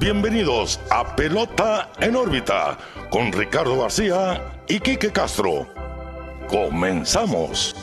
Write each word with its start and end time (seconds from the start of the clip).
bienvenidos 0.00 0.80
a 0.90 1.14
Pelota 1.14 1.92
en 2.00 2.16
órbita 2.16 2.78
con 3.10 3.30
Ricardo 3.30 3.82
García 3.82 4.62
y 4.66 4.80
Quique 4.80 5.12
Castro. 5.12 5.68
Comenzamos. 6.48 7.76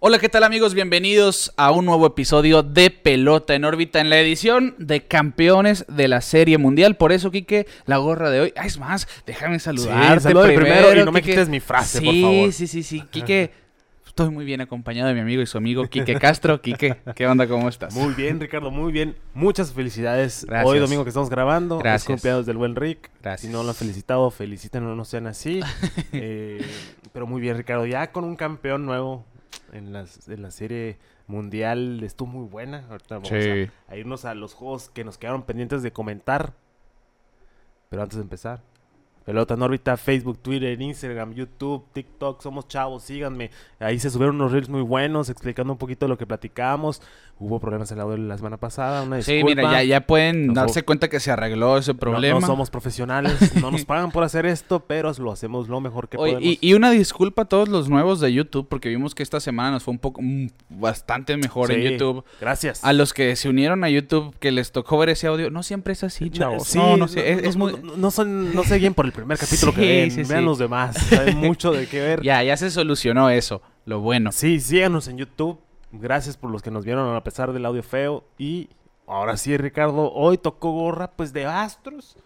Hola, 0.00 0.18
¿qué 0.18 0.28
tal 0.28 0.42
amigos? 0.42 0.74
Bienvenidos 0.74 1.54
a 1.56 1.70
un 1.70 1.84
nuevo 1.86 2.04
episodio 2.04 2.64
de 2.64 2.90
Pelota 2.90 3.54
en 3.54 3.64
órbita 3.64 4.00
en 4.00 4.10
la 4.10 4.18
edición 4.18 4.74
de 4.78 5.06
campeones 5.06 5.86
de 5.86 6.08
la 6.08 6.20
Serie 6.20 6.58
Mundial. 6.58 6.96
Por 6.96 7.12
eso, 7.12 7.30
Quique, 7.30 7.68
la 7.86 7.98
gorra 7.98 8.30
de 8.30 8.40
hoy. 8.40 8.52
Ah, 8.56 8.66
es 8.66 8.76
más, 8.76 9.06
déjame 9.24 9.60
saludarte 9.60 10.30
Sí, 10.30 10.34
primero, 10.34 10.60
primero 10.60 11.00
y 11.00 11.04
no 11.04 11.12
me 11.12 11.22
quites 11.22 11.48
mi 11.48 11.60
frase, 11.60 12.00
sí, 12.00 12.04
por 12.04 12.14
favor. 12.14 12.52
Sí, 12.52 12.66
sí, 12.66 12.82
sí, 12.82 13.04
Quique. 13.08 13.52
Estoy 14.12 14.28
muy 14.28 14.44
bien 14.44 14.60
acompañado 14.60 15.08
de 15.08 15.14
mi 15.14 15.20
amigo 15.20 15.40
y 15.40 15.46
su 15.46 15.56
amigo 15.56 15.86
Quique 15.86 16.18
Castro. 16.18 16.60
Quique, 16.60 16.98
¿qué 17.14 17.26
onda? 17.26 17.48
¿Cómo 17.48 17.70
estás? 17.70 17.94
Muy 17.94 18.12
bien, 18.12 18.38
Ricardo, 18.40 18.70
muy 18.70 18.92
bien. 18.92 19.16
Muchas 19.32 19.72
felicidades. 19.72 20.44
Gracias. 20.44 20.70
Hoy 20.70 20.80
domingo 20.80 21.02
que 21.02 21.08
estamos 21.08 21.30
grabando. 21.30 21.78
Gracias. 21.78 22.08
Cumpleaños 22.08 22.44
del 22.44 22.58
buen 22.58 22.76
Rick. 22.76 23.10
Gracias. 23.22 23.40
Si 23.40 23.48
no 23.56 23.62
lo 23.62 23.70
han 23.70 23.74
felicitado, 23.74 24.30
felicítenlo, 24.30 24.94
no 24.94 25.06
sean 25.06 25.26
así. 25.28 25.60
Eh, 26.12 26.60
pero 27.14 27.26
muy 27.26 27.40
bien, 27.40 27.56
Ricardo. 27.56 27.86
Ya 27.86 28.12
con 28.12 28.24
un 28.24 28.36
campeón 28.36 28.84
nuevo 28.84 29.24
en, 29.72 29.94
las, 29.94 30.28
en 30.28 30.42
la 30.42 30.50
serie 30.50 30.98
mundial. 31.26 32.02
Estuvo 32.04 32.28
muy 32.28 32.46
buena. 32.46 32.84
Ahorita 32.90 33.14
vamos 33.14 33.30
Sí. 33.30 33.70
a, 33.88 33.92
a 33.92 33.96
irnos 33.96 34.26
a 34.26 34.34
los 34.34 34.52
juegos 34.52 34.90
que 34.90 35.04
nos 35.04 35.16
quedaron 35.16 35.44
pendientes 35.44 35.82
de 35.82 35.90
comentar. 35.90 36.52
Pero 37.88 38.02
antes 38.02 38.18
de 38.18 38.22
empezar. 38.24 38.60
Pelota 39.24 39.54
en 39.54 39.62
órbita, 39.62 39.96
Facebook, 39.96 40.38
Twitter, 40.38 40.80
Instagram, 40.80 41.34
YouTube, 41.34 41.84
TikTok, 41.92 42.40
somos 42.42 42.66
chavos, 42.68 43.02
síganme. 43.04 43.50
Ahí 43.78 43.98
se 43.98 44.10
subieron 44.10 44.36
unos 44.36 44.50
reels 44.52 44.68
muy 44.68 44.82
buenos 44.82 45.28
explicando 45.28 45.72
un 45.72 45.78
poquito 45.78 46.06
de 46.06 46.10
lo 46.10 46.18
que 46.18 46.26
platicamos. 46.26 47.00
Hubo 47.38 47.58
problemas 47.58 47.90
en 47.90 47.98
el 47.98 48.02
audio 48.02 48.16
la 48.18 48.36
semana 48.36 48.56
pasada, 48.56 49.02
una 49.02 49.20
Sí, 49.22 49.32
disculpa. 49.34 49.62
mira, 49.62 49.72
ya, 49.72 49.82
ya 49.84 50.06
pueden 50.06 50.48
Nos 50.48 50.54
darse 50.56 50.82
cuenta 50.84 51.08
que 51.08 51.18
se 51.18 51.30
arregló 51.32 51.76
ese 51.78 51.92
problema. 51.94 52.38
No, 52.40 52.46
somos 52.46 52.70
profesionales, 52.70 53.56
no 53.56 53.70
nos 53.72 53.84
pagan 53.86 54.12
por 54.12 54.22
hacer 54.22 54.46
esto, 54.46 54.80
pero 54.86 55.12
lo 55.18 55.32
hacemos 55.32 55.68
lo 55.68 55.80
mejor 55.80 56.08
que 56.08 56.18
Oye, 56.18 56.34
podemos. 56.34 56.52
y, 56.54 56.58
y 56.60 56.74
una 56.74 56.90
disculpa 56.90 57.42
a 57.42 57.44
todos 57.46 57.68
los 57.68 57.88
nuevos 57.88 58.20
de 58.20 58.32
YouTube, 58.32 58.68
porque 58.68 58.88
vimos 58.88 59.14
que 59.14 59.22
esta 59.24 59.40
semana 59.40 59.72
nos 59.72 59.82
fue 59.82 59.92
un 59.92 59.98
poco, 59.98 60.20
mm, 60.22 60.46
bastante 60.68 61.36
mejor 61.36 61.72
en 61.72 61.82
YouTube. 61.92 62.24
Gracias. 62.40 62.84
A 62.84 62.92
los 62.92 63.12
que 63.12 63.34
se 63.36 63.48
unieron 63.48 63.82
a 63.84 63.88
YouTube, 63.90 64.34
que 64.38 64.52
les 64.52 64.70
tocó 64.72 64.98
ver 64.98 65.08
ese 65.10 65.26
audio, 65.26 65.50
no 65.50 65.62
siempre 65.62 65.94
es 65.94 66.04
así, 66.04 66.26
No, 66.26 66.30
chavos. 66.36 66.68
sí, 66.68 66.78
no, 66.78 66.96
no 66.96 67.08
sé, 67.08 67.32
es, 67.32 67.42
es 67.44 67.56
muy... 67.56 67.74
no, 67.96 68.10
son, 68.10 68.54
no 68.54 68.62
se 68.64 68.76
guíen 68.76 68.94
por 68.94 69.04
el 69.06 69.11
primer 69.12 69.38
capítulo 69.38 69.72
Sí, 69.72 69.78
que 69.80 69.86
ven, 69.86 70.10
sí, 70.10 70.22
vean 70.24 70.40
sí. 70.40 70.46
los 70.46 70.58
demás, 70.58 71.12
hay 71.12 71.34
mucho 71.36 71.72
de 71.72 71.86
qué 71.86 72.00
ver. 72.00 72.22
Ya, 72.22 72.42
ya 72.42 72.56
se 72.56 72.70
solucionó 72.70 73.30
eso, 73.30 73.62
lo 73.84 74.00
bueno. 74.00 74.32
Sí, 74.32 74.60
síganos 74.60 75.08
en 75.08 75.18
YouTube. 75.18 75.60
Gracias 75.92 76.36
por 76.36 76.50
los 76.50 76.62
que 76.62 76.70
nos 76.70 76.84
vieron 76.84 77.14
a 77.14 77.22
pesar 77.22 77.52
del 77.52 77.66
audio 77.66 77.82
feo. 77.82 78.24
Y 78.38 78.70
ahora 79.06 79.36
sí, 79.36 79.56
Ricardo, 79.56 80.10
hoy 80.12 80.38
tocó 80.38 80.72
gorra 80.72 81.10
pues 81.10 81.32
de 81.32 81.46
astros. 81.46 82.16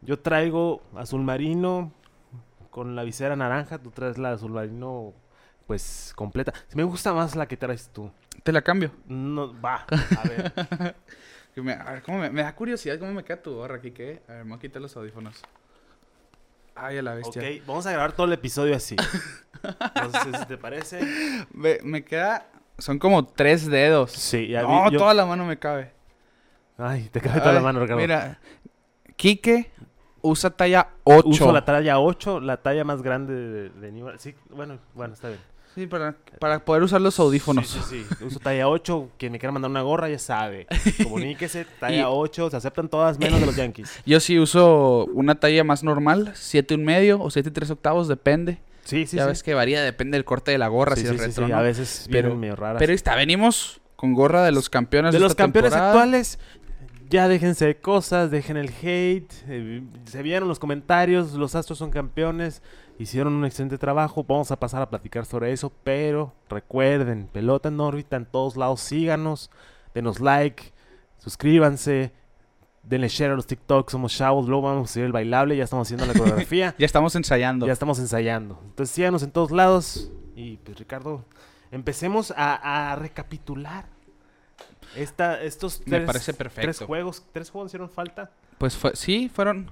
Yo 0.00 0.18
traigo 0.18 0.82
azul 0.96 1.22
marino 1.22 1.92
con 2.70 2.96
la 2.96 3.02
visera 3.02 3.36
naranja. 3.36 3.78
Tú 3.78 3.90
traes 3.90 4.16
la 4.16 4.32
azul 4.32 4.52
marino 4.52 5.12
pues 5.66 6.12
completa. 6.16 6.52
Me 6.74 6.82
gusta 6.82 7.12
más 7.12 7.36
la 7.36 7.46
que 7.46 7.56
traes 7.58 7.90
tú. 7.92 8.10
Te 8.42 8.52
la 8.52 8.62
cambio. 8.62 8.90
No, 9.06 9.52
va, 9.60 9.84
a 10.16 10.28
ver. 10.28 10.94
Me, 11.56 11.72
a 11.72 11.90
ver, 11.90 12.02
¿cómo 12.02 12.18
me, 12.18 12.30
me 12.30 12.42
da 12.42 12.54
curiosidad 12.54 13.00
cómo 13.00 13.12
me 13.12 13.24
queda 13.24 13.42
tu 13.42 13.52
gorra 13.52 13.78
aquí, 13.78 13.90
¿qué? 13.90 14.22
A 14.28 14.32
ver, 14.32 14.44
me 14.44 14.50
voy 14.50 14.58
a 14.58 14.60
quitar 14.60 14.80
los 14.80 14.96
audífonos. 14.96 15.42
Ay, 16.80 16.98
a 16.98 17.02
la 17.02 17.14
bestia. 17.14 17.42
ok, 17.42 17.66
vamos 17.66 17.86
a 17.86 17.92
grabar 17.92 18.12
todo 18.12 18.26
el 18.26 18.32
episodio 18.32 18.74
así. 18.76 18.96
Entonces, 19.94 20.46
¿te 20.46 20.56
parece? 20.56 21.00
Me, 21.52 21.78
me 21.82 22.04
queda... 22.04 22.46
Son 22.78 22.98
como 22.98 23.26
tres 23.26 23.66
dedos. 23.66 24.12
Sí, 24.12 24.48
ya 24.48 24.62
no, 24.62 24.84
vi- 24.84 24.92
yo- 24.92 24.98
toda 25.00 25.14
la 25.14 25.26
mano 25.26 25.44
me 25.44 25.58
cabe. 25.58 25.92
Ay, 26.76 27.08
te 27.10 27.20
cae 27.20 27.40
toda 27.40 27.52
la 27.52 27.60
mano, 27.60 27.80
Ricardo. 27.80 28.00
Mira, 28.00 28.38
Quique 29.16 29.72
usa 30.20 30.50
talla 30.50 30.90
8. 31.02 31.28
Uso 31.28 31.52
la 31.52 31.64
talla 31.64 31.98
8, 31.98 32.38
la 32.38 32.58
talla 32.58 32.84
más 32.84 33.02
grande 33.02 33.34
de, 33.34 33.70
de. 33.70 34.18
Sí, 34.18 34.36
bueno, 34.50 34.78
bueno, 34.94 35.14
está 35.14 35.26
bien. 35.28 35.40
Sí, 35.78 35.86
para, 35.86 36.16
para 36.40 36.64
poder 36.64 36.82
usar 36.82 37.00
los 37.00 37.18
audífonos. 37.20 37.68
Sí, 37.68 37.78
sí, 37.88 38.06
sí. 38.18 38.24
Uso 38.24 38.40
talla 38.40 38.68
8. 38.68 39.10
Quien 39.16 39.30
me 39.32 39.38
quiera 39.38 39.52
mandar 39.52 39.70
una 39.70 39.82
gorra 39.82 40.08
ya 40.08 40.18
sabe. 40.18 40.66
Comuníquese, 41.04 41.66
talla 41.78 42.00
Y- 42.00 42.04
8. 42.04 42.50
Se 42.50 42.56
aceptan 42.56 42.88
todas 42.88 43.18
menos 43.18 43.38
de 43.38 43.46
los 43.46 43.54
Yankees. 43.56 43.88
Yo 44.06 44.18
sí 44.18 44.38
uso 44.38 45.06
una 45.14 45.36
talla 45.36 45.62
más 45.62 45.84
normal, 45.84 46.32
siete 46.34 46.74
un 46.74 46.84
medio 46.84 47.20
o 47.20 47.30
siete 47.30 47.50
y 47.50 47.52
tres 47.52 47.70
octavos, 47.70 48.08
depende. 48.08 48.58
Sí, 48.84 49.06
sí, 49.06 49.16
ya 49.18 49.24
sí. 49.24 49.28
ves 49.28 49.42
que 49.42 49.54
varía, 49.54 49.82
depende 49.82 50.16
del 50.16 50.24
corte 50.24 50.50
de 50.50 50.58
la 50.58 50.66
gorra, 50.68 50.96
Sí, 50.96 51.02
si 51.02 51.08
sí, 51.08 51.14
es 51.14 51.20
sí, 51.20 51.26
retro, 51.28 51.46
sí, 51.46 51.52
¿no? 51.52 51.58
A 51.58 51.62
veces 51.62 52.08
Pero- 52.10 52.34
medio 52.34 52.56
raras. 52.56 52.80
Pero 52.80 52.92
está, 52.92 53.14
venimos 53.14 53.80
con 53.96 54.14
gorra 54.14 54.42
de 54.44 54.50
los 54.52 54.68
campeones 54.70 55.12
de 55.12 55.20
los 55.20 55.32
esta 55.32 55.44
campeones 55.44 55.70
temporada. 55.72 55.92
actuales, 55.92 56.38
ya 57.10 57.28
déjense 57.28 57.66
de 57.66 57.76
cosas, 57.76 58.30
dejen 58.30 58.56
el 58.56 58.68
hate. 58.82 59.32
eh, 59.48 59.82
se 60.06 60.22
vieron 60.22 60.48
los 60.48 60.58
comentarios, 60.58 61.34
los 61.34 61.54
Astros 61.54 61.78
son 61.78 61.90
campeones, 61.90 62.62
hicieron 62.98 63.32
un 63.34 63.44
excelente 63.44 63.78
trabajo. 63.78 64.24
Vamos 64.24 64.50
a 64.50 64.58
pasar 64.58 64.82
a 64.82 64.90
platicar 64.90 65.24
sobre 65.24 65.52
eso, 65.52 65.72
pero 65.84 66.34
recuerden, 66.48 67.28
pelota 67.32 67.68
en 67.68 67.80
órbita 67.80 68.16
en 68.16 68.26
todos 68.26 68.56
lados, 68.56 68.80
síganos, 68.80 69.50
denos 69.94 70.20
like, 70.20 70.72
suscríbanse. 71.18 72.12
Denle 72.82 73.08
share 73.08 73.32
a 73.32 73.34
los 73.34 73.46
TikToks, 73.46 73.92
somos 73.92 74.16
chavos, 74.16 74.48
luego 74.48 74.62
vamos 74.62 74.88
a 74.88 74.90
hacer 74.90 75.04
el 75.04 75.12
bailable, 75.12 75.54
ya 75.56 75.64
estamos 75.64 75.86
haciendo 75.86 76.06
la 76.06 76.14
coreografía. 76.18 76.74
Ya 76.78 76.86
estamos 76.86 77.14
ensayando. 77.16 77.66
Ya 77.66 77.72
estamos 77.74 77.98
ensayando. 77.98 78.58
Entonces 78.64 78.94
síganos 78.94 79.22
en 79.22 79.30
todos 79.30 79.50
lados. 79.50 80.10
Y 80.34 80.56
pues 80.58 80.78
Ricardo, 80.78 81.26
empecemos 81.70 82.32
a, 82.34 82.92
a 82.92 82.96
recapitular. 82.96 83.86
Esta, 84.96 85.42
estos 85.42 85.80
Me 85.80 85.98
tres, 85.98 86.06
parece 86.06 86.32
perfecto. 86.32 86.62
tres 86.62 86.78
juegos. 86.80 87.26
¿Tres 87.32 87.50
juegos 87.50 87.70
hicieron 87.70 87.90
falta? 87.90 88.30
Pues 88.56 88.74
fue, 88.74 88.96
sí, 88.96 89.28
fueron... 89.28 89.70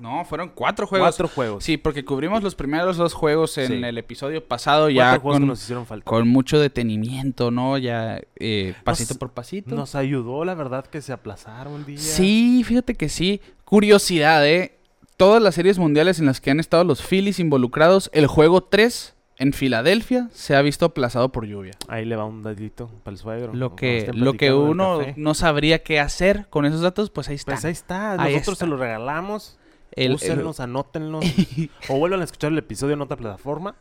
No, 0.00 0.24
fueron 0.24 0.50
cuatro 0.54 0.86
juegos. 0.86 1.08
Cuatro 1.08 1.28
juegos. 1.28 1.62
Sí, 1.62 1.76
porque 1.76 2.04
cubrimos 2.04 2.42
los 2.42 2.54
primeros 2.54 2.96
dos 2.96 3.12
juegos 3.12 3.56
en 3.58 3.66
Sí. 3.68 3.74
el 3.84 3.98
episodio 3.98 4.42
pasado 4.46 4.84
Cuatro 4.86 4.94
ya 4.96 5.10
juegos 5.18 5.34
que 5.36 5.40
con, 5.40 5.48
nos 5.48 5.62
hicieron 5.62 5.86
falta. 5.86 6.04
con 6.04 6.26
mucho 6.28 6.58
detenimiento, 6.58 7.50
¿no? 7.50 7.76
Ya 7.78 8.20
eh, 8.36 8.74
pasito 8.84 9.14
Nos- 9.14 9.18
por 9.18 9.32
pasito. 9.32 9.74
Nos 9.74 9.94
ayudó, 9.94 10.44
la 10.44 10.54
verdad, 10.54 10.86
que 10.86 11.02
se 11.02 11.12
aplazaron 11.12 11.74
un 11.74 11.84
día. 11.86 11.98
Sí, 11.98 12.62
fíjate 12.64 12.94
que 12.94 13.08
sí. 13.08 13.40
Curiosidad, 13.64 14.46
¿eh? 14.48 14.78
Todas 15.16 15.42
las 15.42 15.54
series 15.54 15.78
mundiales 15.78 16.18
en 16.18 16.26
las 16.26 16.40
que 16.40 16.50
han 16.50 16.60
estado 16.60 16.82
los 16.84 17.02
Phillies 17.02 17.38
involucrados, 17.38 18.10
el 18.14 18.26
juego 18.26 18.62
3 18.62 19.14
en 19.36 19.52
Filadelfia 19.52 20.28
se 20.32 20.56
ha 20.56 20.62
visto 20.62 20.86
aplazado 20.86 21.30
por 21.30 21.46
lluvia. 21.46 21.72
Ahí 21.88 22.04
le 22.04 22.16
va 22.16 22.24
un 22.24 22.42
dadito 22.42 22.90
para 23.04 23.12
el 23.14 23.18
suegro. 23.18 23.54
Lo 23.54 23.76
que, 23.76 24.10
lo 24.14 24.32
que 24.34 24.52
uno 24.52 25.00
no 25.16 25.34
sabría 25.34 25.82
qué 25.82 26.00
hacer 26.00 26.46
con 26.50 26.66
esos 26.66 26.80
datos, 26.80 27.10
pues 27.10 27.28
ahí 27.28 27.36
está. 27.36 27.52
Pues 27.52 27.64
ahí 27.64 27.72
está. 27.72 28.12
Ahí 28.12 28.34
Nosotros 28.34 28.54
está. 28.56 28.64
se 28.64 28.70
lo 28.70 28.76
regalamos. 28.76 29.58
El- 29.92 30.06
el- 30.06 30.12
Úsenlos, 30.14 30.60
anótenlos. 30.60 31.24
o 31.88 31.98
vuelvan 31.98 32.20
a 32.20 32.24
escuchar 32.24 32.52
el 32.52 32.58
episodio 32.58 32.94
en 32.94 33.00
otra 33.02 33.16
plataforma. 33.16 33.74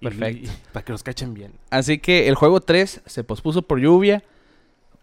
Perfecto. 0.00 0.46
y- 0.50 0.72
para 0.72 0.84
que 0.84 0.92
los 0.92 1.02
cachen 1.02 1.34
bien. 1.34 1.52
Así 1.70 1.98
que 1.98 2.28
el 2.28 2.34
juego 2.34 2.60
3 2.60 3.02
se 3.06 3.24
pospuso 3.24 3.62
por 3.62 3.80
lluvia 3.80 4.22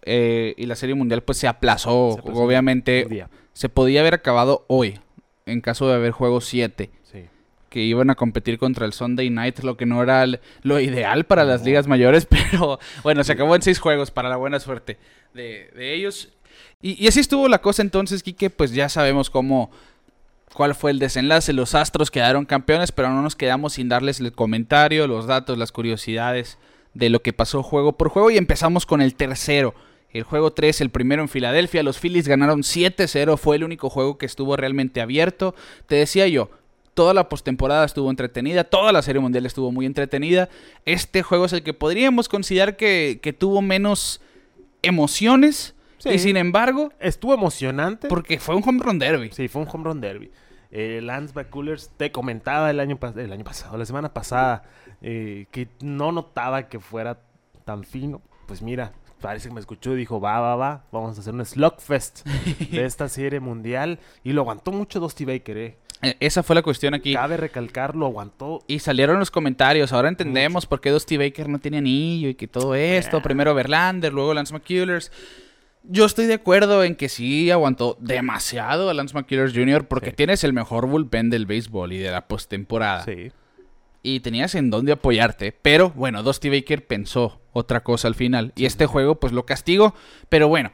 eh, 0.03 0.53
y 0.57 0.65
la 0.65 0.75
serie 0.75 0.95
mundial 0.95 1.23
pues 1.23 1.37
se 1.37 1.47
aplazó. 1.47 2.13
Se 2.13 2.19
aplazó 2.19 2.39
Obviamente 2.41 3.27
se 3.53 3.69
podía 3.69 4.01
haber 4.01 4.13
acabado 4.15 4.65
hoy 4.67 4.99
en 5.45 5.61
caso 5.61 5.87
de 5.87 5.95
haber 5.95 6.11
juego 6.11 6.39
7. 6.41 6.89
Sí. 7.03 7.25
que 7.69 7.81
iban 7.81 8.09
a 8.09 8.15
competir 8.15 8.57
contra 8.57 8.85
el 8.85 8.93
Sunday 8.93 9.29
Night, 9.29 9.59
lo 9.59 9.75
que 9.77 9.85
no 9.85 10.01
era 10.03 10.23
el- 10.23 10.39
lo 10.61 10.79
ideal 10.79 11.25
para 11.25 11.43
las 11.45 11.63
ligas 11.63 11.87
mayores, 11.87 12.25
pero 12.29 12.79
bueno, 13.03 13.23
se 13.23 13.31
acabó 13.33 13.55
en 13.55 13.61
seis 13.61 13.79
juegos 13.79 14.11
para 14.11 14.29
la 14.29 14.35
buena 14.37 14.59
suerte 14.59 14.97
de, 15.33 15.69
de 15.75 15.93
ellos. 15.95 16.31
Y, 16.81 17.03
y 17.03 17.07
así 17.07 17.19
estuvo 17.19 17.47
la 17.47 17.61
cosa 17.61 17.81
entonces, 17.81 18.23
Quique, 18.23 18.49
pues 18.49 18.71
ya 18.73 18.89
sabemos 18.89 19.29
cómo, 19.29 19.71
cuál 20.53 20.75
fue 20.75 20.91
el 20.91 20.99
desenlace. 20.99 21.53
Los 21.53 21.75
Astros 21.75 22.11
quedaron 22.11 22.45
campeones, 22.45 22.91
pero 22.91 23.09
no 23.09 23.21
nos 23.21 23.35
quedamos 23.35 23.73
sin 23.73 23.89
darles 23.89 24.19
el 24.19 24.31
comentario, 24.33 25.07
los 25.07 25.27
datos, 25.27 25.57
las 25.57 25.71
curiosidades 25.71 26.57
de 26.93 27.09
lo 27.09 27.21
que 27.21 27.33
pasó 27.33 27.63
juego 27.63 27.93
por 27.93 28.09
juego 28.09 28.31
y 28.31 28.37
empezamos 28.37 28.85
con 28.85 29.01
el 29.01 29.15
tercero. 29.15 29.73
El 30.11 30.23
juego 30.23 30.51
3, 30.51 30.81
el 30.81 30.89
primero 30.89 31.21
en 31.21 31.29
Filadelfia, 31.29 31.83
los 31.83 31.97
Phillies 31.97 32.27
ganaron 32.27 32.63
7-0, 32.63 33.37
fue 33.37 33.55
el 33.55 33.63
único 33.63 33.89
juego 33.89 34.17
que 34.17 34.25
estuvo 34.25 34.57
realmente 34.57 34.99
abierto. 34.99 35.55
Te 35.87 35.95
decía 35.95 36.27
yo, 36.27 36.49
toda 36.93 37.13
la 37.13 37.29
postemporada 37.29 37.85
estuvo 37.85 38.09
entretenida, 38.09 38.65
toda 38.65 38.91
la 38.91 39.01
serie 39.03 39.21
mundial 39.21 39.45
estuvo 39.45 39.71
muy 39.71 39.85
entretenida. 39.85 40.49
Este 40.85 41.23
juego 41.23 41.45
es 41.45 41.53
el 41.53 41.63
que 41.63 41.73
podríamos 41.73 42.27
considerar 42.27 42.75
que, 42.75 43.19
que 43.21 43.31
tuvo 43.31 43.61
menos 43.61 44.19
emociones. 44.81 45.75
Sí. 45.97 46.09
Y 46.09 46.19
sin 46.19 46.35
embargo, 46.35 46.91
Estuvo 46.99 47.33
emocionante. 47.33 48.07
porque 48.07 48.39
fue 48.39 48.55
un 48.55 48.63
home 48.67 48.83
run 48.83 48.99
derby. 48.99 49.29
Sí, 49.31 49.47
fue 49.47 49.61
un 49.61 49.67
home 49.71 49.83
run 49.85 50.01
derby. 50.01 50.31
Eh, 50.71 50.99
Lance 51.01 51.33
McCullers 51.35 51.91
te 51.97 52.11
comentaba 52.11 52.69
el 52.69 52.79
año, 52.79 52.97
pas- 52.97 53.17
el 53.17 53.31
año 53.33 53.43
pasado, 53.43 53.77
la 53.77 53.85
semana 53.85 54.13
pasada, 54.13 54.63
eh, 55.01 55.45
que 55.51 55.67
no 55.81 56.11
notaba 56.11 56.69
que 56.69 56.79
fuera 56.79 57.19
tan 57.65 57.83
fino. 57.83 58.21
Pues 58.47 58.61
mira, 58.61 58.93
parece 59.19 59.49
que 59.49 59.53
me 59.53 59.59
escuchó 59.59 59.93
y 59.93 59.97
dijo, 59.97 60.19
va, 60.21 60.39
va, 60.39 60.55
va, 60.55 60.83
vamos 60.91 61.17
a 61.17 61.21
hacer 61.21 61.33
un 61.33 61.45
slugfest 61.45 62.25
de 62.71 62.85
esta 62.85 63.09
serie 63.09 63.39
mundial. 63.39 63.99
Y 64.23 64.31
lo 64.33 64.41
aguantó 64.41 64.71
mucho 64.71 64.99
Dusty 64.99 65.25
Baker, 65.25 65.57
eh. 65.57 65.77
Eh, 66.03 66.15
Esa 66.19 66.41
fue 66.41 66.55
la 66.55 66.63
cuestión 66.63 66.93
aquí. 66.95 67.13
Cabe 67.13 67.37
recalcar, 67.37 67.95
lo 67.95 68.07
aguantó. 68.07 68.63
Y 68.65 68.79
salieron 68.79 69.19
los 69.19 69.29
comentarios. 69.29 69.93
Ahora 69.93 70.07
entendemos 70.09 70.65
por 70.65 70.81
qué 70.81 70.89
Dusty 70.89 71.17
Baker 71.17 71.47
no 71.47 71.59
tiene 71.59 71.77
anillo 71.77 72.29
y 72.29 72.33
que 72.35 72.47
todo 72.47 72.73
esto. 72.73 73.17
Yeah. 73.17 73.23
Primero 73.23 73.53
Verlander, 73.53 74.11
luego 74.11 74.33
Lance 74.33 74.51
McCullers. 74.53 75.11
Yo 75.83 76.05
estoy 76.05 76.25
de 76.27 76.35
acuerdo 76.35 76.83
en 76.83 76.95
que 76.95 77.09
sí 77.09 77.49
aguantó 77.49 77.97
demasiado 77.99 78.89
a 78.89 78.93
Lance 78.93 79.15
McCullers 79.15 79.53
Jr. 79.53 79.87
porque 79.87 80.11
Sí. 80.11 80.15
tienes 80.15 80.43
el 80.43 80.53
mejor 80.53 80.87
bullpen 80.87 81.29
del 81.29 81.45
béisbol 81.45 81.93
y 81.93 81.97
de 81.97 82.11
la 82.11 82.27
postemporada. 82.27 83.03
Sí. 83.03 83.31
Y 84.03 84.19
tenías 84.21 84.55
en 84.55 84.69
dónde 84.69 84.91
apoyarte. 84.91 85.51
Pero 85.51 85.89
bueno, 85.91 86.23
Dusty 86.23 86.49
Baker 86.49 86.85
pensó 86.85 87.39
otra 87.53 87.81
cosa 87.83 88.07
al 88.07 88.15
final. 88.15 88.53
Y 88.55 88.65
este 88.65 88.85
juego 88.85 89.19
pues 89.19 89.33
lo 89.33 89.45
castigó. 89.45 89.95
Pero 90.29 90.47
bueno, 90.47 90.71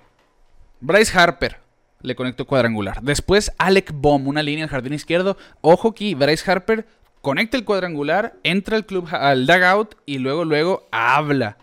Bryce 0.81 1.17
Harper 1.17 1.57
le 2.01 2.15
conectó 2.15 2.45
cuadrangular. 2.45 3.01
Después 3.01 3.51
Alec 3.57 3.91
Bohm, 3.93 4.27
una 4.27 4.43
línea 4.43 4.65
al 4.65 4.69
jardín 4.69 4.93
izquierdo. 4.93 5.37
Ojo 5.61 5.89
aquí, 5.89 6.15
Bryce 6.15 6.49
Harper 6.51 6.85
conecta 7.21 7.57
el 7.57 7.65
cuadrangular, 7.65 8.35
entra 8.43 8.75
al 8.77 8.85
club 8.85 9.07
al 9.11 9.47
dugout 9.47 9.95
y 10.05 10.19
luego 10.19 10.45
luego 10.45 10.87
habla 10.91 11.57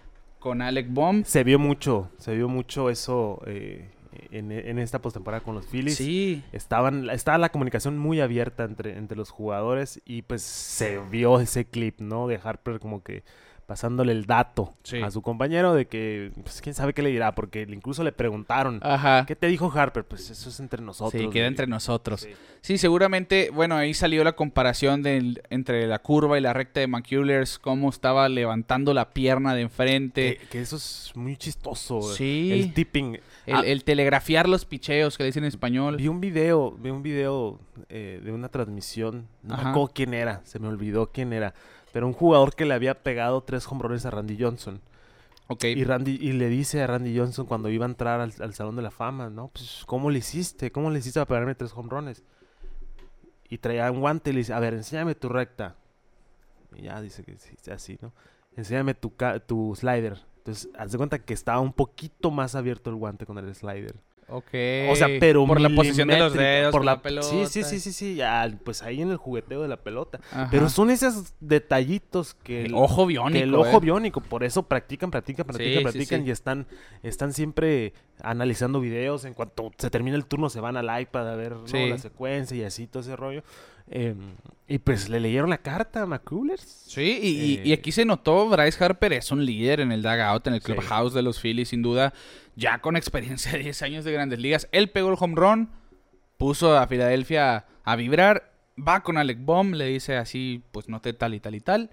con 0.44 0.60
Alec 0.60 0.88
Bohm. 0.90 1.24
Se 1.24 1.42
vio 1.42 1.58
mucho, 1.58 2.10
se 2.18 2.34
vio 2.34 2.50
mucho 2.50 2.90
eso 2.90 3.40
eh, 3.46 3.88
en, 4.30 4.52
en 4.52 4.78
esta 4.78 5.00
postemporada 5.00 5.42
con 5.42 5.54
los 5.54 5.66
Phillies. 5.66 5.96
Sí. 5.96 6.42
Estaban, 6.52 7.08
estaba 7.08 7.38
la 7.38 7.48
comunicación 7.48 7.96
muy 7.96 8.20
abierta 8.20 8.64
entre, 8.64 8.98
entre 8.98 9.16
los 9.16 9.30
jugadores 9.30 10.02
y 10.04 10.20
pues 10.20 10.42
se 10.42 11.00
vio 11.10 11.40
ese 11.40 11.64
clip, 11.64 11.98
¿no? 11.98 12.28
De 12.28 12.38
Harper 12.44 12.78
como 12.78 13.02
que 13.02 13.24
pasándole 13.66 14.12
el 14.12 14.26
dato 14.26 14.74
Sí. 14.82 15.00
a 15.00 15.10
su 15.10 15.22
compañero 15.22 15.74
de 15.74 15.86
que, 15.86 16.32
pues 16.42 16.60
quién 16.60 16.74
sabe 16.74 16.92
qué 16.92 17.02
le 17.02 17.10
dirá, 17.10 17.34
porque 17.34 17.66
incluso 17.68 18.04
le 18.04 18.12
preguntaron, 18.12 18.78
Ajá. 18.82 19.24
¿qué 19.26 19.34
te 19.36 19.46
dijo 19.46 19.72
Harper? 19.74 20.04
Pues 20.04 20.28
eso 20.30 20.48
es 20.50 20.60
entre 20.60 20.82
nosotros. 20.82 21.20
Sí, 21.22 21.28
queda 21.30 21.46
entre 21.46 21.66
nosotros. 21.66 22.20
Sí. 22.22 22.30
Sí, 22.60 22.78
seguramente, 22.78 23.50
bueno, 23.52 23.76
ahí 23.76 23.92
salió 23.94 24.24
la 24.24 24.32
comparación 24.32 25.02
del- 25.02 25.42
entre 25.50 25.86
la 25.86 25.98
curva 25.98 26.38
y 26.38 26.40
la 26.40 26.52
recta 26.52 26.80
de 26.80 26.86
McCullers, 26.86 27.58
cómo 27.58 27.90
estaba 27.90 28.28
levantando 28.28 28.94
la 28.94 29.10
pierna 29.10 29.54
de 29.54 29.62
enfrente. 29.62 30.36
Que, 30.38 30.46
que 30.48 30.60
eso 30.60 30.76
es 30.76 31.12
muy 31.14 31.36
chistoso. 31.36 31.98
güey. 31.98 32.16
Sí. 32.16 32.50
El 32.52 32.72
tipping. 32.74 33.14
El, 33.46 33.54
Ah, 33.54 33.60
el 33.64 33.84
telegrafiar 33.84 34.48
los 34.48 34.64
picheos 34.64 35.16
que 35.18 35.22
le 35.24 35.26
dicen 35.28 35.44
en 35.44 35.48
español. 35.48 35.96
Vi 35.96 36.08
un 36.08 36.20
video, 36.20 36.72
vi 36.72 36.88
un 36.90 37.02
video 37.02 37.60
eh, 37.90 38.20
de 38.24 38.32
una 38.32 38.48
transmisión, 38.48 39.26
no 39.42 39.54
me 39.56 39.60
Ajá. 39.60 39.70
acuerdo 39.70 39.92
quién 39.94 40.14
era, 40.14 40.40
se 40.44 40.58
me 40.58 40.68
olvidó 40.68 41.10
quién 41.12 41.32
era, 41.34 41.52
pero 41.94 42.08
un 42.08 42.12
jugador 42.12 42.56
que 42.56 42.64
le 42.64 42.74
había 42.74 43.04
pegado 43.04 43.44
tres 43.44 43.68
hombrones 43.68 44.04
a 44.04 44.10
Randy 44.10 44.36
Johnson. 44.36 44.80
Ok. 45.46 45.62
Y 45.62 45.84
Randy 45.84 46.18
y 46.20 46.32
le 46.32 46.48
dice 46.48 46.82
a 46.82 46.88
Randy 46.88 47.16
Johnson 47.16 47.46
cuando 47.46 47.70
iba 47.70 47.86
a 47.86 47.88
entrar 47.88 48.20
al, 48.20 48.32
al 48.40 48.52
Salón 48.52 48.74
de 48.74 48.82
la 48.82 48.90
Fama, 48.90 49.30
¿no? 49.30 49.46
Pues, 49.46 49.84
¿cómo 49.86 50.10
le 50.10 50.18
hiciste? 50.18 50.72
¿Cómo 50.72 50.90
le 50.90 50.98
hiciste 50.98 51.20
para 51.20 51.28
pegarme 51.28 51.54
tres 51.54 51.72
hombrones? 51.76 52.24
Y 53.48 53.58
traía 53.58 53.88
un 53.92 54.00
guante 54.00 54.30
y 54.30 54.32
le 54.32 54.40
dice, 54.40 54.52
a 54.52 54.58
ver, 54.58 54.74
enséñame 54.74 55.14
tu 55.14 55.28
recta. 55.28 55.76
Y 56.74 56.82
ya 56.82 57.00
dice 57.00 57.22
que 57.22 57.38
sí, 57.38 57.54
así, 57.70 57.96
¿no? 58.02 58.12
Enséñame 58.56 58.94
tu, 58.94 59.12
tu 59.46 59.76
slider. 59.76 60.18
Entonces, 60.38 60.70
haz 60.76 60.90
de 60.90 60.98
cuenta 60.98 61.20
que 61.20 61.32
estaba 61.32 61.60
un 61.60 61.72
poquito 61.72 62.32
más 62.32 62.56
abierto 62.56 62.90
el 62.90 62.96
guante 62.96 63.24
con 63.24 63.38
el 63.38 63.54
slider. 63.54 63.94
Ok. 64.28 64.48
O 64.90 64.96
sea, 64.96 65.08
pero 65.20 65.46
Por 65.46 65.60
la 65.60 65.68
posición 65.70 66.08
de 66.08 66.18
los 66.18 66.32
dedos, 66.34 66.72
por 66.72 66.84
la, 66.84 66.92
la 66.96 67.02
pelota. 67.02 67.26
Sí, 67.28 67.46
sí, 67.46 67.62
sí, 67.64 67.80
sí, 67.80 67.92
sí, 67.92 68.14
ya, 68.14 68.50
pues 68.64 68.82
ahí 68.82 69.00
en 69.02 69.10
el 69.10 69.16
jugueteo 69.16 69.62
de 69.62 69.68
la 69.68 69.76
pelota. 69.76 70.20
Ajá. 70.30 70.48
Pero 70.50 70.68
son 70.68 70.90
esos 70.90 71.32
detallitos 71.40 72.34
que 72.34 72.64
el 72.64 72.74
ojo 72.74 73.06
biónico. 73.06 73.32
que 73.38 73.42
el 73.42 73.54
ojo 73.54 73.76
eh. 73.76 73.80
biónico, 73.80 74.20
por 74.20 74.44
eso 74.44 74.62
practican, 74.64 75.10
practican, 75.10 75.46
practican, 75.46 75.74
Sí, 75.78 75.82
practican 75.82 76.22
sí. 76.22 76.28
y 76.28 76.30
están, 76.30 76.66
están 77.02 77.32
siempre 77.32 77.92
analizando 78.22 78.80
videos. 78.80 79.24
En 79.24 79.34
cuanto 79.34 79.70
se 79.78 79.90
termina 79.90 80.16
el 80.16 80.26
turno, 80.26 80.48
se 80.50 80.60
van 80.60 80.76
al 80.76 81.00
iPad 81.00 81.28
a 81.32 81.36
ver 81.36 81.56
la 81.72 81.98
secuencia 81.98 82.56
y 82.56 82.62
así 82.64 82.86
todo 82.86 83.02
ese 83.02 83.16
rollo. 83.16 83.42
Eh, 83.90 84.14
y 84.66 84.78
pues 84.78 85.10
le 85.10 85.20
leyeron 85.20 85.50
la 85.50 85.58
carta 85.58 86.00
a 86.02 86.06
McCullers. 86.06 86.62
Sí, 86.86 87.18
y, 87.22 87.28
y- 87.28 87.54
Eh, 87.56 87.62
y 87.66 87.72
aquí 87.74 87.92
se 87.92 88.06
notó, 88.06 88.48
Bryce 88.48 88.82
Harper 88.82 89.12
es 89.12 89.30
un 89.30 89.44
líder 89.44 89.80
en 89.80 89.92
el 89.92 90.00
dugout, 90.02 90.46
en 90.46 90.54
el 90.54 90.62
clubhouse 90.62 91.12
de 91.12 91.20
los 91.20 91.38
Phillies, 91.38 91.68
sin 91.68 91.82
duda, 91.82 92.14
ya 92.56 92.80
con 92.80 92.96
experiencia 92.96 93.52
de 93.52 93.58
10 93.58 93.82
años 93.82 94.04
de 94.04 94.12
grandes 94.12 94.38
ligas. 94.38 94.68
Él 94.72 94.90
pegó 94.90 95.10
el 95.10 95.16
home 95.18 95.34
run, 95.36 95.70
puso 96.36 96.76
a 96.76 96.86
Filadelfia 96.86 97.66
a 97.84 97.96
vibrar, 97.96 98.52
va 98.76 99.02
con 99.02 99.18
Alec 99.18 99.38
Bohm, 99.40 99.72
le 99.72 99.86
dice 99.86 100.16
así, 100.16 100.62
pues 100.72 100.88
noté 100.88 101.12
tal 101.12 101.34
y 101.34 101.40
tal 101.40 101.54
y 101.54 101.60
tal. 101.60 101.90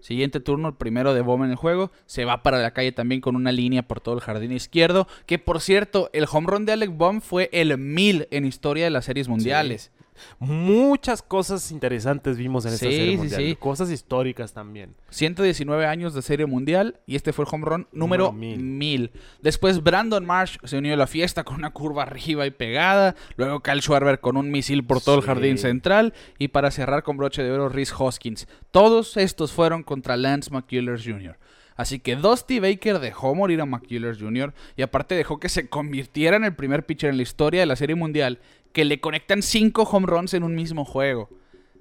Siguiente 0.00 0.40
turno, 0.40 0.68
el 0.68 0.74
primero 0.74 1.12
de 1.12 1.20
Bohm 1.20 1.44
en 1.44 1.50
el 1.50 1.56
juego, 1.56 1.92
se 2.06 2.24
va 2.24 2.42
para 2.42 2.58
la 2.58 2.72
calle 2.72 2.92
también 2.92 3.20
con 3.20 3.36
una 3.36 3.52
línea 3.52 3.82
por 3.82 4.00
todo 4.00 4.14
el 4.14 4.20
jardín 4.20 4.52
izquierdo, 4.52 5.06
que 5.26 5.38
por 5.38 5.60
cierto, 5.60 6.08
el 6.12 6.26
home 6.30 6.46
run 6.46 6.64
de 6.64 6.72
Alec 6.72 6.96
Bohm 6.96 7.20
fue 7.20 7.50
el 7.52 7.76
mil 7.76 8.26
en 8.30 8.46
historia 8.46 8.84
de 8.84 8.90
las 8.90 9.04
series 9.04 9.28
mundiales. 9.28 9.92
Muchas 10.38 11.22
cosas 11.22 11.70
interesantes 11.70 12.36
vimos 12.36 12.64
en 12.66 12.72
esta 12.74 12.86
Sí, 12.86 12.92
serie 12.92 13.16
mundial. 13.16 13.40
sí. 13.42 13.56
Cosas 13.56 13.90
históricas 13.90 14.52
también. 14.52 14.94
119 15.10 15.86
años 15.86 16.14
de 16.14 16.22
serie 16.22 16.46
mundial 16.46 17.00
y 17.06 17.16
este 17.16 17.32
fue 17.32 17.44
el 17.44 17.48
home 17.52 17.64
run 17.66 17.88
número 17.92 18.10
Número 18.26 18.32
1000. 18.32 18.58
mil. 18.58 19.10
Después 19.42 19.82
Brandon 19.82 20.24
Marsh 20.24 20.56
se 20.64 20.78
unió 20.78 20.94
a 20.94 20.96
la 20.96 21.06
fiesta 21.06 21.44
con 21.44 21.56
una 21.56 21.70
curva 21.70 22.02
arriba 22.02 22.46
y 22.46 22.50
pegada. 22.50 23.14
Luego 23.36 23.60
Kyle 23.60 23.80
Schwarber 23.80 24.20
con 24.20 24.36
un 24.36 24.50
misil 24.50 24.84
por 24.84 25.00
todo 25.00 25.16
el 25.16 25.22
jardín 25.22 25.58
central. 25.58 26.14
Y 26.38 26.48
para 26.48 26.70
cerrar 26.70 27.02
con 27.02 27.16
broche 27.16 27.42
de 27.42 27.50
oro, 27.52 27.68
Rhys 27.68 27.92
Hoskins. 27.96 28.48
Todos 28.70 29.16
estos 29.16 29.52
fueron 29.52 29.82
contra 29.82 30.16
Lance 30.16 30.50
McCullers 30.50 31.04
Jr. 31.04 31.36
Así 31.76 31.98
que 31.98 32.14
Dusty 32.14 32.60
Baker 32.60 32.98
dejó 32.98 33.34
morir 33.34 33.58
a 33.62 33.64
McCullers 33.64 34.18
Jr. 34.20 34.52
y 34.76 34.82
aparte 34.82 35.14
dejó 35.14 35.40
que 35.40 35.48
se 35.48 35.70
convirtiera 35.70 36.36
en 36.36 36.44
el 36.44 36.54
primer 36.54 36.84
pitcher 36.84 37.08
en 37.08 37.16
la 37.16 37.22
historia 37.22 37.60
de 37.60 37.66
la 37.66 37.74
Serie 37.76 37.94
Mundial 37.96 38.38
que 38.72 38.84
le 38.84 39.00
conectan 39.00 39.42
cinco 39.42 39.82
home 39.82 40.06
runs 40.06 40.34
en 40.34 40.42
un 40.42 40.54
mismo 40.54 40.84
juego. 40.84 41.28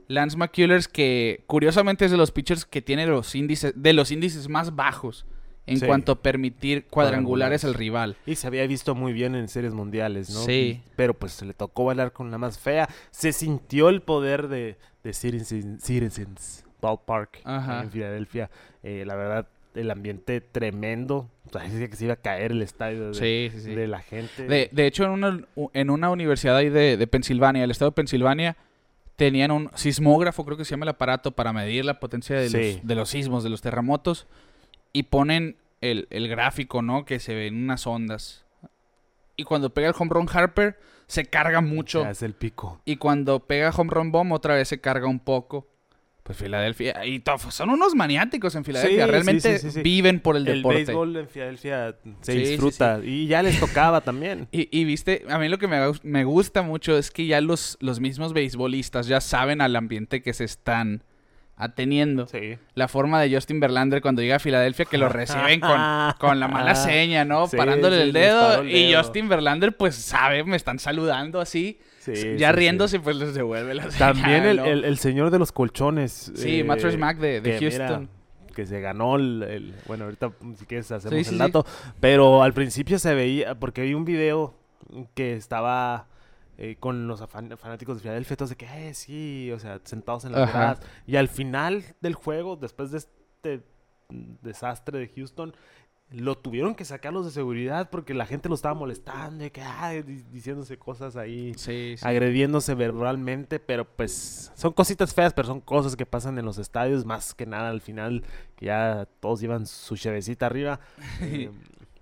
Lance 0.07 0.35
McCullers 0.37 0.87
que 0.87 1.43
curiosamente 1.45 2.05
es 2.05 2.11
de 2.11 2.17
los 2.17 2.31
pitchers 2.31 2.65
que 2.65 2.81
tiene 2.81 3.05
los 3.05 3.35
índices 3.35 3.73
de 3.75 3.93
los 3.93 4.11
índices 4.11 4.49
más 4.49 4.75
bajos 4.75 5.25
en 5.67 5.77
Sí. 5.79 5.85
cuanto 5.85 6.13
a 6.13 6.21
permitir 6.23 6.85
cuadrangulares 6.87 7.61
Cuadrangulares. 7.61 7.65
al 7.65 7.73
rival. 7.75 8.15
Y 8.25 8.33
se 8.35 8.47
había 8.47 8.65
visto 8.65 8.95
muy 8.95 9.13
bien 9.13 9.35
en 9.35 9.47
series 9.47 9.73
mundiales, 9.75 10.31
¿no? 10.31 10.39
Sí. 10.41 10.81
Pero 10.95 11.13
pues 11.13 11.33
se 11.33 11.45
le 11.45 11.53
tocó 11.53 11.85
bailar 11.85 12.11
con 12.11 12.31
la 12.31 12.39
más 12.39 12.57
fea. 12.57 12.89
Se 13.11 13.31
sintió 13.33 13.89
el 13.89 14.01
poder 14.01 14.47
de, 14.47 14.77
de 15.03 15.13
Citizens, 15.13 15.83
Citizens 15.83 16.65
Ballpark 16.81 17.41
Ajá. 17.43 17.83
en 17.83 17.91
Filadelfia. 17.91 18.49
Eh, 18.81 19.03
la 19.05 19.15
verdad, 19.15 19.47
el 19.75 19.91
ambiente 19.91 20.41
tremendo. 20.41 21.29
Parecía 21.51 21.87
que 21.89 21.95
se 21.95 22.05
iba 22.05 22.13
a 22.13 22.17
caer 22.17 22.51
el 22.51 22.61
estadio 22.61 23.09
de, 23.09 23.13
Sí, 23.13 23.49
sí, 23.57 23.63
sí. 23.65 23.75
de 23.75 23.87
la 23.87 23.99
gente. 24.01 24.43
De, 24.47 24.69
de 24.71 24.87
hecho, 24.87 25.03
en 25.05 25.11
una, 25.11 25.39
en 25.73 25.89
una 25.89 26.09
universidad 26.09 26.55
ahí 26.57 26.69
de, 26.69 26.97
de 26.97 27.07
Pensilvania, 27.07 27.63
el 27.63 27.71
estado 27.71 27.91
de 27.91 27.95
Pensilvania, 27.95 28.57
tenían 29.15 29.51
un 29.51 29.69
sismógrafo, 29.75 30.45
creo 30.45 30.57
que 30.57 30.65
se 30.65 30.71
llama 30.71 30.85
el 30.85 30.89
aparato, 30.89 31.31
para 31.31 31.51
medir 31.53 31.83
la 31.85 31.99
potencia 31.99 32.37
de, 32.39 32.49
Sí. 32.49 32.73
los, 32.77 32.87
de 32.87 32.95
los 32.95 33.09
sismos, 33.09 33.43
de 33.43 33.49
los 33.49 33.61
terremotos, 33.61 34.27
y 34.93 35.03
ponen 35.03 35.57
el, 35.81 36.07
el 36.09 36.27
gráfico, 36.27 36.81
¿no? 36.81 37.05
Que 37.05 37.19
se 37.19 37.35
ven 37.35 37.55
unas 37.63 37.85
ondas. 37.87 38.45
Y 39.35 39.43
cuando 39.43 39.73
pega 39.73 39.87
el 39.89 39.95
home 39.97 40.11
run 40.13 40.27
Harper, 40.31 40.77
se 41.07 41.25
carga 41.25 41.61
mucho. 41.61 42.03
Ya 42.03 42.11
es 42.11 42.21
el 42.23 42.33
pico. 42.33 42.81
Y 42.85 42.97
cuando 42.97 43.39
pega 43.39 43.69
home 43.71 43.89
run 43.91 44.11
bomb, 44.11 44.31
otra 44.33 44.55
vez 44.55 44.67
se 44.67 44.79
carga 44.81 45.07
un 45.07 45.19
poco. 45.19 45.67
Pues 46.29 46.37
Filadelfia, 46.37 47.03
y 47.07 47.23
son 47.49 47.71
unos 47.71 47.95
maniáticos 47.95 48.53
en 48.53 48.63
Filadelfia, 48.63 49.05
Sí, 49.05 49.11
realmente 49.11 49.57
sí, 49.57 49.71
sí, 49.71 49.81
viven 49.81 50.19
por 50.19 50.37
el 50.37 50.47
El, 50.47 50.57
deporte. 50.57 50.85
béisbol 50.85 51.17
en 51.17 51.27
Filadelfia 51.27 51.95
se 52.21 52.33
disfruta. 52.33 52.99
Y 53.03 53.25
ya 53.25 53.41
les 53.41 53.59
tocaba 53.59 54.01
también. 54.01 54.47
Y, 54.51 54.69
y 54.69 54.83
viste, 54.83 55.25
a 55.27 55.39
mí 55.39 55.49
lo 55.49 55.57
que 55.57 55.67
me 55.67 56.23
gusta 56.25 56.61
mucho 56.61 56.95
es 56.95 57.09
que 57.09 57.25
ya 57.25 57.41
los, 57.41 57.79
los 57.81 57.99
mismos 57.99 58.33
beisbolistas 58.33 59.07
ya 59.07 59.21
saben 59.21 59.59
al 59.59 59.75
ambiente 59.75 60.21
que 60.21 60.33
se 60.33 60.43
están 60.43 61.03
ateniendo. 61.59 62.25
Sí. 62.25 62.57
La 62.73 62.87
forma 62.87 63.21
de 63.21 63.31
Justin 63.31 63.59
Verlander 63.59 64.01
cuando 64.01 64.21
llega 64.23 64.37
a 64.37 64.39
Filadelfia 64.39 64.85
que 64.85 64.97
lo 64.97 65.09
reciben 65.09 65.59
con, 65.59 65.79
con 66.17 66.39
la 66.39 66.47
mala 66.47 66.73
seña, 66.73 67.25
¿no? 67.25 67.45
Sí, 67.47 67.57
Parándole 67.57 67.97
sí, 67.97 68.01
el 68.03 68.13
dedo. 68.13 68.63
Y. 68.63 68.93
Justin 68.95 69.29
Verlander 69.29 69.77
pues 69.77 69.93
sabe, 69.95 70.43
me 70.43 70.55
están 70.55 70.79
saludando 70.79 71.39
así. 71.39 71.79
Sí, 71.99 72.13
ya 72.37 72.49
sí, 72.51 72.55
riéndose 72.55 72.97
sí. 72.97 73.01
pues 73.03 73.17
les 73.17 73.35
devuelve 73.35 73.75
la 73.75 73.91
señal, 73.91 74.13
También 74.15 74.45
el, 74.45 74.57
¿no? 74.57 74.65
el- 74.65 74.85
el 74.85 74.97
señor 74.97 75.29
de 75.29 75.37
los 75.37 75.51
colchones. 75.51 76.31
Sí, 76.33 76.61
eh, 76.61 76.63
Mattress 76.63 76.97
Mac 76.97 77.17
de, 77.17 77.41
de 77.41 77.57
que 77.59 77.69
mira, 77.69 77.87
Houston. 77.87 78.09
que 78.55 78.65
se 78.65 78.79
ganó 78.81 79.17
el, 79.17 79.43
el- 79.43 79.73
Bueno, 79.85 80.05
ahorita 80.05 80.31
si 80.57 80.65
quieres 80.65 80.89
hacemos 80.91 81.15
Sí, 81.17 81.23
sí, 81.25 81.29
el 81.31 81.35
sí. 81.35 81.39
dato. 81.39 81.65
Pero 81.99 82.41
al 82.41 82.53
principio 82.53 82.97
se 82.97 83.13
veía, 83.13 83.55
porque 83.59 83.81
vi 83.81 83.93
un 83.93 84.05
video 84.05 84.55
que 85.13 85.33
estaba 85.35 86.07
eh, 86.61 86.75
con 86.79 87.07
los 87.07 87.23
fanáticos 87.57 87.95
de 87.95 88.01
Filadelfia, 88.01 88.35
todos 88.37 88.49
de 88.51 88.57
que, 88.57 88.89
eh, 88.89 88.93
sí, 88.93 89.49
o 89.51 89.59
sea, 89.59 89.79
sentados 89.85 90.25
en 90.25 90.35
Ajá. 90.35 90.51
gradas. 90.51 90.79
Y 91.07 91.15
al 91.15 91.29
final 91.29 91.83
del 92.01 92.13
juego, 92.15 92.57
después 92.57 92.91
de 92.91 92.97
este 92.97 93.63
desastre 94.41 94.99
de 94.99 95.07
Houston, 95.15 95.53
lo 96.11 96.35
tuvieron 96.39 96.73
que 96.73 96.85
sacar 96.85 97.13
los 97.13 97.23
de 97.25 97.31
seguridad 97.31 97.91
porque 97.91 98.15
la 98.15 98.25
gente 98.25 98.49
lo 98.49 98.55
estaba 98.55 98.73
molestando 98.73 99.45
y 99.45 99.51
que, 99.51 99.61
di- 100.05 100.23
diciéndose 100.31 100.77
cosas 100.79 101.15
ahí 101.15 101.53
Sí, 101.55 101.95
sí. 101.97 102.03
agrediéndose 102.05 102.73
verbalmente, 102.73 103.59
pero 103.59 103.85
pues 103.85 104.51
son 104.55 104.73
cositas 104.73 105.13
feas, 105.13 105.33
pero 105.33 105.47
son 105.47 105.61
cosas 105.61 105.95
que 105.95 106.07
pasan 106.07 106.39
en 106.39 106.45
los 106.45 106.57
estadios, 106.57 107.05
más 107.05 107.35
que 107.35 107.45
nada 107.45 107.69
al 107.69 107.81
final, 107.81 108.23
que 108.55 108.65
ya 108.65 109.07
todos 109.19 109.39
llevan 109.39 109.67
su 109.67 109.95
chevecita 109.95 110.47
arriba. 110.47 110.79
Eh, 111.21 111.51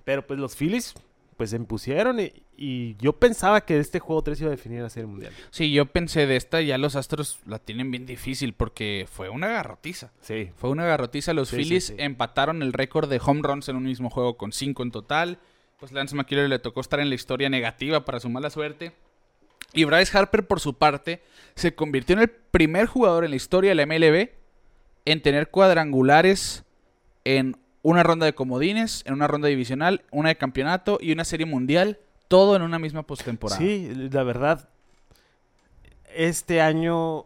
Pero 0.05 0.25
pues 0.25 0.39
los 0.39 0.55
Phillies 0.55 0.93
pues 1.38 1.51
se 1.51 1.56
impusieron 1.56 2.20
y, 2.20 2.34
y 2.58 2.96
yo 2.98 3.13
pensaba 3.13 3.62
que 3.62 3.77
este 3.79 4.00
juego 4.00 4.24
3 4.24 4.41
iba 4.41 4.48
a 4.50 4.51
definir 4.51 4.82
la 4.82 4.89
serie 4.89 5.08
mundial. 5.08 5.32
Sí, 5.51 5.72
yo 5.72 5.86
pensé 5.86 6.25
de 6.25 6.36
esta, 6.36 6.62
ya 6.62 6.77
los 6.79 6.96
Astros 6.96 7.39
la 7.46 7.60
tienen 7.60 7.91
bien 7.91 8.06
difícil 8.08 8.53
porque 8.53 9.06
fue 9.10 9.29
una 9.29 9.48
garrotiza. 9.48 10.12
Sí. 10.22 10.50
Fue 10.58 10.72
una 10.72 10.86
garrotiza. 10.86 11.34
Los 11.34 11.50
Sí, 11.50 11.58
sí, 11.58 11.62
Phillies 11.63 11.86
sí. 11.86 11.96
empataron 12.00 12.63
el 12.63 12.74
récord 12.74 13.08
de 13.08 13.22
home 13.24 13.41
runs 13.44 13.70
en 13.70 13.75
un 13.75 13.84
mismo 13.84 14.10
juego 14.10 14.36
con 14.36 14.51
5 14.51 14.84
en 14.84 14.91
total. 14.91 15.39
Pues 15.79 15.91
Lance 15.91 16.15
McCullers 16.15 16.50
le 16.50 16.58
tocó 16.60 16.82
estar 16.82 17.00
en 17.00 17.10
la 17.10 17.15
historia 17.15 17.50
negativa 17.50 18.03
para 18.03 18.20
su 18.20 18.29
mala 18.29 18.50
suerte. 18.50 18.94
Y 19.74 19.84
Bryce 19.84 20.17
Harper, 20.17 20.48
por 20.48 20.60
su 20.60 20.74
parte, 20.74 21.22
se 21.53 21.75
convirtió 21.75 22.15
en 22.15 22.22
el 22.24 22.29
primer 22.29 22.88
jugador 22.88 23.24
en 23.25 23.29
la 23.29 23.36
historia 23.36 23.72
de 23.72 23.75
la 23.75 23.86
MLB 23.86 24.29
en 25.06 25.22
tener 25.22 25.50
cuadrangulares 25.50 26.63
en 27.25 27.58
una 27.89 28.03
ronda 28.03 28.25
de 28.25 28.34
comodines, 28.34 29.03
en 29.06 29.13
una 29.13 29.27
ronda 29.27 29.48
divisional, 29.48 30.03
una 30.12 30.29
de 30.29 30.36
campeonato 30.38 30.98
y 31.01 31.12
una 31.12 31.24
serie 31.24 31.46
mundial, 31.46 32.00
todo 32.27 32.56
en 32.56 32.62
una 32.62 32.79
misma 32.79 33.03
postemporada. 33.03 33.60
Sí, 33.62 33.89
la 34.12 34.24
verdad, 34.24 34.67
este 36.13 36.62
año, 36.62 37.25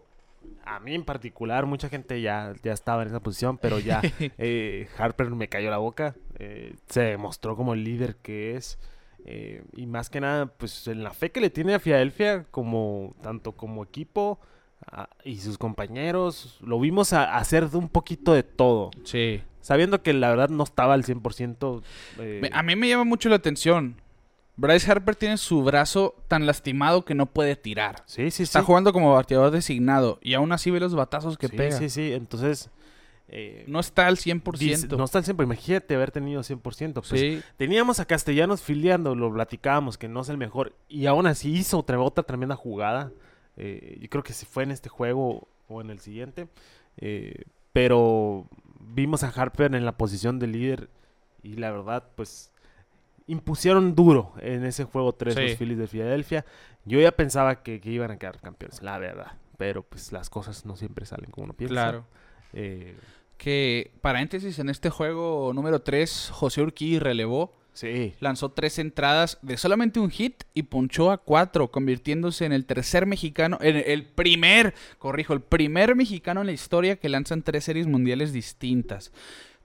a 0.66 0.80
mí 0.80 0.94
en 0.96 1.04
particular, 1.04 1.66
mucha 1.66 1.90
gente 1.90 2.22
ya, 2.22 2.54
ya 2.64 2.74
estaba 2.74 3.02
en 3.02 3.08
esa 3.10 3.20
posición, 3.20 3.58
pero 3.58 3.80
ya 3.80 4.02
eh, 4.38 4.88
Harper 4.98 5.30
me 5.32 5.48
cayó 5.48 5.70
la 5.70 5.78
boca, 5.78 6.16
eh, 6.40 6.76
se 6.88 7.02
demostró 7.02 7.56
como 7.56 7.74
el 7.74 7.84
líder 7.84 8.16
que 8.18 8.56
es. 8.56 8.78
eh, 9.26 9.64
y 9.76 9.86
más 9.86 10.10
que 10.10 10.20
nada, 10.20 10.48
pues 10.48 10.88
en 10.88 11.04
la 11.04 11.12
fe 11.12 11.32
que 11.32 11.42
le 11.42 11.50
tiene 11.52 11.76
a 11.76 11.80
Filadelfia, 11.80 12.44
como 12.50 13.14
tanto 13.22 13.52
como 13.52 13.84
equipo 13.84 14.40
a- 14.92 15.10
y 15.24 15.38
sus 15.38 15.60
compañeros, 15.60 16.58
lo 16.62 16.80
vimos 16.80 17.14
a- 17.14 17.36
hacer 17.38 17.70
de 17.70 17.78
un 17.78 17.88
poquito 17.88 18.34
de 18.34 18.42
todo, 18.42 18.90
Sí. 19.04 19.42
Sabiendo 19.62 20.02
que 20.04 20.14
la 20.14 20.30
verdad 20.30 20.50
no 20.50 20.64
estaba 20.64 20.94
al 20.94 21.04
100%. 21.04 21.82
eh, 22.20 22.50
A 22.54 22.64
mí 22.64 22.76
me 22.76 22.90
llama 22.90 23.04
mucho 23.06 23.30
la 23.30 23.36
atención. 23.38 23.96
Bryce 24.58 24.92
Harper 24.92 25.16
tiene 25.16 25.38
su 25.38 25.64
brazo 25.64 26.14
tan 26.28 26.46
lastimado 26.46 27.06
que 27.06 27.16
no 27.16 27.26
puede 27.26 27.56
tirar. 27.56 28.04
sí, 28.06 28.30
sí, 28.32 28.44
Está 28.44 28.60
sí. 28.60 28.66
jugando 28.66 28.92
como 28.94 29.14
bateador 29.14 29.50
designado 29.52 30.20
y 30.22 30.34
aún 30.34 30.52
así 30.52 30.70
ve 30.70 30.80
los 30.80 30.94
batazos 30.94 31.38
que 31.38 31.48
sí, 31.48 31.56
pega. 31.58 31.78
sí, 31.78 31.90
sí, 31.90 32.12
entonces... 32.14 32.70
eh, 33.30 33.64
No 33.68 33.80
está 33.80 34.08
al 34.08 34.16
Dice- 34.18 34.30
100%. 34.36 34.98
no 34.98 35.06
está 35.06 35.20
al 35.20 35.24
100%, 35.24 35.36
pero 35.38 35.44
imagínate 35.46 35.96
haber 35.96 36.12
tenido 36.12 36.42
100%. 36.44 36.94
Pues, 36.94 37.08
sí. 37.08 37.42
Teníamos 37.58 38.00
a 38.02 38.06
Castellanos 38.06 38.62
filiando, 38.62 39.16
lo 39.16 39.34
platicábamos, 39.34 39.98
que 39.98 40.10
no 40.10 40.20
es 40.22 40.30
el 40.30 40.38
mejor. 40.38 40.74
Y 40.90 41.06
aún 41.08 41.26
así 41.28 41.50
hizo 41.56 41.80
otra, 41.80 42.00
otra 42.00 42.24
tremenda 42.24 42.56
jugada. 42.58 43.12
Eh, 43.58 43.98
yo 44.02 44.10
creo 44.10 44.22
que 44.24 44.34
se 44.34 44.46
fue 44.46 44.64
en 44.64 44.72
este 44.72 44.90
juego 44.90 45.48
o 45.70 45.82
en 45.82 45.90
el 45.92 46.00
siguiente. 46.02 46.50
Eh, 46.98 47.46
pero 47.74 48.48
vimos 48.84 49.24
a 49.24 49.30
Harper 49.30 49.76
en 49.76 49.86
la 49.86 49.98
posición 49.98 50.40
de 50.40 50.48
líder. 50.48 50.90
Y 51.44 51.56
la 51.56 51.72
verdad, 51.72 52.04
pues 52.16 52.52
impusieron 53.28 53.96
duro 53.96 54.34
en 54.42 54.66
ese 54.66 54.84
juego 54.84 55.14
3 55.14 55.34
Sí. 55.36 55.42
los 55.42 55.56
Phillies 55.58 55.78
de 55.78 55.88
Filadelfia. 55.88 56.46
Yo 56.86 57.00
ya 57.00 57.12
pensaba 57.12 57.64
que, 57.64 57.80
que 57.80 57.90
iban 57.92 58.12
a 58.12 58.18
quedar 58.18 58.40
campeones, 58.42 58.82
la 58.82 58.98
verdad. 58.98 59.34
Pero 59.58 59.84
pues 59.84 60.12
las 60.12 60.30
cosas 60.30 60.66
no 60.66 60.76
siempre 60.76 61.06
salen 61.06 61.30
como 61.32 61.46
uno 61.46 61.54
piensa. 61.54 61.74
Claro. 61.74 62.06
Eh, 62.54 62.96
Que, 63.38 63.92
paréntesis, 64.02 64.60
en 64.60 64.70
este 64.70 64.90
juego 64.92 65.52
número 65.54 65.82
3, 65.82 66.30
José 66.32 66.62
Urquí 66.62 67.00
relevó. 67.00 67.54
Sí. 67.74 68.14
Lanzó 68.20 68.50
tres 68.52 68.80
entradas 68.80 69.38
de 69.42 69.58
solamente 69.58 70.00
un 70.00 70.10
hit 70.10 70.44
y 70.54 70.64
punchó 70.64 71.12
a 71.12 71.18
cuatro, 71.18 71.72
convirtiéndose 71.72 72.46
en 72.46 72.54
el 72.54 72.66
tercer 72.66 73.06
mexicano, 73.06 73.58
en 73.62 73.84
el 73.86 74.06
primer, 74.06 74.74
corrijo, 74.98 75.34
el 75.34 75.42
primer 75.42 75.96
mexicano 75.96 76.42
en 76.42 76.48
la 76.48 76.54
historia 76.54 76.98
que 76.98 77.10
lanzan 77.10 77.42
tres 77.44 77.64
series 77.64 77.88
mundiales 77.88 78.34
distintas. 78.34 79.12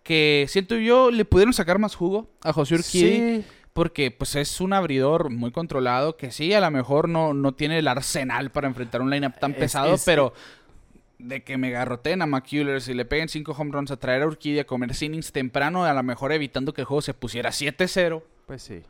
Que 0.02 0.46
siento 0.48 0.76
yo, 0.76 1.10
le 1.10 1.24
pudieron 1.24 1.52
sacar 1.52 1.78
más 1.78 1.94
jugo 1.96 2.30
a 2.42 2.52
José 2.52 2.76
Urquidi. 2.76 3.16
Sí. 3.42 3.44
Porque 3.72 4.10
pues 4.10 4.36
es 4.36 4.62
un 4.62 4.72
abridor 4.72 5.28
muy 5.28 5.50
controlado 5.50 6.16
que 6.16 6.30
sí, 6.30 6.54
a 6.54 6.60
lo 6.62 6.70
mejor 6.70 7.10
no, 7.10 7.34
no 7.34 7.52
tiene 7.52 7.78
el 7.78 7.88
arsenal 7.88 8.50
para 8.50 8.68
enfrentar 8.68 9.02
un 9.02 9.10
lineup 9.10 9.38
tan 9.38 9.50
Es- 9.50 9.58
pesado, 9.58 9.94
es- 9.96 10.04
pero 10.06 10.32
de 11.18 11.42
que 11.44 11.56
me 11.56 11.70
garroteen 11.70 12.20
a 12.22 12.26
McCullers 12.26 12.88
y 12.88 12.94
le 12.94 13.04
peguen 13.04 13.28
cinco 13.28 13.52
home 13.56 13.70
runs 13.72 13.90
a 13.90 13.96
traer 13.96 14.22
a 14.22 14.26
Urquidia 14.26 14.62
a 14.62 14.64
comer 14.66 14.90
innings 15.00 15.32
temprano, 15.32 15.84
a 15.84 15.92
lo 15.94 16.02
mejor 16.02 16.32
evitando 16.32 16.72
que 16.74 16.82
el 16.82 16.86
juego 16.86 17.00
se 17.02 17.14
pusiera 17.14 17.50
7-0. 17.50 18.22
Pues 18.46 18.62
sí. 18.62 18.82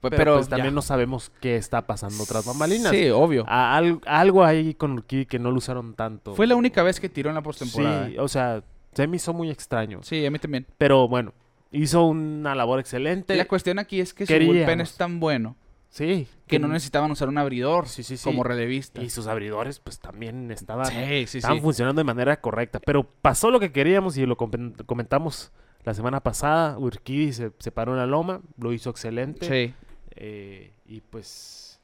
Pues, 0.00 0.10
Pero, 0.10 0.16
pero 0.16 0.34
pues 0.36 0.48
también 0.48 0.70
ya. 0.72 0.74
no 0.74 0.82
sabemos 0.82 1.32
qué 1.40 1.56
está 1.56 1.86
pasando 1.86 2.24
tras 2.26 2.44
bambalinas. 2.44 2.90
Sí, 2.92 3.08
obvio. 3.10 3.44
A- 3.48 3.76
al- 3.76 4.00
algo 4.06 4.44
ahí 4.44 4.74
con 4.74 4.92
Urquidi 4.92 5.26
que 5.26 5.38
no 5.38 5.50
lo 5.50 5.56
usaron 5.58 5.94
tanto. 5.94 6.34
Fue 6.34 6.46
la 6.46 6.54
única 6.54 6.82
vez 6.82 7.00
que 7.00 7.08
tiró 7.08 7.30
en 7.30 7.34
la 7.34 7.42
postemporada. 7.42 8.06
Sí, 8.06 8.12
Sí, 8.12 8.18
o 8.18 8.28
sea, 8.28 8.62
se 8.92 9.06
me 9.06 9.16
hizo 9.16 9.32
muy 9.32 9.50
extraño. 9.50 10.00
a 10.00 10.30
mí 10.30 10.38
también. 10.38 10.66
Pero 10.78 11.08
bueno, 11.08 11.32
hizo 11.72 12.04
una 12.06 12.54
labor 12.54 12.78
excelente. 12.78 13.34
La 13.36 13.46
cuestión 13.46 13.78
aquí 13.78 14.00
es 14.00 14.12
que 14.14 14.26
su 14.26 14.32
queríamos. 14.32 14.56
bullpen 14.56 14.80
es 14.82 14.96
tan 14.96 15.18
bueno 15.18 15.56
Sí. 15.90 16.28
que 16.46 16.58
no 16.58 16.68
necesitaban 16.68 17.10
usar 17.10 17.28
un 17.28 17.38
abridor 17.38 17.88
Sí, 17.88 18.02
sí, 18.02 18.16
sí. 18.16 18.24
como 18.24 18.42
relevista. 18.44 19.02
Y 19.02 19.08
sus 19.10 19.26
abridores, 19.26 19.78
pues 19.80 19.98
también 19.98 20.50
estaban, 20.50 20.92
estaban 20.94 21.60
funcionando 21.62 22.00
de 22.00 22.04
manera 22.04 22.40
correcta. 22.40 22.80
Pero 22.80 23.04
pasó 23.04 23.50
lo 23.50 23.58
que 23.60 23.72
queríamos 23.72 24.16
y 24.18 24.26
lo 24.26 24.36
comen- 24.36 24.74
comentamos 24.84 25.52
la 25.84 25.94
semana 25.94 26.20
pasada. 26.20 26.78
Urquidi 26.78 27.32
se, 27.32 27.50
se 27.58 27.72
paró 27.72 27.92
en 27.92 27.98
la 27.98 28.06
loma, 28.06 28.40
lo 28.58 28.72
hizo 28.72 28.90
excelente. 28.90 29.46
Sí. 29.46 29.74
Eh, 30.16 30.72
y 30.86 31.00
pues 31.00 31.80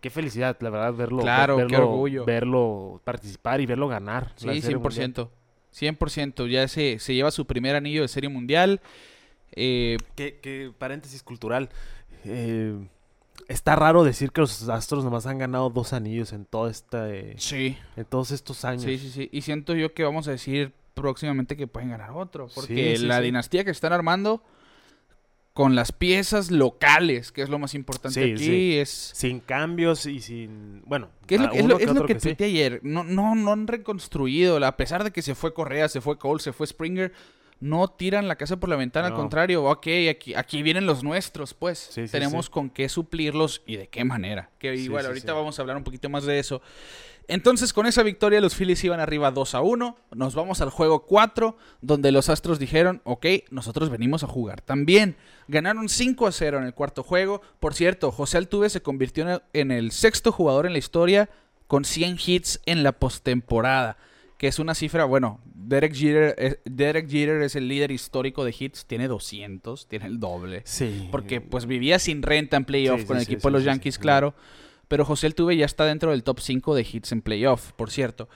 qué 0.00 0.10
felicidad, 0.10 0.56
la 0.60 0.70
verdad, 0.70 0.94
verlo, 0.94 1.22
Claro, 1.22 1.56
qué 1.56 1.62
verlo, 1.64 1.90
orgullo. 1.90 2.24
verlo 2.24 3.00
participar 3.04 3.60
y 3.60 3.66
verlo 3.66 3.88
ganar. 3.88 4.32
Sí, 4.36 4.60
Serie 4.60 4.78
Mundial. 4.78 5.12
100%. 5.14 5.28
100%. 5.72 6.46
Ya 6.48 6.68
se, 6.68 6.98
se 7.00 7.14
lleva 7.14 7.30
su 7.32 7.46
primer 7.46 7.74
anillo 7.76 8.02
de 8.02 8.08
serie 8.08 8.30
mundial. 8.30 8.80
Eh, 9.52 9.96
Que, 10.14 10.38
que, 10.38 10.72
paréntesis 10.78 11.22
cultural. 11.22 11.68
eh, 12.24 12.76
está 13.46 13.76
raro 13.76 14.04
decir 14.04 14.32
que 14.32 14.40
los 14.40 14.68
Astros 14.68 15.04
nomás 15.04 15.26
han 15.26 15.38
ganado 15.38 15.70
dos 15.70 15.92
anillos 15.92 16.32
en 16.32 16.44
todo 16.44 16.68
esta, 16.68 17.08
eh, 17.10 17.34
sí, 17.38 17.76
en 17.96 18.04
todos 18.04 18.30
estos 18.32 18.64
años. 18.64 18.82
sí, 18.82 18.98
sí, 18.98 19.10
sí. 19.10 19.28
Y 19.32 19.42
siento 19.42 19.74
yo 19.74 19.94
que 19.94 20.02
vamos 20.04 20.26
a 20.28 20.32
decir 20.32 20.72
próximamente 20.94 21.56
que 21.56 21.66
pueden 21.66 21.90
ganar 21.90 22.10
otro. 22.10 22.48
Porque 22.54 22.94
Sí, 22.96 23.02
sí, 23.02 23.06
la 23.06 23.18
sí. 23.18 23.22
dinastía 23.24 23.64
que 23.64 23.70
están 23.70 23.92
armando 23.92 24.42
con 25.52 25.74
las 25.74 25.90
piezas 25.92 26.50
locales, 26.52 27.32
que 27.32 27.42
es 27.42 27.48
lo 27.48 27.58
más 27.58 27.74
importante 27.74 28.32
aquí, 28.32 28.76
es... 28.78 29.10
Sin 29.14 29.40
cambios 29.40 30.06
y 30.06 30.20
sin. 30.20 30.82
Bueno, 30.86 31.08
¿Qué 31.26 31.34
es 31.34 31.40
lo, 31.40 31.48
a 31.48 31.50
es 31.52 31.64
lo- 31.66 31.78
es 31.78 31.86
lo 31.86 31.92
otro 31.92 32.06
que 32.06 32.14
sí. 32.14 32.28
tuiteé 32.28 32.46
ayer? 32.46 32.80
No, 32.84 33.02
no, 33.02 33.34
no 33.34 33.52
han 33.52 33.66
reconstruido. 33.66 34.64
A 34.64 34.76
pesar 34.76 35.02
de 35.02 35.10
que 35.10 35.20
se 35.22 35.34
fue 35.34 35.52
Correa, 35.54 35.88
se 35.88 36.00
fue 36.00 36.16
Cole, 36.16 36.40
se 36.40 36.52
fue 36.52 36.66
Springer, 36.66 37.12
no 37.60 37.88
tiran 37.88 38.28
la 38.28 38.36
casa 38.36 38.58
por 38.58 38.68
la 38.68 38.76
ventana. 38.76 39.08
No. 39.08 39.16
Al 39.16 39.20
contrario, 39.20 39.64
ok, 39.64 39.86
aquí, 40.10 40.34
aquí 40.34 40.62
vienen 40.62 40.86
los 40.86 41.02
nuestros, 41.02 41.54
pues. 41.54 41.78
Sí, 41.78 42.06
sí, 42.06 42.12
Tenemos 42.12 42.46
sí. 42.46 42.52
con 42.52 42.70
qué 42.70 42.88
suplirlos 42.88 43.62
y 43.66 43.76
de 43.76 43.88
qué 43.88 44.04
manera. 44.04 44.50
Que 44.58 44.74
igual, 44.74 45.06
ahorita 45.06 45.32
vamos 45.32 45.58
a 45.58 45.62
hablar 45.62 45.76
un 45.76 45.84
poquito 45.84 46.08
más 46.08 46.24
de 46.24 46.38
eso. 46.38 46.62
Entonces, 47.26 47.74
con 47.74 47.84
esa 47.84 48.02
victoria, 48.02 48.40
los 48.40 48.54
Phillies 48.54 48.82
iban 48.84 49.00
arriba 49.00 49.30
2 49.30 49.54
a 49.54 49.60
1. 49.60 49.96
Nos 50.14 50.34
vamos 50.34 50.62
al 50.62 50.70
juego 50.70 51.04
4, 51.04 51.58
donde 51.82 52.10
los 52.10 52.30
Astros 52.30 52.58
dijeron, 52.58 53.02
ok, 53.04 53.26
nosotros 53.50 53.90
venimos 53.90 54.24
a 54.24 54.26
jugar 54.26 54.62
también. 54.62 55.16
Ganaron 55.46 55.90
5 55.90 56.26
a 56.26 56.32
0 56.32 56.58
en 56.58 56.64
el 56.64 56.72
cuarto 56.72 57.02
juego. 57.02 57.42
Por 57.60 57.74
cierto, 57.74 58.10
José 58.12 58.38
Altuve 58.38 58.70
se 58.70 58.80
convirtió 58.80 59.24
en 59.24 59.28
el, 59.30 59.42
en 59.52 59.70
el 59.72 59.92
sexto 59.92 60.32
jugador 60.32 60.64
en 60.64 60.72
la 60.72 60.78
historia 60.78 61.28
con 61.66 61.84
100 61.84 62.16
hits 62.24 62.60
en 62.64 62.82
la 62.82 62.92
postemporada. 62.92 63.98
Que 64.38 64.46
es 64.46 64.58
una 64.58 64.74
cifra, 64.74 65.04
bueno, 65.04 65.40
Derek 65.44 65.94
Jeter, 65.94 66.34
eh, 66.38 66.60
Derek 66.64 67.10
Jeter 67.10 67.42
es 67.42 67.54
el 67.56 67.68
líder 67.68 67.90
histórico 67.90 68.44
de 68.44 68.54
hits, 68.58 68.86
tiene 68.86 69.06
200, 69.06 69.86
tiene 69.86 70.06
el 70.06 70.18
doble. 70.18 70.62
Sí. 70.64 71.08
Porque 71.10 71.42
pues 71.42 71.66
vivía 71.66 71.98
sin 71.98 72.22
renta 72.22 72.56
en 72.56 72.64
playoff 72.64 73.00
Sí, 73.00 73.06
con 73.06 73.16
sí, 73.16 73.20
el 73.20 73.26
sí, 73.26 73.32
equipo 73.34 73.48
de 73.48 73.52
los 73.52 73.64
Yankees, 73.64 73.98
claro. 73.98 74.34
Pero 74.88 75.04
José 75.04 75.26
Altuve 75.26 75.56
ya 75.56 75.66
está 75.66 75.84
dentro 75.84 76.12
del 76.12 76.22
top 76.22 76.40
5 76.40 76.74
de 76.74 76.86
hits 76.90 77.12
en 77.12 77.20
playoff, 77.20 77.72
por 77.72 77.90
cierto. 77.90 78.30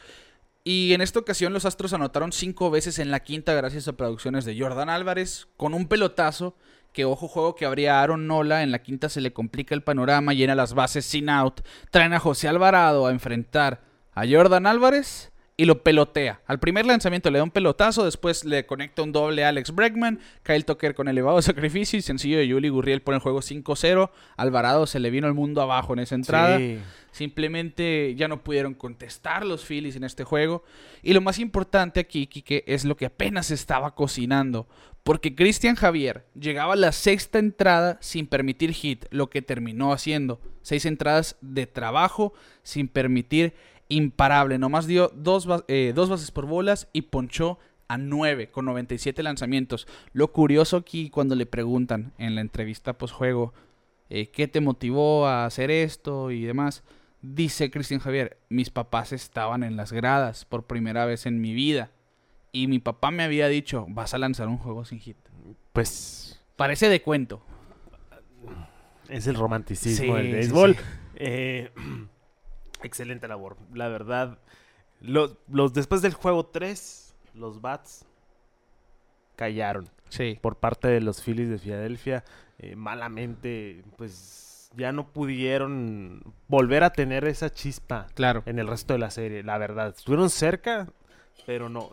Y 0.65 0.93
en 0.93 1.01
esta 1.01 1.19
ocasión 1.19 1.53
los 1.53 1.65
Astros 1.65 1.93
anotaron 1.93 2.31
cinco 2.33 2.71
veces 2.71 2.99
en 2.99 3.11
la 3.11 3.21
quinta 3.21 3.53
gracias 3.55 3.89
a 3.89 3.95
producciones 3.95 4.45
de 4.45 4.59
Jordan 4.59 4.91
Álvarez 4.91 5.49
con 5.57 5.75
un 5.75 5.89
pelotazo 5.89 6.57
que 6.93 7.05
ojo 7.05 7.27
juego 7.27 7.55
que 7.55 7.65
habría 7.65 8.01
Aaron 8.01 8.27
Nola, 8.27 8.63
en 8.63 8.71
la 8.71 8.83
quinta 8.83 9.09
se 9.09 9.21
le 9.21 9.33
complica 9.33 9.75
el 9.75 9.83
panorama, 9.83 10.35
llena 10.35 10.55
las 10.55 10.75
bases 10.75 11.07
sin 11.07 11.31
out, 11.31 11.63
traen 11.91 12.13
a 12.13 12.21
José 12.21 12.49
Alvarado 12.49 13.07
a 13.07 13.11
enfrentar 13.11 13.83
a 14.13 14.25
Jordan 14.29 14.67
Álvarez 14.67 15.32
y 15.63 15.65
lo 15.65 15.85
pelotea. 15.85 16.41
Al 16.47 16.59
primer 16.59 16.87
lanzamiento 16.87 17.31
le 17.31 17.39
da 17.39 17.45
un 17.45 17.53
pelotazo, 17.53 18.05
después 18.05 18.45
le 18.45 18.67
conecta 18.67 19.03
un 19.03 19.13
doble 19.13 19.45
a 19.45 19.51
Alex 19.51 19.73
Bregman, 19.73 20.19
Kyle 20.43 20.65
Tucker 20.65 20.93
con 20.97 21.07
elevado 21.07 21.41
sacrificio 21.43 21.97
y 21.97 22.03
sencillo 22.03 22.39
de 22.39 22.49
Yuli 22.49 22.69
Gurriel 22.69 23.01
por 23.01 23.15
el 23.15 23.21
juego 23.21 23.43
5-0. 23.43 24.11
Alvarado 24.37 24.89
se 24.89 24.99
le 24.99 25.11
vino 25.11 25.29
el 25.29 25.35
mundo 25.35 25.63
abajo 25.63 25.93
en 25.93 26.01
esa 26.01 26.17
entrada. 26.17 26.59
Sí. 26.59 26.81
Simplemente 27.13 28.13
ya 28.17 28.27
no 28.27 28.43
pudieron 28.43 28.75
contestar 28.75 29.47
los 29.47 29.65
Phillies 29.65 29.95
en 29.95 30.03
este 30.03 30.25
juego. 30.25 30.65
Y 31.01 31.13
lo 31.13 31.21
más 31.21 31.39
importante 31.39 32.01
aquí, 32.01 32.27
Kike, 32.27 32.65
es 32.67 32.85
lo 32.85 32.97
que 32.97 33.07
apenas 33.07 33.53
estaba 33.53 33.95
cocinando. 33.95 34.67
Porque 35.05 35.37
Cristian 35.37 35.77
Javier 35.77 36.27
llegaba 36.35 36.73
a 36.73 36.77
la 36.77 36.91
sexta 36.91 37.39
entrada 37.39 37.99
sin 38.01 38.27
permitir 38.27 38.73
hit, 38.73 39.05
lo 39.11 39.31
que 39.31 39.43
terminó 39.43 39.93
haciendo. 39.93 40.41
Seis 40.63 40.87
entradas 40.87 41.37
de 41.41 41.69
trabajo 41.69 42.35
sin 42.65 42.89
permitir 42.89 43.55
imparable. 43.89 44.59
Nomás 44.59 44.87
dio 44.87 45.11
dos, 45.15 45.47
eh, 45.69 45.93
dos 45.95 46.09
bases 46.09 46.31
por 46.31 46.47
bolas 46.47 46.89
y 46.93 47.03
ponchó 47.03 47.59
a 47.89 47.99
9 47.99 48.51
con 48.51 48.65
97 48.65 49.23
lanzamientos. 49.23 49.87
Lo 50.13 50.33
curioso 50.33 50.77
aquí 50.79 51.11
cuando 51.11 51.35
le 51.35 51.47
preguntan 51.47 52.13
en 52.19 52.35
la 52.35 52.41
entrevista 52.41 52.97
post-juego 52.97 53.53
eh, 54.09 54.29
qué 54.31 54.49
te 54.49 54.61
motivó 54.61 55.27
a 55.27 55.45
hacer 55.47 55.71
esto 55.71 56.31
y 56.31 56.43
demás, 56.45 56.85
dice 57.21 57.71
Cristian 57.71 58.01
Javier, 58.01 58.39
mis 58.49 58.71
papás 58.71 59.13
estaban 59.13 59.63
en 59.63 59.77
las 59.77 59.93
gradas 59.93 60.45
por 60.45 60.65
primera 60.65 61.05
vez 61.07 61.27
en 61.27 61.41
mi 61.41 61.53
vida 61.55 61.91
y 62.51 62.67
mi 62.67 62.79
papá 62.79 63.11
me 63.11 63.23
había 63.23 63.49
dicho, 63.49 63.87
vas 63.89 64.13
a 64.15 64.19
lanzar 64.19 64.49
un 64.49 64.59
juego 64.59 64.85
sin 64.85 64.99
hit. 65.01 65.17
Pues 65.73 66.43
Parece 66.57 66.89
de 66.89 67.01
cuento. 67.03 67.43
es 69.09 69.27
el 69.27 69.35
romanticismo 69.35 70.05
Sí, 70.17 70.23
del 70.23 70.27
sí, 70.27 70.33
béisbol. 70.33 70.75
sí. 70.77 70.81
Eh, 71.17 71.71
excelente 72.87 73.29
labor. 73.29 73.57
La 73.75 73.89
verdad, 73.89 74.39
los, 75.01 75.37
los 75.49 75.73
después 75.73 76.03
del 76.03 76.15
juego 76.15 76.47
3, 76.47 77.15
los 77.35 77.61
Bats 77.61 78.05
callaron 79.37 79.89
Sí. 80.09 80.39
por 80.41 80.57
parte 80.57 80.89
de 80.89 81.01
los 81.01 81.23
Phillies 81.23 81.49
de 81.49 81.59
Filadelfia. 81.59 82.25
Eh, 82.59 82.77
malamente, 82.77 83.83
pues 83.97 84.71
ya 84.77 84.93
no 84.93 85.09
pudieron 85.09 86.23
volver 86.49 86.85
a 86.85 86.93
tener 86.93 87.25
esa 87.27 87.51
chispa 87.51 88.07
Claro. 88.15 88.43
en 88.47 88.59
el 88.59 88.67
resto 88.69 88.93
de 88.93 88.99
la 88.99 89.11
serie, 89.11 89.43
la 89.43 89.59
verdad. 89.59 89.95
Estuvieron 89.97 90.31
cerca, 90.31 90.89
pero 91.47 91.69
no. 91.69 91.91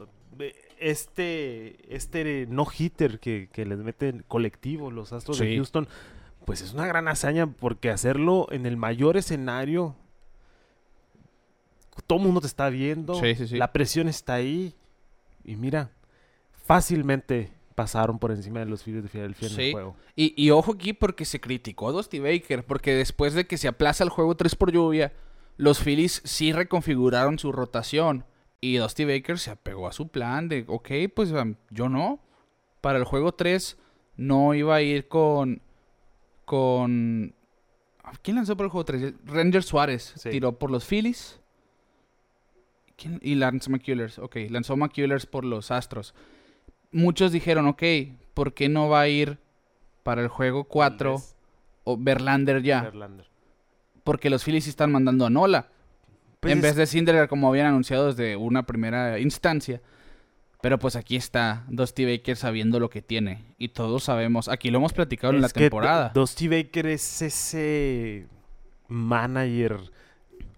Este, 0.80 1.94
este 1.94 2.46
no-hitter 2.48 3.20
que, 3.20 3.50
que 3.52 3.66
les 3.66 3.80
meten 3.80 4.24
colectivo 4.28 4.92
los 4.92 5.12
Astros 5.12 5.40
de. 5.40 5.56
Houston, 5.56 5.88
pues 6.46 6.62
es 6.62 6.74
una 6.74 6.88
gran 6.88 7.08
hazaña 7.08 7.48
porque 7.48 7.90
hacerlo 7.90 8.48
en 8.52 8.66
el 8.66 8.78
mayor 8.78 9.18
escenario, 9.18 9.96
todo 12.06 12.20
el 12.20 12.26
mundo 12.26 12.42
te 12.42 12.48
está 12.48 12.70
viendo, 12.70 13.16
Sí, 13.16 13.36
sí, 13.36 13.48
sí. 13.48 13.58
la 13.58 13.72
presión 13.74 14.08
está 14.08 14.36
ahí, 14.36 14.74
y 15.44 15.56
mira, 15.56 15.92
fácilmente 16.66 17.52
pasaron 17.76 18.20
por 18.20 18.32
encima 18.32 18.60
de 18.60 18.66
los 18.66 18.84
Phillies 18.84 19.04
de 19.04 19.10
Filadelfia 19.10 19.48
en 19.48 19.60
el 19.60 19.72
juego. 19.72 19.96
Y, 20.16 20.34
y 20.42 20.50
ojo 20.52 20.74
aquí 20.74 20.94
porque 20.94 21.24
se 21.26 21.40
criticó 21.40 21.88
a 21.90 21.92
Dusty 21.94 22.20
Baker, 22.20 22.66
porque 22.66 22.94
después 22.94 23.34
de 23.34 23.48
que 23.48 23.58
se 23.58 23.68
aplaza 23.70 24.04
el 24.04 24.10
juego 24.10 24.36
3 24.36 24.56
por 24.56 24.72
lluvia, 24.72 25.14
los 25.56 25.80
Phillies 25.80 26.22
sí 26.26 26.52
reconfiguraron 26.52 27.40
su 27.40 27.52
rotación. 27.54 28.26
Y 28.62 28.76
Dusty 28.78 29.06
Baker 29.06 29.40
se 29.40 29.52
apegó 29.52 29.88
a 29.88 29.94
su 29.94 30.10
plan 30.10 30.50
de, 30.50 30.66
ok, 30.68 30.90
pues 31.16 31.32
um, 31.32 31.56
yo 31.70 31.88
no. 31.88 32.20
Para 32.82 32.98
el 33.00 33.06
juego 33.06 33.32
3 33.34 33.78
no 34.18 34.54
iba 34.54 34.76
a 34.76 34.82
ir 34.82 35.08
con... 35.08 35.62
con 36.46 37.34
¿Quién 38.22 38.36
lanzó 38.36 38.58
por 38.58 38.66
el 38.66 38.72
juego 38.72 38.84
3? 38.86 39.14
Ranger 39.26 39.64
Suárez 39.64 40.14
Sí. 40.18 40.30
tiró 40.32 40.58
por 40.60 40.70
los 40.72 40.86
Phillies. 40.86 41.39
¿Quién? 43.00 43.20
Y 43.24 43.36
lanzó 43.36 43.70
McCullers. 43.72 44.20
Ok, 44.20 44.36
lanzó 44.50 44.76
McCullers 44.76 45.26
por 45.26 45.46
los 45.46 45.72
Astros. 45.72 46.14
Muchos 46.92 47.32
dijeron, 47.32 47.68
ok, 47.68 47.84
¿por 48.34 48.54
qué 48.54 48.68
no 48.70 48.90
va 48.90 49.02
a 49.02 49.08
ir 49.08 49.38
para 50.04 50.22
el 50.22 50.28
juego 50.28 50.64
4 50.66 51.12
Valdez, 51.14 51.36
o 51.84 51.98
Verlander 51.98 52.62
ya? 52.64 52.82
Verlander. 52.82 53.28
Porque 54.04 54.30
los 54.30 54.44
Phillies 54.44 54.64
sí 54.64 54.70
están 54.72 54.92
mandando 54.92 55.26
a 55.26 55.30
Nola. 55.30 55.68
Pues 56.40 56.52
en 56.54 56.60
es- 56.60 56.64
vez 56.64 56.76
de 56.76 56.88
Cinderer, 56.88 57.28
como 57.28 57.48
habían 57.50 57.68
anunciado 57.68 58.08
desde 58.08 58.36
una 58.36 58.64
primera 58.66 59.20
instancia. 59.20 59.82
Pero 60.62 60.78
pues 60.80 60.96
aquí 60.98 61.16
está 61.16 61.64
Dusty 61.70 62.06
Baker 62.06 62.36
sabiendo 62.36 62.80
lo 62.82 62.90
que 62.90 63.02
tiene. 63.02 63.46
Y 63.58 63.70
todos 63.70 64.04
sabemos, 64.06 64.50
aquí 64.50 64.72
lo 64.72 64.80
hemos 64.80 64.92
platicado 64.94 65.34
en 65.34 65.42
la 65.42 65.48
que 65.48 65.60
temporada. 65.62 66.10
Du- 66.14 66.22
Dusty 66.22 66.48
Baker 66.50 66.88
es 66.88 67.22
ese 67.22 68.28
manager 68.90 69.80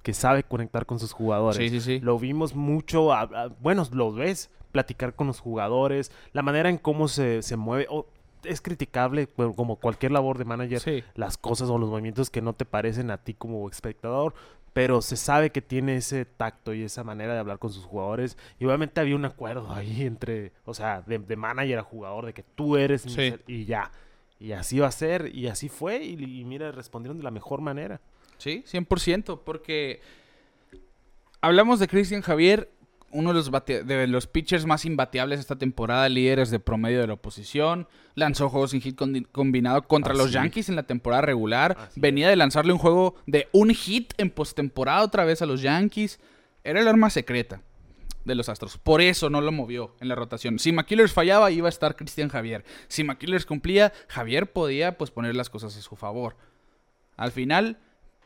que 0.03 0.13
sabe 0.13 0.43
conectar 0.43 0.85
con 0.85 0.99
sus 0.99 1.11
jugadores. 1.13 1.57
Sí, 1.57 1.69
sí, 1.69 1.79
sí. 1.81 1.99
Lo 1.99 2.17
vimos 2.19 2.55
mucho, 2.55 3.13
a- 3.13 3.21
a- 3.21 3.47
bueno, 3.61 3.85
lo 3.91 4.11
ves, 4.11 4.49
platicar 4.71 5.13
con 5.15 5.27
los 5.27 5.39
jugadores, 5.39 6.11
la 6.33 6.41
manera 6.41 6.69
en 6.69 6.77
cómo 6.77 7.07
se, 7.07 7.41
se 7.41 7.57
mueve. 7.57 7.87
o- 7.89 8.07
es 8.43 8.59
criticable, 8.61 9.27
como 9.27 9.75
cualquier 9.75 10.11
labor 10.13 10.39
de 10.39 10.45
manager, 10.45 10.79
Sí. 10.79 11.03
las 11.13 11.37
cosas 11.37 11.69
o 11.69 11.77
los 11.77 11.89
movimientos 11.91 12.31
que 12.31 12.41
no 12.41 12.53
te 12.53 12.65
parecen 12.65 13.11
a 13.11 13.17
ti 13.17 13.35
como 13.35 13.69
espectador, 13.69 14.33
pero 14.73 15.03
se 15.03 15.15
sabe 15.15 15.51
que 15.51 15.61
tiene 15.61 15.97
ese 15.97 16.25
tacto 16.25 16.73
y 16.73 16.81
esa 16.81 17.03
manera 17.03 17.33
de 17.33 17.39
hablar 17.39 17.59
con 17.59 17.71
sus 17.71 17.85
jugadores. 17.85 18.37
Y 18.59 18.65
obviamente 18.65 18.99
había 18.99 19.15
un 19.15 19.25
acuerdo 19.25 19.71
ahí 19.71 20.01
entre, 20.07 20.53
o 20.65 20.73
sea, 20.73 21.01
de, 21.05 21.19
de 21.19 21.35
manager 21.35 21.77
a 21.79 21.83
jugador, 21.83 22.25
de 22.25 22.33
que 22.33 22.41
tú 22.41 22.77
eres 22.77 23.05
mi 23.05 23.11
Sí. 23.11 23.29
ser- 23.29 23.43
y 23.45 23.65
ya. 23.65 23.91
Y 24.39 24.53
así 24.53 24.79
va 24.79 24.87
a 24.87 24.91
ser, 24.91 25.29
y 25.35 25.45
así 25.47 25.69
fue, 25.69 26.03
y, 26.03 26.13
y 26.39 26.43
mira, 26.43 26.71
respondieron 26.71 27.17
de 27.19 27.23
la 27.23 27.29
mejor 27.31 27.61
manera. 27.61 28.01
Sí, 28.41 28.63
100%, 28.71 29.41
porque 29.45 30.01
hablamos 31.41 31.79
de 31.79 31.87
Cristian 31.87 32.21
Javier, 32.21 32.71
uno 33.11 33.29
de 33.29 33.35
los, 33.35 33.51
bate- 33.51 33.83
de 33.83 34.07
los 34.07 34.27
pitchers 34.27 34.65
más 34.65 34.85
imbateables 34.85 35.39
esta 35.39 35.57
temporada, 35.57 36.07
líderes 36.09 36.49
de 36.49 36.59
promedio 36.59 37.01
de 37.01 37.07
la 37.07 37.13
oposición, 37.13 37.87
lanzó 38.15 38.49
juegos 38.49 38.71
sin 38.71 38.81
hit 38.81 38.97
combinado 39.31 39.81
contra 39.83 40.13
los 40.13 40.27
Así. 40.27 40.33
Yankees 40.33 40.69
en 40.69 40.75
la 40.75 40.83
temporada 40.83 41.21
regular, 41.21 41.75
Así 41.77 41.99
venía 41.99 42.29
de 42.29 42.35
lanzarle 42.35 42.73
un 42.73 42.79
juego 42.79 43.15
de 43.25 43.47
un 43.51 43.69
hit 43.73 44.13
en 44.17 44.29
postemporada 44.29 45.03
otra 45.03 45.25
vez 45.25 45.41
a 45.41 45.45
los 45.45 45.61
Yankees, 45.61 46.19
era 46.63 46.79
el 46.79 46.87
arma 46.87 47.09
secreta 47.09 47.61
de 48.23 48.35
los 48.35 48.49
Astros. 48.49 48.77
Por 48.77 49.01
eso 49.01 49.29
no 49.29 49.41
lo 49.41 49.51
movió 49.51 49.95
en 49.99 50.07
la 50.07 50.15
rotación. 50.15 50.59
Si 50.59 50.71
McKillers 50.71 51.11
fallaba, 51.11 51.49
iba 51.51 51.67
a 51.67 51.69
estar 51.69 51.95
Cristian 51.95 52.29
Javier. 52.29 52.63
Si 52.87 53.03
McKillers 53.03 53.45
cumplía, 53.47 53.91
Javier 54.07 54.51
podía 54.51 54.97
pues 54.97 55.09
poner 55.11 55.35
las 55.35 55.49
cosas 55.49 55.75
a 55.75 55.81
su 55.81 55.95
favor. 55.95 56.37
Al 57.17 57.31
final, 57.31 57.77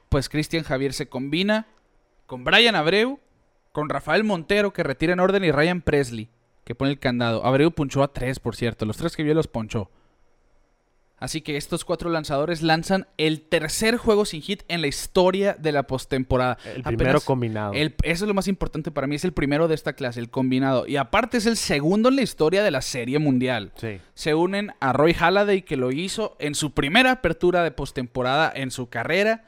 pues 0.09 0.29
Cristian 0.29 0.63
Javier 0.63 0.93
se 0.93 1.07
combina 1.07 1.67
con 2.25 2.43
Brian 2.43 2.75
Abreu, 2.75 3.19
con 3.71 3.89
Rafael 3.89 4.23
Montero 4.23 4.71
que 4.73 4.83
retira 4.83 5.13
en 5.13 5.19
orden 5.19 5.43
y 5.43 5.51
Ryan 5.51 5.81
Presley 5.81 6.29
que 6.63 6.73
pone 6.75 6.91
el 6.91 6.99
candado. 6.99 7.45
Abreu 7.45 7.71
punchó 7.71 8.01
a 8.01 8.11
tres, 8.11 8.39
por 8.39 8.55
cierto. 8.55 8.85
Los 8.85 8.97
tres 8.97 9.15
que 9.15 9.21
vio 9.23 9.33
los 9.35 9.47
ponchó. 9.47 9.91
Así 11.17 11.39
que 11.41 11.55
estos 11.55 11.85
cuatro 11.85 12.09
lanzadores 12.09 12.61
lanzan 12.61 13.07
el 13.17 13.41
tercer 13.41 13.95
juego 13.97 14.25
sin 14.25 14.41
hit 14.41 14.63
en 14.67 14.81
la 14.81 14.87
historia 14.87 15.53
de 15.57 15.71
la 15.71 15.83
postemporada. 15.83 16.57
El 16.65 16.81
Apenas- 16.81 16.95
primero 16.97 17.21
combinado. 17.21 17.73
el- 17.73 17.95
eso 18.03 18.25
es 18.25 18.27
lo 18.27 18.33
más 18.33 18.49
importante 18.49 18.91
para 18.91 19.07
mí. 19.07 19.15
Es 19.15 19.23
el 19.23 19.31
primero 19.31 19.67
de 19.69 19.75
esta 19.75 19.93
clase, 19.93 20.19
el 20.19 20.29
combinado. 20.29 20.85
Y 20.87 20.97
aparte 20.97 21.37
es 21.37 21.45
el 21.45 21.55
segundo 21.55 22.09
en 22.09 22.17
la 22.17 22.21
historia 22.21 22.63
de 22.63 22.71
la 22.71 22.81
Serie 22.81 23.17
Mundial. 23.19 23.71
Sí. 23.77 23.99
Se 24.13 24.35
unen 24.35 24.73
a 24.81 24.91
Roy 24.91 25.13
Halladay, 25.13 25.61
que 25.61 25.77
lo 25.77 25.91
hizo 25.91 26.35
en 26.39 26.53
su 26.53 26.73
primera 26.73 27.11
apertura 27.11 27.63
de 27.63 27.71
postemporada 27.71 28.51
en 28.53 28.69
su 28.69 28.89
carrera, 28.89 29.45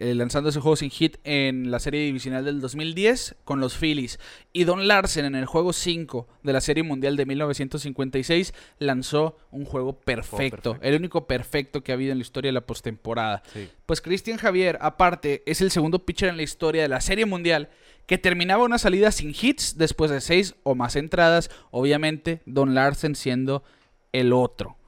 eh, 0.00 0.14
lanzando 0.14 0.48
ese 0.48 0.60
juego 0.60 0.76
sin 0.76 0.88
hit 0.88 1.18
en 1.24 1.70
la 1.70 1.78
serie 1.78 2.00
divisional 2.00 2.42
del 2.42 2.62
2010 2.62 3.36
con 3.44 3.60
los 3.60 3.76
Phillies. 3.76 4.18
Y 4.50 4.64
Don 4.64 4.88
Larsen 4.88 5.26
en 5.26 5.34
el 5.34 5.44
juego 5.44 5.74
5 5.74 6.26
de 6.42 6.52
la 6.54 6.62
Serie 6.62 6.82
Mundial 6.82 7.18
de 7.18 7.26
1956 7.26 8.54
lanzó 8.78 9.36
un 9.50 9.66
juego 9.66 10.00
perfecto, 10.00 10.72
perfecto. 10.72 10.78
el 10.80 10.94
único 10.94 11.26
perfecto 11.26 11.84
que 11.84 11.92
ha 11.92 11.96
habido 11.96 12.12
en 12.12 12.18
la 12.18 12.22
historia 12.22 12.48
de 12.48 12.54
la 12.54 12.66
postemporada. 12.66 13.42
Sí. 13.52 13.68
Pues 13.84 14.00
Cristian 14.00 14.38
Javier, 14.38 14.78
aparte, 14.80 15.42
es 15.44 15.60
el 15.60 15.70
segundo 15.70 16.06
pitcher 16.06 16.30
en 16.30 16.38
la 16.38 16.44
historia 16.44 16.80
de 16.80 16.88
la 16.88 17.02
Serie 17.02 17.26
Mundial 17.26 17.68
que 18.06 18.16
terminaba 18.16 18.64
una 18.64 18.78
salida 18.78 19.12
sin 19.12 19.34
hits 19.38 19.76
después 19.76 20.10
de 20.10 20.22
seis 20.22 20.54
o 20.62 20.74
más 20.74 20.96
entradas. 20.96 21.50
Obviamente, 21.70 22.40
Don 22.46 22.74
Larsen 22.74 23.14
siendo 23.14 23.64
el 24.12 24.32
otro. 24.32 24.78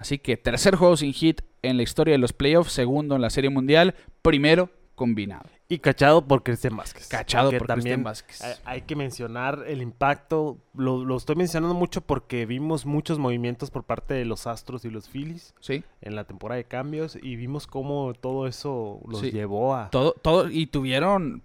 Así 0.00 0.18
que 0.18 0.36
tercer 0.36 0.74
juego 0.74 0.96
sin 0.96 1.12
hit 1.12 1.42
en 1.62 1.76
la 1.76 1.84
historia 1.84 2.12
de 2.12 2.18
los 2.18 2.32
playoffs, 2.32 2.72
segundo 2.72 3.14
en 3.14 3.22
la 3.22 3.30
Serie 3.30 3.50
Mundial, 3.50 3.94
primero 4.22 4.70
combinado. 4.96 5.44
Y 5.68 5.78
cachado 5.78 6.26
por 6.26 6.42
Cristian 6.42 6.76
Vázquez. 6.76 7.06
Cachado 7.08 7.50
por 7.52 7.66
también 7.68 8.02
Cristian 8.02 8.02
Vázquez. 8.02 8.60
hay- 8.64 8.82
que 8.82 8.96
mencionar 8.96 9.64
el 9.68 9.80
impacto. 9.82 10.58
Lo, 10.74 11.04
lo 11.04 11.16
estoy 11.16 11.36
mencionando 11.36 11.74
mucho 11.76 12.00
porque 12.00 12.44
vimos 12.44 12.86
muchos 12.86 13.18
movimientos 13.20 13.70
por 13.70 13.84
parte 13.84 14.14
de 14.14 14.24
los 14.24 14.46
Astros 14.48 14.84
y 14.84 14.90
los 14.90 15.08
Phillies 15.08 15.54
Sí, 15.60 15.84
en 16.00 16.16
la 16.16 16.24
temporada 16.24 16.56
de 16.56 16.64
cambios 16.64 17.16
y 17.22 17.36
vimos 17.36 17.66
cómo 17.68 18.12
todo 18.20 18.46
eso 18.48 19.00
los 19.06 19.20
Sí. 19.20 19.30
llevó 19.30 19.74
a... 19.76 19.90
todo, 19.90 20.12
todo, 20.20 20.50
y 20.50 20.66
tuvieron, 20.66 21.42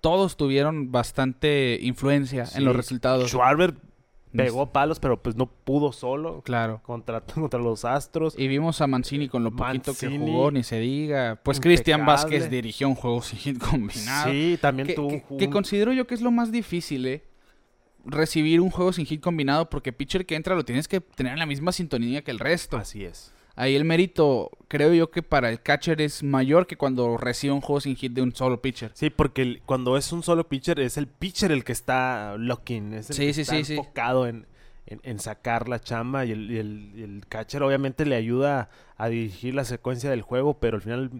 todos 0.00 0.36
tuvieron 0.36 0.90
bastante 0.90 1.78
influencia 1.80 2.46
en 2.56 2.64
los 2.64 2.74
resultados. 2.74 3.30
Schwarber 3.30 3.74
pegó 4.34 4.70
palos, 4.72 5.00
pero 5.00 5.22
pues 5.22 5.36
no 5.36 5.46
pudo 5.46 5.92
solo 5.92 6.42
Claro. 6.42 6.80
contra, 6.82 7.20
contra 7.34 7.60
los 7.60 7.84
Astros. 7.84 8.34
Y 8.38 8.48
vimos 8.48 8.80
a 8.80 8.86
Mancini 8.86 9.28
con 9.28 9.44
lo 9.44 9.50
poquito 9.50 9.94
que 9.94 10.08
jugó, 10.08 10.50
ni 10.50 10.62
se 10.62 10.78
diga. 10.80 11.40
Pues 11.42 11.60
Cristian. 11.60 12.04
Vázquez 12.06 12.50
dirigió 12.50 12.88
un 12.88 12.94
juego 12.94 13.22
sin 13.22 13.38
hit 13.38 13.58
combinado. 13.58 14.30
Sí, 14.30 14.58
también 14.60 14.88
que, 14.88 14.94
tuvo 14.94 15.08
un... 15.08 15.38
que 15.38 15.50
considero 15.50 15.92
yo 15.92 16.06
que 16.06 16.14
es 16.14 16.20
lo 16.20 16.30
más 16.30 16.52
difícil, 16.52 17.06
¿eh? 17.06 17.24
Recibir 18.04 18.60
un 18.60 18.70
juego 18.70 18.92
sin 18.92 19.04
hit 19.06 19.20
combinado 19.20 19.68
porque 19.68 19.92
pitcher 19.92 20.24
que 20.24 20.34
entra 20.36 20.54
lo 20.54 20.64
tienes 20.64 20.88
que 20.88 21.00
tener 21.00 21.32
en 21.32 21.38
la 21.38 21.46
misma 21.46 21.72
sintonía 21.72 22.22
que 22.22 22.30
el 22.30 22.38
resto. 22.38 22.76
Así 22.76 23.04
es. 23.04 23.32
Ahí 23.60 23.74
el 23.74 23.84
mérito, 23.84 24.50
creo 24.68 24.94
yo 24.94 25.10
que 25.10 25.22
para 25.22 25.50
el 25.50 25.60
catcher 25.60 26.00
es 26.00 26.22
mayor 26.22 26.68
que 26.68 26.76
cuando 26.76 27.16
recibe 27.16 27.52
un 27.52 27.60
juego 27.60 27.80
sin 27.80 27.96
hit 27.96 28.12
de 28.12 28.22
un 28.22 28.32
solo 28.32 28.62
pitcher. 28.62 28.92
Sí, 28.94 29.10
porque 29.10 29.42
el- 29.42 29.62
cuando 29.66 29.96
es 29.96 30.12
un 30.12 30.22
solo 30.22 30.48
pitcher, 30.48 30.78
es 30.78 30.96
el 30.96 31.08
pitcher 31.08 31.50
el 31.50 31.64
que 31.64 31.72
está 31.72 32.36
locking, 32.38 32.94
es 32.94 33.10
el 33.10 33.16
Sí, 33.16 33.26
que 33.26 33.34
sí, 33.34 33.40
está 33.40 33.64
sí, 33.64 33.72
enfocado 33.74 34.28
en, 34.28 34.46
en- 34.86 35.00
en 35.02 35.18
sacar 35.18 35.68
la 35.68 35.80
chamba 35.80 36.24
y 36.24 36.30
el, 36.30 36.50
y 36.50 36.58
el- 36.58 36.92
y 36.94 37.02
el 37.02 37.26
catcher 37.28 37.64
obviamente 37.64 38.06
le 38.06 38.14
ayuda 38.14 38.70
a 38.96 39.08
dirigir 39.08 39.54
la 39.56 39.64
secuencia 39.64 40.08
del 40.08 40.22
juego, 40.22 40.54
pero 40.60 40.76
al 40.76 40.82
final 40.82 41.10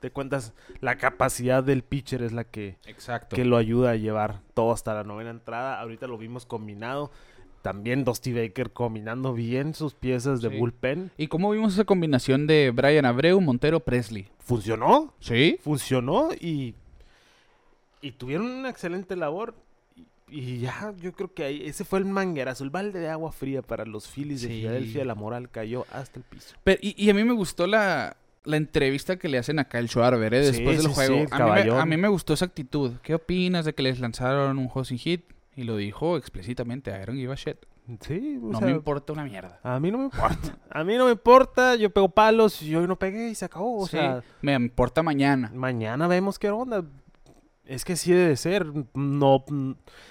de 0.00 0.10
cuentas 0.10 0.54
la 0.80 0.96
capacidad 0.96 1.62
del 1.62 1.82
pitcher 1.82 2.22
es 2.22 2.32
la 2.32 2.44
que, 2.44 2.76
Exacto. 2.86 3.36
que 3.36 3.44
lo 3.44 3.58
ayuda 3.58 3.90
a 3.90 3.96
llevar 3.96 4.40
todo 4.54 4.72
hasta 4.72 4.94
la 4.94 5.04
novena 5.04 5.28
entrada. 5.30 5.78
Ahorita 5.78 6.06
lo 6.06 6.16
vimos 6.16 6.46
combinado. 6.46 7.12
También 7.62 8.04
Dusty 8.04 8.32
Baker 8.32 8.70
combinando 8.72 9.32
bien 9.34 9.74
sus 9.74 9.94
piezas 9.94 10.42
de 10.42 10.50
Sí. 10.50 10.56
bullpen. 10.58 11.10
¿Y 11.16 11.28
cómo 11.28 11.50
vimos 11.50 11.74
esa 11.74 11.84
combinación 11.84 12.46
de 12.46 12.70
Brian 12.74 13.04
Abreu, 13.06 13.40
Montero, 13.40 13.80
Presley? 13.80 14.28
Funcionó, 14.40 15.14
Sí. 15.20 15.58
funcionó 15.62 16.30
y, 16.38 16.74
y 18.00 18.12
tuvieron 18.12 18.50
una 18.50 18.68
excelente 18.68 19.16
labor. 19.16 19.54
Y, 20.28 20.40
y 20.40 20.58
ya, 20.60 20.92
yo 21.00 21.12
creo 21.12 21.32
que 21.32 21.44
ahí, 21.44 21.62
ese 21.66 21.84
fue 21.84 21.98
el 22.00 22.04
manguerazo, 22.06 22.64
el 22.64 22.70
balde 22.70 22.98
de 22.98 23.08
agua 23.08 23.32
fría 23.32 23.62
para 23.62 23.84
los 23.84 24.08
Phillies 24.08 24.42
de 24.42 24.48
Sí. 24.48 24.54
Filadelfia. 24.60 25.04
La 25.04 25.14
moral 25.14 25.48
cayó 25.50 25.86
hasta 25.92 26.18
el 26.18 26.24
piso. 26.24 26.56
Pero, 26.64 26.78
y, 26.82 26.94
y 27.02 27.10
a 27.10 27.14
mí 27.14 27.22
me 27.22 27.32
gustó 27.34 27.66
la, 27.66 28.16
la 28.44 28.56
entrevista 28.56 29.16
que 29.18 29.28
le 29.28 29.38
hacen 29.38 29.58
a 29.60 29.68
Kyle 29.68 29.88
Schwarber 29.88 30.34
¿eh? 30.34 30.44
Sí, 30.44 30.52
después 30.52 30.78
del 30.78 30.86
sí, 30.88 30.94
juego. 30.94 31.14
sí, 31.20 31.26
a, 31.30 31.38
mí 31.44 31.50
me, 31.70 31.70
a 31.78 31.86
mí 31.86 31.96
me 31.96 32.08
gustó 32.08 32.34
esa 32.34 32.46
actitud. 32.46 32.92
¿Qué 33.02 33.14
opinas 33.14 33.64
de 33.66 33.74
que 33.74 33.82
les 33.84 34.00
lanzaron 34.00 34.58
un 34.58 34.68
hosting 34.72 34.98
hit? 34.98 35.22
Y 35.56 35.64
lo 35.64 35.76
dijo 35.76 36.16
explícitamente, 36.16 36.90
I 36.90 37.04
don't 37.06 37.18
give 37.18 37.32
a 37.32 37.36
shit. 37.36 37.56
Sí, 38.00 38.38
o 38.42 38.46
No 38.52 38.58
sea, 38.58 38.66
me 38.68 38.72
importa 38.72 39.12
una 39.12 39.24
mierda. 39.24 39.58
A 39.62 39.78
mí 39.80 39.90
no 39.90 39.98
me 39.98 40.04
importa. 40.04 40.56
A 40.70 40.84
mí 40.84 40.96
no 40.96 41.06
me 41.06 41.12
importa. 41.12 41.74
Yo 41.74 41.90
pego 41.90 42.08
palos 42.08 42.62
y 42.62 42.68
yo 42.68 42.86
no 42.86 42.96
pegué 42.98 43.28
y 43.30 43.34
se 43.34 43.44
acabó. 43.44 43.80
O 43.80 43.86
Sí, 43.86 43.92
sea, 43.92 44.22
me 44.40 44.54
importa 44.54 45.02
mañana. 45.02 45.50
mañana 45.54 46.06
vemos 46.06 46.38
qué 46.38 46.50
onda. 46.50 46.84
Es 47.64 47.84
que 47.84 47.96
sí 47.96 48.12
debe 48.12 48.36
ser. 48.36 48.66
No 48.94 49.44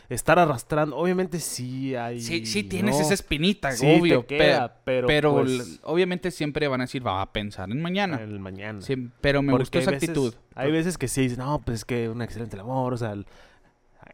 estar 0.09 0.37
arrastrando. 0.37 0.97
Obviamente 0.97 1.39
sí 1.39 1.95
hay. 1.95 2.19
Sí, 2.21 2.45
sí 2.45 2.63
tienes 2.63 2.95
¿no? 2.97 3.01
esa 3.01 3.13
espinita, 3.13 3.71
Sí 3.71 3.85
te 3.85 3.99
obvio. 4.01 4.21
pe- 4.27 4.37
queda, 4.37 4.81
pero, 4.83 5.07
pero 5.07 5.33
pues, 5.35 5.79
obviamente 5.83 6.29
siempre 6.31 6.67
van 6.67 6.81
a 6.81 6.83
decir, 6.85 7.05
va 7.05 7.21
a 7.21 7.31
pensar 7.31 7.71
en 7.71 7.81
mañana. 7.81 8.21
el 8.21 8.39
mañana. 8.39 8.81
Sí, 8.81 8.95
pero 9.21 9.41
me 9.41 9.51
Porque 9.51 9.61
gustó 9.63 9.77
hay 9.77 9.81
esa 9.83 9.91
veces- 9.91 10.09
actitud. 10.09 10.33
Hay 10.55 10.71
veces 10.71 10.97
que 10.97 11.07
sí 11.07 11.21
dicen, 11.21 11.39
no, 11.39 11.59
pues 11.59 11.79
es 11.79 11.85
que 11.85 12.09
una 12.09 12.25
excelente 12.25 12.57
labor. 12.57 12.93
O 12.93 12.97
sea, 12.97 13.13
el- 13.13 13.25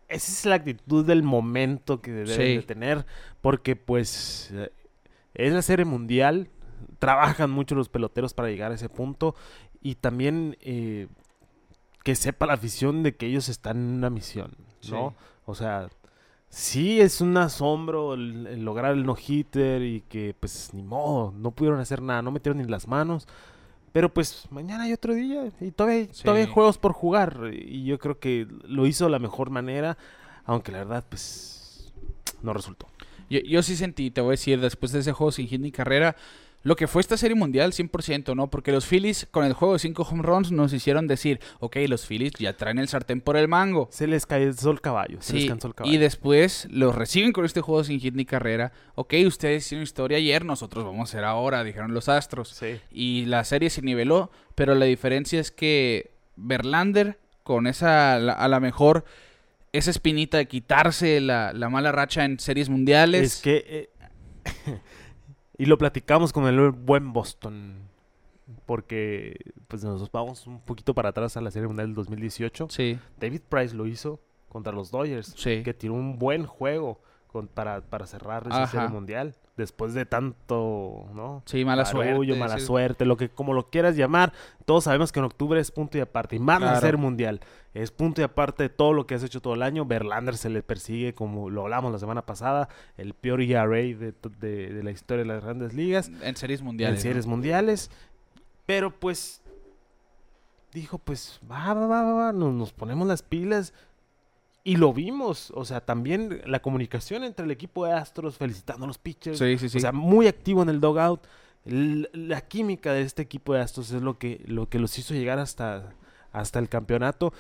esa 0.08 0.32
es 0.32 0.45
la 0.45 0.56
actitud 0.56 1.06
del 1.06 1.23
momento 1.23 2.02
que 2.02 2.12
deben 2.12 2.36
Sí. 2.36 2.56
de 2.58 2.63
tener. 2.63 3.06
Porque, 3.41 3.76
pues, 3.76 4.52
eh, 4.54 4.71
es 5.34 5.54
la 5.54 5.62
serie 5.62 5.86
mundial. 5.86 6.50
Trabajan 7.00 7.52
mucho 7.52 7.76
los 7.76 7.89
peloteros 7.89 8.34
para 8.34 8.50
llegar 8.50 8.71
a 8.71 8.76
ese 8.76 8.89
punto. 8.89 9.36
Y 9.82 9.95
también 9.95 10.58
eh, 10.62 11.08
que 12.04 12.15
sepa 12.15 12.45
la 12.45 12.54
afición 12.54 13.04
de 13.04 13.15
que 13.15 13.28
ellos 13.28 13.50
están 13.50 13.78
en 13.78 13.95
una 13.97 14.10
misión, 14.10 14.52
¿no? 14.89 15.10
Sí. 15.12 15.15
O 15.45 15.56
sea, 15.56 15.88
sí 16.50 17.00
es 17.02 17.21
un 17.21 17.36
asombro 17.38 18.13
el, 18.13 18.47
el 18.47 18.63
lograr 18.65 18.93
el 18.93 19.06
no-hitter 19.06 19.82
y 19.84 20.02
que, 20.02 20.36
pues, 20.39 20.73
ni 20.73 20.84
modo, 20.84 21.34
no 21.38 21.52
pudieron 21.52 21.80
hacer 21.80 22.02
nada, 22.02 22.21
no 22.21 22.32
metieron 22.32 22.58
ni 22.60 22.63
las 22.65 22.88
manos. 22.88 23.28
Pero 23.93 24.13
pues 24.13 24.45
mañana 24.52 24.84
hay 24.84 24.93
otro 24.93 25.13
día 25.13 25.50
y 25.62 25.71
todavía, 25.71 26.08
Sí. 26.12 26.23
todavía 26.23 26.45
hay 26.45 26.52
juegos 26.52 26.78
por 26.78 26.93
jugar. 26.93 27.52
Y 27.54 27.86
yo 27.86 27.97
creo 28.00 28.19
que 28.19 28.47
lo 28.65 28.86
hizo 28.86 29.06
de 29.06 29.12
la 29.12 29.19
mejor 29.19 29.50
manera, 29.50 29.97
aunque 30.45 30.71
la 30.71 30.80
verdad, 30.80 31.06
pues, 31.10 31.93
no 32.41 32.54
resultó. 32.54 32.88
Yo, 33.30 33.39
yo 33.39 33.63
sí 33.63 33.76
sentí, 33.76 34.12
te 34.12 34.21
voy 34.21 34.30
a 34.30 34.32
decir, 34.32 34.60
después 34.62 34.91
de 34.91 35.00
ese 35.00 35.12
juego 35.13 35.32
sin 35.32 35.47
hit 35.47 35.60
ni 35.62 35.71
carrera, 35.71 36.15
lo 36.63 36.76
que 36.76 36.88
fue 36.88 37.00
esta 37.00 37.15
serie 37.15 37.36
mundial 37.36 37.72
100%, 37.72 38.36
¿no? 38.36 38.50
Porque 38.50 38.72
los 38.72 38.86
Phillies 38.86 39.28
con 39.32 39.46
el 39.46 39.54
juego 39.54 39.74
de 39.74 39.80
5 39.80 40.04
home 40.04 40.24
runs 40.24 40.52
nos 40.52 40.74
hicieron 40.74 41.08
decir, 41.08 41.39
ok, 41.60 41.78
los 41.88 42.06
Phillies 42.06 42.34
ya 42.39 42.58
traen 42.58 42.78
el 42.80 42.89
sartén 42.89 43.22
por 43.22 43.38
el 43.38 43.48
mango. 43.48 43.88
Se 43.91 44.06
les 44.06 44.26
cansó 44.26 44.72
el 44.72 44.82
caballo, 44.82 45.22
se 45.22 45.34
les 45.36 45.46
cansó 45.46 45.67
el 45.70 45.76
caballo. 45.76 45.93
y 45.93 45.98
después 45.98 46.67
los 46.70 46.93
reciben 46.93 47.32
con 47.32 47.46
este 47.46 47.62
juego 47.62 47.84
sin 47.86 48.00
hit 48.00 48.15
ni 48.15 48.26
carrera. 48.26 48.74
Ok, 48.96 49.13
ustedes 49.26 49.65
hicieron 49.65 49.84
historia 49.84 50.17
ayer, 50.17 50.43
nosotros 50.43 50.84
vamos 50.84 51.02
a 51.02 51.12
hacer 51.12 51.24
ahora, 51.24 51.63
dijeron 51.63 51.93
los 51.93 52.10
Astros. 52.10 52.50
Sí. 52.50 52.80
Y 52.91 53.26
la 53.26 53.43
serie 53.46 53.70
se 53.70 53.82
niveló, 53.82 54.32
pero 54.56 54.76
la 54.76 54.86
diferencia 54.86 55.39
es 55.39 55.52
que 55.52 56.12
Verlander, 56.36 57.17
con 57.43 57.65
esa, 57.67 58.15
a 58.15 58.48
la 58.50 58.60
mejor, 58.60 59.06
esa 59.72 59.89
espinita 59.89 60.38
de 60.38 60.48
quitarse 60.48 61.22
la, 61.22 61.54
la 61.54 61.70
mala 61.70 61.93
racha 61.93 62.26
en 62.26 62.39
series 62.39 62.67
mundiales. 62.67 63.36
Es 63.36 63.41
que... 63.41 63.63
eh, 63.65 63.89
y 65.58 65.65
lo 65.65 65.78
platicamos 65.78 66.34
con 66.34 66.46
el 66.46 66.72
buen 66.72 67.13
Boston. 67.13 67.76
Porque 68.65 69.52
pues 69.67 69.84
nos 69.84 70.10
vamos 70.12 70.48
un 70.48 70.62
poquito 70.62 70.93
para 70.93 71.10
atrás 71.10 71.36
a 71.36 71.41
la 71.41 71.52
Serie 71.52 71.67
Mundial 71.67 71.88
del 71.88 71.96
2018. 71.96 72.67
Sí, 72.70 72.98
David 73.20 73.41
Price 73.50 73.76
lo 73.76 73.86
hizo 73.86 74.22
contra 74.48 74.72
los 74.72 74.91
Dodgers. 74.91 75.34
sí. 75.36 75.63
Que 75.63 75.74
tiró 75.74 75.93
un 75.93 76.17
buen 76.17 76.46
juego 76.46 77.02
con- 77.38 77.47
para, 77.47 77.82
para 77.82 78.06
cerrar. 78.08 78.47
Serie 78.69 78.88
Mundial. 78.88 79.36
Después 79.58 79.93
de 79.95 80.06
tanto, 80.06 81.08
¿no? 81.15 81.41
Sí, 81.45 81.65
mala 81.65 81.84
Barullo, 81.84 82.34
suerte. 82.36 82.39
mala 82.39 82.60
sí. 82.60 82.65
suerte, 82.67 83.06
lo 83.06 83.17
que 83.17 83.30
como 83.30 83.54
lo 83.54 83.69
quieras 83.71 83.95
llamar. 83.95 84.32
Todos 84.65 84.84
sabemos 84.84 85.12
que 85.12 85.17
en 85.19 85.26
octubre 85.26 85.60
es 85.60 85.71
punto 85.71 85.97
y 85.97 86.02
aparte. 86.02 86.36
Y 86.36 86.39
más 86.39 86.60
la 86.62 86.67
Claro. 86.67 86.82
Serie 86.82 86.97
Mundial. 87.02 87.39
Es 87.73 87.89
punto 87.91 88.21
y 88.21 88.23
aparte 88.23 88.63
de 88.63 88.69
todo 88.69 88.93
lo 88.93 89.08
que 89.08 89.15
has 89.15 89.23
hecho 89.23 89.41
todo 89.41 89.56
el 89.56 89.63
año. 89.63 89.86
Verlander 89.86 90.38
se 90.38 90.50
le 90.50 90.62
persigue, 90.62 91.13
como 91.15 91.50
lo 91.50 91.63
hablamos 91.63 91.91
la 91.91 91.97
semana 92.00 92.23
pasada, 92.23 92.69
el 92.97 93.13
peor 93.15 93.41
ERA 93.41 93.65
de, 93.67 94.13
de- 94.39 94.73
de 94.73 94.84
la 94.84 94.91
historia 94.91 95.23
de 95.23 95.28
las 95.34 95.43
grandes 95.43 95.73
ligas. 95.73 96.12
En 96.21 96.36
series 96.36 96.62
mundiales. 96.62 97.00
en 97.00 97.02
series 97.04 97.26
¿no? 97.26 97.32
mundiales. 97.32 97.89
Pero 98.67 98.91
pues 98.91 99.41
dijo, 100.73 101.00
pues 101.00 101.39
va, 101.50 101.73
va, 101.73 101.88
va, 101.88 102.04
va, 102.04 102.13
va, 102.13 102.32
nos, 102.34 102.54
nos 102.54 102.73
ponemos 102.73 103.08
las 103.08 103.23
pilas. 103.23 103.73
Y 104.67 104.75
lo 104.75 104.91
vimos, 104.91 105.51
o 105.56 105.63
sea, 105.63 105.80
también 105.80 106.41
la 106.45 106.60
comunicación 106.62 107.23
entre 107.23 107.45
el 107.45 107.51
equipo 107.51 107.86
de 107.86 107.93
Astros 107.93 108.38
felicitando 108.38 108.84
a 108.84 108.88
los 108.88 108.97
pitchers. 108.97 109.38
Sí, 109.39 109.58
sí, 109.58 109.69
sí. 109.69 109.77
O 109.77 109.80
sea, 109.82 109.91
muy 109.93 110.27
activo 110.27 110.62
en 110.62 110.69
el 110.69 110.82
dugout. 110.82 111.21
L- 111.65 112.10
La 112.12 112.41
química 112.41 112.91
de 112.91 113.01
este 113.03 113.21
equipo 113.21 113.53
de 113.53 113.62
Astros 113.62 113.91
es 113.91 114.01
lo 114.01 114.17
que, 114.17 114.41
lo 114.45 114.67
que 114.67 114.80
los 114.80 114.97
hizo 114.99 115.13
llegar 115.13 115.39
hasta, 115.39 115.93
hasta 116.34 116.60
el 116.60 116.67
campeonato. 116.67 117.32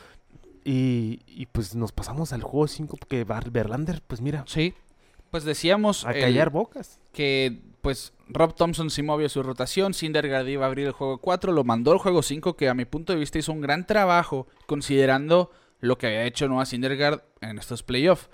Y, 0.63 1.19
y, 1.27 1.45
pues 1.47 1.75
nos 1.75 1.91
pasamos 1.91 2.33
al 2.33 2.43
juego 2.43 2.67
5 2.67 2.97
porque 2.97 3.23
Verlander, 3.25 4.01
pues 4.07 4.21
mira, 4.21 4.43
Sí. 4.47 4.73
Pues 5.31 5.43
decíamos 5.43 6.05
a 6.05 6.11
el- 6.11 6.21
callar 6.21 6.49
bocas. 6.49 6.99
que 7.11 7.59
pues 7.81 8.13
Rob 8.29 8.53
Thompson 8.55 8.89
sí 8.89 9.03
movió 9.03 9.27
su 9.29 9.43
rotación, 9.43 9.93
Syndergaard 9.93 10.47
iba 10.47 10.65
a 10.65 10.67
abrir 10.67 10.87
el 10.87 10.91
juego 10.93 11.17
4, 11.19 11.51
lo 11.51 11.63
mandó 11.65 11.91
al 11.91 11.97
juego 11.99 12.21
5 12.21 12.55
que 12.55 12.67
a 12.69 12.73
mi 12.73 12.85
punto 12.85 13.11
de 13.13 13.19
vista 13.19 13.37
hizo 13.37 13.51
un 13.51 13.59
gran 13.61 13.85
trabajo 13.85 14.47
considerando 14.65 15.51
lo 15.79 15.97
que 15.97 16.07
había 16.07 16.25
hecho 16.25 16.47
Noah 16.47 16.65
Syndergaard 16.65 17.23
en 17.41 17.59
estos 17.59 17.83
playoffs. 17.83 18.29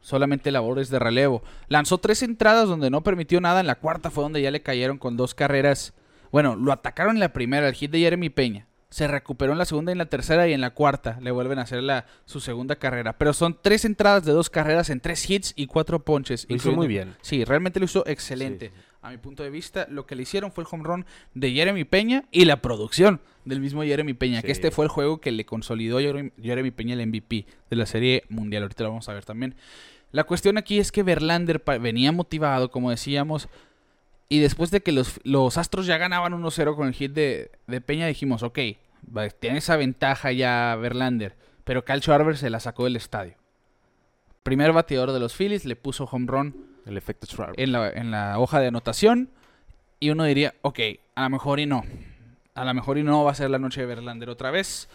Solamente 0.00 0.50
labores 0.50 0.88
de 0.88 0.98
relevo. 0.98 1.42
Lanzó 1.68 1.98
tres 1.98 2.22
entradas 2.22 2.68
donde 2.68 2.88
no 2.90 3.02
permitió 3.02 3.40
nada. 3.40 3.60
En 3.60 3.66
la 3.66 3.74
cuarta 3.74 4.10
fue 4.10 4.22
donde 4.22 4.40
ya 4.40 4.50
le 4.50 4.62
cayeron 4.62 4.96
con 4.96 5.16
dos 5.16 5.34
carreras. 5.34 5.92
Bueno, 6.32 6.56
lo 6.56 6.72
atacaron 6.72 7.16
en 7.16 7.20
la 7.20 7.32
primera, 7.32 7.68
el 7.68 7.74
hit 7.74 7.90
de 7.90 7.98
Jeremy 7.98 8.30
Peña. 8.30 8.66
Se 8.88 9.06
recuperó 9.06 9.52
en 9.52 9.58
la 9.58 9.66
segunda 9.66 9.92
y 9.92 9.94
en 9.94 9.98
la 9.98 10.06
tercera 10.06 10.48
y 10.48 10.52
en 10.52 10.60
la 10.60 10.70
cuarta 10.70 11.18
le 11.20 11.30
vuelven 11.30 11.58
a 11.58 11.62
hacer 11.62 11.82
la, 11.82 12.06
su 12.24 12.40
segunda 12.40 12.76
carrera. 12.76 13.18
Pero 13.18 13.34
son 13.34 13.58
tres 13.60 13.84
entradas 13.84 14.24
de 14.24 14.32
dos 14.32 14.48
carreras 14.50 14.90
en 14.90 15.00
tres 15.00 15.28
hits 15.28 15.52
y 15.54 15.66
cuatro 15.66 16.02
ponches. 16.04 16.46
Lo 16.48 16.56
hizo 16.56 16.72
muy 16.72 16.88
bien. 16.88 17.14
Sí, 17.20 17.44
realmente 17.44 17.78
lo 17.78 17.84
hizo 17.84 18.04
excelente. 18.06 18.72
Sí. 18.74 18.82
A 19.02 19.10
mi 19.10 19.16
punto 19.16 19.42
de 19.42 19.48
vista, 19.48 19.86
lo 19.88 20.04
que 20.04 20.14
le 20.14 20.22
hicieron 20.22 20.52
fue 20.52 20.62
el 20.62 20.68
home 20.70 20.84
run 20.84 21.06
de 21.32 21.50
Jeremy 21.52 21.84
Peña 21.84 22.24
y 22.30 22.44
la 22.44 22.60
producción 22.60 23.20
del 23.46 23.60
mismo 23.60 23.82
Jeremy 23.82 24.12
Peña, 24.12 24.42
que 24.42 24.52
este 24.52 24.70
fue 24.70 24.84
el 24.84 24.90
juego 24.90 25.22
que 25.22 25.32
le 25.32 25.46
consolidó 25.46 25.98
a 25.98 26.02
Jeremy, 26.02 26.70
Peña 26.70 26.94
el 26.94 27.06
MVP 27.06 27.46
de 27.70 27.76
la 27.76 27.86
serie 27.86 28.24
mundial. 28.28 28.64
Ahorita 28.64 28.84
lo 28.84 28.90
vamos 28.90 29.08
a 29.08 29.14
ver 29.14 29.24
también. 29.24 29.54
La 30.12 30.24
cuestión 30.24 30.58
aquí 30.58 30.78
es 30.78 30.92
que 30.92 31.02
Verlander 31.02 31.62
venía 31.80 32.12
motivado, 32.12 32.70
como 32.70 32.90
decíamos, 32.90 33.48
y 34.28 34.40
después 34.40 34.70
de 34.70 34.82
que 34.82 34.92
los, 34.92 35.18
los 35.24 35.56
Astros 35.56 35.86
ya 35.86 35.96
ganaban 35.96 36.34
1-0 36.34 36.76
con 36.76 36.86
el 36.86 36.94
hit 36.94 37.12
de, 37.12 37.52
de 37.66 37.80
Peña, 37.80 38.06
dijimos, 38.06 38.42
ok, 38.42 38.58
tiene 39.38 39.58
esa 39.58 39.76
ventaja 39.76 40.30
ya 40.30 40.76
Verlander, 40.76 41.36
pero 41.64 41.86
Cal 41.86 42.02
Schwarber 42.02 42.36
se 42.36 42.50
la 42.50 42.60
sacó 42.60 42.84
del 42.84 42.96
estadio. 42.96 43.34
Primer 44.42 44.72
bateador 44.72 45.12
de 45.12 45.20
los 45.20 45.34
Phillies, 45.34 45.64
le 45.64 45.76
puso 45.76 46.04
home 46.04 46.26
run 46.26 46.69
El 46.86 46.96
efecto 46.96 47.26
en 47.56 47.72
la, 47.72 47.90
en 47.90 48.10
la 48.10 48.38
hoja 48.38 48.60
de 48.60 48.68
anotación. 48.68 49.30
Y 50.00 50.10
uno 50.10 50.24
diría, 50.24 50.54
ok, 50.62 50.78
a 51.14 51.24
lo 51.24 51.30
mejor 51.30 51.60
y 51.60 51.66
no. 51.66 51.84
A 52.54 52.64
lo 52.64 52.74
mejor 52.74 52.98
y 52.98 53.02
no 53.02 53.22
va 53.24 53.32
a 53.32 53.34
ser 53.34 53.50
la 53.50 53.58
noche 53.58 53.82
de 53.82 53.86
Verlander 53.86 54.30
otra 54.30 54.50
vez. 54.50 54.88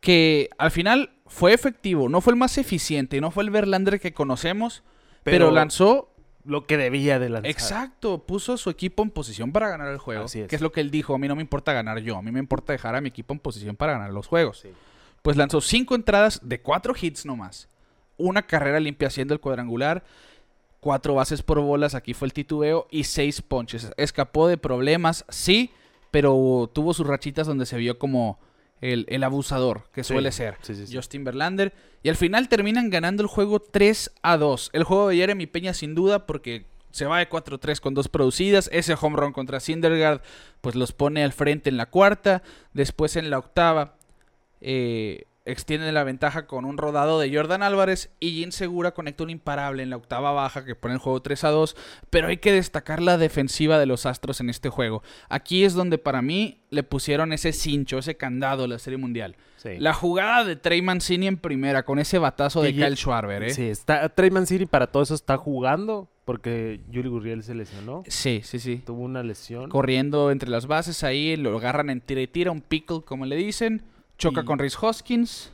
Que 0.00 0.50
al 0.58 0.70
final 0.70 1.10
fue 1.26 1.52
efectivo. 1.52 2.08
No 2.08 2.20
fue 2.20 2.32
el 2.32 2.38
más 2.38 2.58
eficiente. 2.58 3.20
No 3.20 3.30
fue 3.30 3.44
el 3.44 3.50
Verlander 3.50 3.98
que 3.98 4.12
conocemos. 4.12 4.82
Pero, 5.22 5.50
lanzó. 5.50 6.12
lo 6.44 6.66
que 6.66 6.76
debía 6.76 7.18
de 7.18 7.30
lanzar. 7.30 7.50
Exacto. 7.50 8.24
Puso 8.26 8.52
a 8.54 8.56
su 8.56 8.68
equipo 8.68 9.02
en 9.02 9.10
posición 9.10 9.52
para 9.52 9.68
ganar 9.68 9.88
el 9.88 9.98
juego. 9.98 10.24
Así 10.24 10.40
es. 10.40 10.48
Que 10.48 10.56
es 10.56 10.62
lo 10.62 10.72
que 10.72 10.80
él 10.80 10.90
dijo. 10.90 11.14
A 11.14 11.18
mí 11.18 11.28
no 11.28 11.36
me 11.36 11.42
importa 11.42 11.72
ganar 11.72 11.98
yo. 12.00 12.16
A 12.16 12.22
mí 12.22 12.30
me 12.30 12.40
importa 12.40 12.72
dejar 12.72 12.94
a 12.94 13.00
mi 13.00 13.08
equipo 13.08 13.32
en 13.32 13.40
posición 13.40 13.76
para 13.76 13.92
ganar 13.92 14.10
los 14.10 14.26
juegos. 14.26 14.60
Sí. 14.60 14.68
Pues 15.22 15.36
lanzó 15.36 15.60
cinco 15.60 15.94
entradas 15.94 16.40
de 16.42 16.60
cuatro 16.60 16.94
hits 17.00 17.24
nomás. 17.24 17.68
Una 18.16 18.42
carrera 18.42 18.80
limpia 18.80 19.08
haciendo 19.08 19.32
el 19.34 19.40
cuadrangular. 19.40 20.04
Cuatro 20.82 21.14
bases 21.14 21.42
por 21.42 21.60
bolas, 21.60 21.94
aquí 21.94 22.12
fue 22.12 22.26
el 22.26 22.32
titubeo. 22.32 22.88
Y 22.90 23.04
seis 23.04 23.40
ponches. 23.40 23.92
Escapó 23.96 24.48
de 24.48 24.58
problemas, 24.58 25.24
sí, 25.28 25.70
pero 26.10 26.68
tuvo 26.74 26.92
sus 26.92 27.06
rachitas 27.06 27.46
donde 27.46 27.66
se 27.66 27.76
vio 27.76 28.00
como 28.00 28.40
el, 28.80 29.06
el 29.08 29.22
abusador, 29.22 29.84
que 29.94 30.02
Sí, 30.02 30.12
suele 30.12 30.32
ser. 30.32 30.56
sí, 30.62 30.74
sí, 30.74 30.88
sí. 30.88 30.96
Justin 30.96 31.22
Verlander. 31.22 31.72
Y 32.02 32.08
al 32.08 32.16
final 32.16 32.48
terminan 32.48 32.90
ganando 32.90 33.22
el 33.22 33.28
juego 33.28 33.60
3 33.60 34.10
a 34.22 34.36
2. 34.36 34.70
El 34.72 34.82
juego 34.82 35.06
de 35.08 35.16
Jeremy 35.18 35.46
Peña 35.46 35.72
sin 35.72 35.94
duda 35.94 36.26
porque 36.26 36.66
se 36.90 37.06
va 37.06 37.20
de 37.20 37.30
4-3 37.30 37.78
con 37.78 37.94
dos 37.94 38.08
producidas. 38.08 38.68
Ese 38.72 38.96
home 39.00 39.16
run 39.16 39.32
contra 39.32 39.60
Syndergaard 39.60 40.20
pues 40.60 40.74
los 40.74 40.90
pone 40.90 41.22
al 41.22 41.32
frente 41.32 41.70
en 41.70 41.76
la 41.76 41.86
cuarta. 41.86 42.42
Después 42.72 43.14
en 43.14 43.30
la 43.30 43.38
octava 43.38 43.94
eh, 44.60 45.26
extiende 45.44 45.90
la 45.90 46.04
ventaja 46.04 46.46
con 46.46 46.64
un 46.64 46.78
rodado 46.78 47.18
de 47.18 47.34
Jordan 47.34 47.62
Álvarez 47.62 48.10
y 48.20 48.32
Jin 48.32 48.52
Segura 48.52 48.92
conecta 48.92 49.24
un 49.24 49.30
imparable 49.30 49.82
en 49.82 49.90
la 49.90 49.96
octava 49.96 50.32
baja 50.32 50.64
que 50.64 50.76
pone 50.76 50.94
el 50.94 51.00
juego 51.00 51.20
3 51.20 51.44
a 51.44 51.50
2, 51.50 51.76
pero 52.10 52.28
hay 52.28 52.36
que 52.36 52.52
destacar 52.52 53.02
la 53.02 53.18
defensiva 53.18 53.78
de 53.78 53.86
los 53.86 54.06
Astros 54.06 54.40
en 54.40 54.50
este 54.50 54.68
juego. 54.68 55.02
Aquí 55.28 55.64
es 55.64 55.74
donde 55.74 55.98
para 55.98 56.22
mí 56.22 56.62
le 56.70 56.82
pusieron 56.82 57.32
ese 57.32 57.52
cincho, 57.52 57.98
ese 57.98 58.16
candado 58.16 58.64
a 58.64 58.68
la 58.68 58.78
Serie 58.78 58.98
Mundial. 58.98 59.36
Sí. 59.56 59.70
La 59.78 59.94
jugada 59.94 60.44
de 60.44 60.56
Trey 60.56 60.82
Mancini 60.82 61.26
en 61.26 61.36
primera 61.36 61.84
con 61.84 61.98
ese 61.98 62.18
batazo 62.18 62.62
de 62.62 62.72
Que 62.72 62.84
Kyle 62.84 62.96
Schwarber, 62.96 63.42
¿eh? 63.44 63.50
Sí, 63.50 63.66
está, 63.66 64.08
Trey 64.08 64.30
Mancini 64.30 64.66
para 64.66 64.88
todo 64.88 65.02
eso 65.02 65.14
está 65.14 65.36
jugando 65.36 66.08
porque 66.24 66.80
Yuli 66.88 67.08
Gurriel 67.08 67.42
se 67.42 67.54
lesionó. 67.54 68.04
Sí, 68.06 68.42
sí, 68.44 68.58
sí. 68.58 68.82
Tuvo 68.84 69.02
una 69.02 69.22
lesión. 69.22 69.70
Corriendo 69.70 70.30
entre 70.30 70.50
las 70.50 70.66
bases 70.66 71.02
ahí, 71.02 71.36
lo 71.36 71.56
agarran 71.56 71.90
en 71.90 72.00
tira 72.00 72.20
y 72.20 72.28
tira, 72.28 72.52
un 72.52 72.60
pickle 72.60 73.02
como 73.04 73.26
le 73.26 73.36
dicen, 73.36 73.82
choca 74.22 74.42
Y- 74.42 74.44
con 74.44 74.58
Rhys 74.58 74.76
Hoskins 74.82 75.52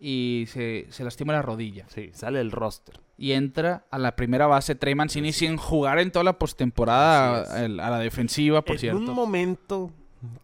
y 0.00 0.44
se, 0.48 0.86
se 0.90 1.04
lastima 1.04 1.32
la 1.32 1.42
rodilla. 1.42 1.86
Sí, 1.88 2.10
sale 2.14 2.40
el 2.40 2.50
roster. 2.50 3.00
y 3.20 3.32
entra 3.32 3.84
a 3.90 3.98
la 3.98 4.14
primera 4.14 4.46
base 4.46 4.76
Trey 4.76 4.94
Mancini 4.94 5.32
sin 5.32 5.56
jugar 5.56 5.98
en 5.98 6.12
toda 6.12 6.22
la 6.24 6.38
postemporada 6.38 7.64
a, 7.64 7.66
la 7.68 7.98
defensiva, 7.98 8.62
por 8.62 8.76
en 8.76 8.78
cierto. 8.80 8.98
un 9.00 9.06
momento 9.12 9.90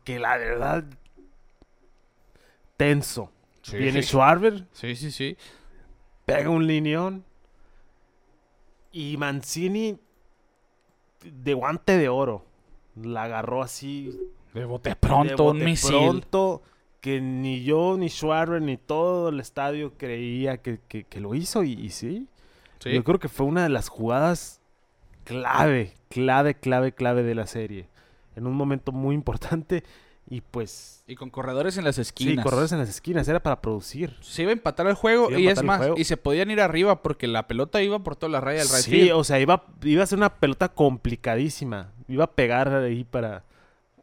que 0.03 0.19
la 0.19 0.37
verdad 0.39 0.85
tenso. 2.77 3.31
Sí. 3.63 3.77
Viene 3.79 4.03
Schwarber, 4.03 4.67
Sí, 4.73 4.95
sí, 4.97 5.11
sí. 5.11 5.37
pega 6.27 6.51
un 6.51 6.67
lineón 6.67 7.25
y 8.93 9.17
Mancini 9.17 9.99
de 11.25 11.55
guante 11.55 11.97
de 11.97 12.09
oro 12.09 12.45
la 13.01 13.23
agarró 13.25 13.63
así 13.63 14.11
De 14.53 14.65
bote 14.67 14.91
de 14.91 14.97
pronto, 14.97 15.45
un 15.45 15.53
bote 15.59 15.65
misil. 15.65 15.91
pronto 15.93 16.63
que 17.05 17.21
ni 17.21 17.63
yo 17.65 17.97
ni 17.99 18.09
Schwarber 18.09 18.63
ni 18.63 18.79
todo 18.79 19.29
el 19.29 19.39
estadio 19.39 19.93
creía 19.99 20.57
que, 20.63 20.79
que- 20.89 21.05
que 21.05 21.21
lo 21.21 21.35
hizo 21.35 21.63
y, 21.63 21.73
y 21.73 21.91
sí. 21.91 22.29
Sí. 22.79 22.93
Yo 22.95 23.05
creo 23.05 23.19
que 23.19 23.29
fue 23.29 23.45
una 23.45 23.63
de 23.63 23.69
las 23.69 23.89
jugadas 23.91 24.63
clave, 25.25 25.93
clave, 26.09 26.55
clave, 26.55 26.93
clave 26.93 27.23
de 27.23 27.35
la 27.35 27.47
serie. 27.47 27.89
En 28.37 28.47
un 28.47 28.55
momento 28.55 28.91
muy 28.91 29.15
importante 29.15 29.85
y 30.31 30.41
pues... 30.41 31.05
Y 31.07 31.15
con 31.17 31.29
corredores 31.29 31.77
en 31.77 31.85
las 31.85 31.97
Sí, 31.97 32.01
esquinas. 32.03 32.43
corredores 32.43 32.73
en 32.73 32.79
las 32.79 32.89
esquinas, 32.89 33.29
era 33.29 33.43
para 33.43 33.61
producir. 33.61 34.17
Se 34.23 34.41
iba 34.43 34.51
a 34.51 34.55
empatar 34.55 34.87
el 34.87 34.95
juego 34.95 35.31
y 35.37 35.49
es 35.49 35.63
más, 35.63 35.79
juego. 35.79 35.97
y 35.99 36.05
se 36.05 36.17
podían 36.17 36.51
ir 36.51 36.61
arriba 36.63 37.03
porque 37.03 37.27
la 37.27 37.47
pelota 37.47 37.83
iba 37.83 37.99
por 37.99 38.17
toda 38.17 38.31
la 38.33 38.41
raya 38.41 38.61
del 38.61 38.69
right 38.69 38.79
Sí, 38.85 38.91
field. 38.91 39.13
o 39.13 39.25
sea, 39.25 39.39
iba, 39.41 39.67
iba 39.83 40.03
a 40.03 40.07
ser 40.07 40.19
una 40.19 40.35
pelota 40.37 40.71
complicadísima. 40.71 41.93
Iba 42.09 42.25
a 42.25 42.31
pegar 42.31 42.75
ahí 42.75 43.05
para... 43.05 43.45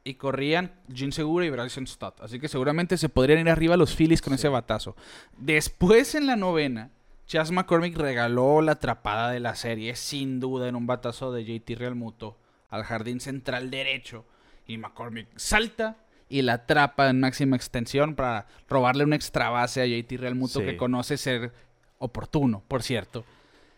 Y 0.04 0.16
corrían 0.16 0.72
Jim 0.94 1.12
Segura 1.12 1.46
y 1.46 1.50
Bryson 1.52 1.86
Stott. 1.86 2.22
Así 2.22 2.40
que 2.40 2.48
seguramente 2.48 2.98
se 2.98 3.08
podrían 3.10 3.40
ir 3.40 3.50
arriba 3.50 3.78
los 3.78 3.96
Phillies 3.96 4.22
con 4.22 4.32
Sí. 4.34 4.36
ese 4.42 4.48
batazo. 4.50 4.96
Después 5.38 6.16
en 6.16 6.26
la 6.28 6.36
novena, 6.36 6.90
Chas 7.28 7.52
McCormick 7.52 7.96
regaló 7.98 8.62
la 8.62 8.74
atrapada 8.74 9.30
de 9.32 9.40
la 9.40 9.56
serie, 9.56 9.96
sin 9.96 10.40
duda, 10.40 10.68
en 10.68 10.76
un 10.76 10.88
batazo 10.88 11.32
de 11.32 11.44
JT 11.46 11.76
Realmuto 11.76 12.38
al 12.70 12.84
jardín 12.84 13.20
central 13.20 13.70
derecho. 13.70 14.26
Y 14.68 14.78
McCormick 14.78 15.28
salta 15.38 15.98
y 16.30 16.42
la 16.42 16.54
atrapa 16.54 17.10
en 17.10 17.20
máxima 17.20 17.56
extensión 17.56 18.16
para 18.16 18.48
robarle 18.70 19.04
una 19.04 19.16
extra 19.16 19.50
base 19.50 19.82
a 19.82 19.86
JT 19.86 20.18
Realmuto 20.18 20.60
Sí. 20.60 20.66
que 20.66 20.78
conoce 20.78 21.18
ser 21.18 21.52
oportuno, 22.00 22.64
por 22.68 22.82
cierto. 22.84 23.24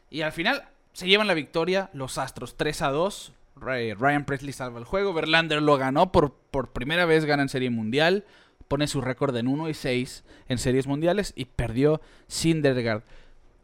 Y 0.09 0.21
al 0.21 0.31
final 0.31 0.63
se 0.93 1.07
llevan 1.07 1.27
la 1.27 1.33
victoria 1.33 1.89
los 1.93 2.17
Astros 2.17 2.55
3 2.55 2.81
a 2.83 2.89
2. 2.91 3.33
Ryan 3.55 4.25
Presley 4.25 4.53
salva 4.53 4.79
el 4.79 4.85
juego. 4.85 5.13
Verlander 5.13 5.61
lo 5.61 5.77
ganó 5.77 6.11
por, 6.11 6.33
por 6.51 6.71
primera 6.71 7.05
vez, 7.05 7.25
gana 7.25 7.43
en 7.43 7.49
Serie 7.49 7.69
Mundial. 7.69 8.25
Pone 8.67 8.87
su 8.87 9.01
récord 9.01 9.35
en 9.35 9.47
1 9.47 9.69
y 9.69 9.73
6 9.73 10.23
en 10.47 10.57
Series 10.57 10.87
Mundiales 10.87 11.33
y 11.35 11.45
perdió 11.45 12.01
Syndergaard. 12.27 13.03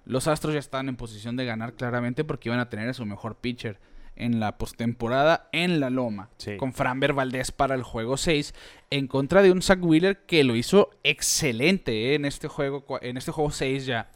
Los 0.05 0.27
Astros 0.27 0.53
ya 0.53 0.59
estaban 0.59 0.89
en 0.89 0.95
posición 0.95 1.35
de 1.35 1.45
ganar 1.45 1.73
claramente 1.73 2.23
porque 2.23 2.49
iban 2.49 2.59
a 2.59 2.69
tener 2.69 2.89
a 2.89 2.93
su 2.93 3.05
mejor 3.05 3.35
pitcher 3.35 3.79
en 4.15 4.39
la 4.39 4.57
postemporada 4.57 5.49
en 5.51 5.79
la 5.79 5.89
loma. 5.89 6.29
Sí. 6.37 6.57
Con 6.57 6.73
Framber 6.73 7.13
Valdez 7.13 7.51
para 7.51 7.73
el 7.73 7.83
juego 7.83 8.17
6 8.17 8.53
en 8.89 9.07
contra 9.07 9.41
de 9.41 9.51
un 9.51 9.61
Zach 9.61 9.79
Wheeler 9.81 10.25
que 10.25 10.43
lo 10.43 10.55
hizo 10.55 10.89
excelente 11.03 12.11
eh, 12.11 12.15
en 12.15 12.25
este 12.25 12.47
juego 12.47 12.85
en 13.01 13.17
este 13.17 13.31
juego 13.31 13.49
6 13.49 13.85
ya. 13.85 14.11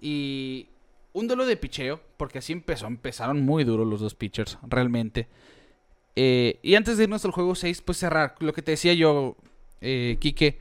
Y 0.00 0.68
un 1.12 1.28
duelo 1.28 1.46
de 1.46 1.56
picheo, 1.56 2.00
porque 2.16 2.38
así 2.38 2.52
empezó. 2.52 2.86
Empezaron 2.86 3.42
muy 3.44 3.64
duros 3.64 3.86
los 3.86 4.00
dos 4.00 4.14
pitchers, 4.14 4.58
realmente. 4.62 5.28
Eh, 6.16 6.58
y 6.62 6.74
antes 6.74 6.96
de 6.96 7.04
irnos 7.04 7.24
al 7.24 7.30
juego 7.32 7.54
6, 7.54 7.82
pues 7.82 7.98
cerrar. 7.98 8.34
Lo 8.40 8.52
que 8.52 8.62
te 8.62 8.72
decía 8.72 8.94
yo, 8.94 9.36
eh, 9.80 10.16
Quique. 10.20 10.60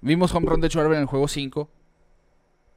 Vimos 0.00 0.32
home 0.34 0.48
run 0.48 0.60
de 0.60 0.68
Schwarber 0.68 0.96
en 0.96 1.02
el 1.02 1.06
juego 1.06 1.28
5. 1.28 1.70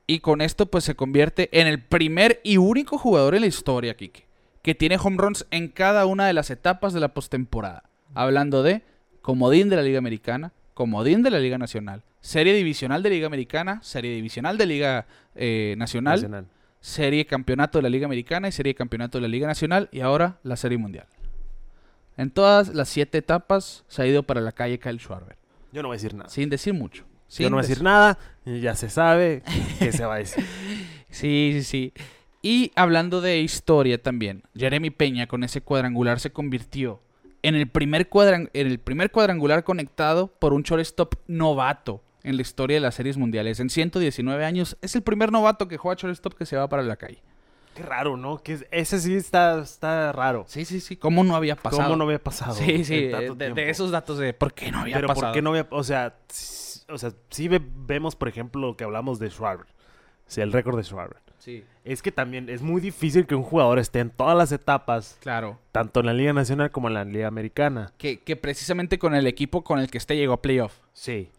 Y 0.08 0.20
con 0.20 0.42
esto, 0.42 0.66
pues 0.66 0.84
se 0.84 0.96
convierte 0.96 1.50
en 1.60 1.68
el 1.68 1.84
primer 1.84 2.42
y 2.44 2.58
único 2.58 2.98
jugador 2.98 3.36
en 3.36 3.42
la 3.42 3.48
historia, 3.48 3.96
Quique, 3.96 4.26
que 4.62 4.76
tiene 4.76 4.98
home 5.02 5.18
runs 5.18 5.46
en 5.52 5.70
cada 5.70 6.06
una 6.06 6.28
de 6.28 6.34
las 6.34 6.50
etapas 6.50 6.94
de 6.94 7.00
la 7.00 7.14
postemporada. 7.14 7.84
Hablando 8.14 8.64
de 8.64 8.82
comodín 9.22 9.70
de 9.70 9.78
la 9.78 9.84
Liga 9.84 10.00
Americana, 10.00 10.52
comodín 10.74 11.22
de 11.24 11.30
la 11.30 11.40
Liga 11.40 11.58
Nacional, 11.58 12.04
serie 12.20 12.54
divisional 12.54 13.04
de 13.04 13.10
Liga 13.12 13.28
Americana, 13.28 13.80
serie 13.84 14.14
divisional 14.14 14.58
de 14.58 14.66
Liga 14.66 15.08
eh, 15.36 15.76
Nacional, 15.78 16.16
Nacional. 16.16 16.48
Serie 16.82 17.26
campeonato 17.26 17.78
de 17.78 17.84
la 17.84 17.90
Liga 17.90 18.06
Americana 18.06 18.48
y 18.48 18.52
serie 18.52 18.76
campeonato 18.76 19.18
de 19.18 19.22
la 19.22 19.28
Liga 19.30 19.48
Nacional 19.48 19.88
y 19.92 20.02
ahora 20.02 20.40
la 20.44 20.58
serie 20.58 20.78
mundial. 20.78 21.06
En 22.18 22.30
todas 22.32 22.74
las 22.74 22.90
siete 22.90 23.20
etapas 23.20 23.84
se 23.88 24.02
ha 24.02 24.08
ido 24.08 24.24
para 24.24 24.42
la 24.42 24.52
calle 24.52 24.80
Kyle 24.80 25.00
Schwarber, 25.00 25.38
Yo 25.72 25.82
no 25.82 25.88
voy 25.88 25.96
a 25.96 25.98
decir 25.98 26.14
nada. 26.14 26.30
sin 26.30 26.50
decir 26.50 26.74
mucho. 26.74 27.06
Yo 27.38 27.50
no 27.50 27.56
voy 27.56 27.64
a 27.64 27.66
dec- 27.66 27.70
decir 27.70 27.84
nada. 27.84 28.18
Ya 28.46 28.76
se 28.76 28.90
sabe 28.90 29.42
que 29.80 29.92
se 29.94 30.04
va 30.06 30.16
a 30.16 30.18
decir. 30.18 30.44
Sí, 31.10 31.52
sí, 31.56 31.64
sí. 31.64 31.94
Y 32.42 32.72
hablando 32.76 33.20
de 33.22 33.42
historia 33.42 34.02
también, 34.02 34.44
Jeremy 34.56 34.92
Peña 34.92 35.28
con 35.28 35.44
ese 35.44 35.60
cuadrangular 35.62 36.20
se 36.22 36.32
convirtió 36.32 37.02
en 37.44 37.56
el 37.56 37.68
primer, 37.68 38.10
cuadran- 38.10 38.50
en 38.54 38.68
el 38.68 38.80
primer 38.80 39.12
cuadrangular 39.12 39.64
conectado 39.66 40.28
por 40.28 40.54
un 40.54 40.64
shortstop 40.64 41.16
novato 41.28 42.02
en 42.24 42.36
la 42.36 42.42
historia 42.42 42.76
de 42.78 42.82
las 42.82 42.96
series 42.96 43.18
mundiales. 43.18 43.60
En 43.60 43.70
119 43.70 44.46
años 44.46 44.78
es 44.82 44.96
el 44.96 45.02
primer 45.02 45.32
novato 45.32 45.68
que 45.68 45.78
juega 45.78 46.00
shortstop 46.00 46.34
que 46.36 46.46
se 46.46 46.56
va 46.58 46.68
para 46.70 46.84
la 46.84 46.96
calle. 46.96 47.22
Qué 47.76 47.84
raro, 47.84 48.18
¿no? 48.18 48.38
Que 48.44 48.54
es- 48.54 48.66
ese 48.72 49.00
sí 49.00 49.16
está, 49.16 49.62
está 49.62 50.12
raro. 50.12 50.44
Sí, 50.48 50.66
sí, 50.66 50.82
sí. 50.82 50.98
¿Cómo 50.98 51.24
no 51.24 51.36
había 51.36 51.56
pasado? 51.56 51.84
¿Cómo 51.84 51.96
no 51.96 52.04
había 52.04 52.22
pasado? 52.22 52.54
Sí, 52.54 52.84
sí, 52.84 53.08
de, 53.08 53.70
esos 53.70 53.92
datos 53.92 54.18
de 54.18 54.34
por 54.34 54.54
qué 54.54 54.72
no 54.72 54.80
había 54.80 54.96
Pero 54.96 55.08
pasado. 55.08 55.28
¿por 55.28 55.34
qué 55.34 55.42
no 55.42 55.52
había... 55.52 55.68
O 55.72 55.84
sea, 55.84 56.16
o 56.90 56.98
sea 56.98 57.12
sí 57.30 57.48
ve- 57.48 57.62
vemos, 57.64 58.16
por 58.18 58.28
ejemplo, 58.28 58.60
lo 58.62 58.76
que 58.76 58.84
hablamos 58.84 59.20
de 59.20 59.30
Schwarber. 59.30 59.68
O 59.68 60.34
sea, 60.34 60.44
el 60.44 60.52
récord 60.52 60.76
de 60.78 60.84
Schwarber. 60.84 61.18
Sí, 61.40 61.64
Es 61.84 62.04
que 62.04 62.12
también 62.12 62.50
es 62.50 62.62
muy 62.62 62.80
difícil 62.82 63.26
que 63.26 63.34
un 63.34 63.42
jugador 63.42 63.80
esté 63.80 64.00
en 64.00 64.12
todas 64.12 64.38
las 64.38 64.52
etapas, 64.52 65.18
claro. 65.22 65.58
tanto 65.72 66.02
en 66.02 66.06
la 66.06 66.14
Liga 66.14 66.34
Nacional 66.34 66.70
como 66.70 66.88
en 66.88 66.94
la 66.94 67.04
Liga 67.04 67.28
Americana. 67.28 67.92
Que, 67.98 68.20
que 68.20 68.36
precisamente 68.36 69.00
con 69.00 69.16
el 69.16 69.26
equipo 69.26 69.64
con 69.64 69.80
el 69.80 69.90
que 69.90 69.98
este 69.98 70.16
llegó 70.16 70.34
a 70.34 70.42
playoff. 70.44 70.74
Sí. 70.94 71.32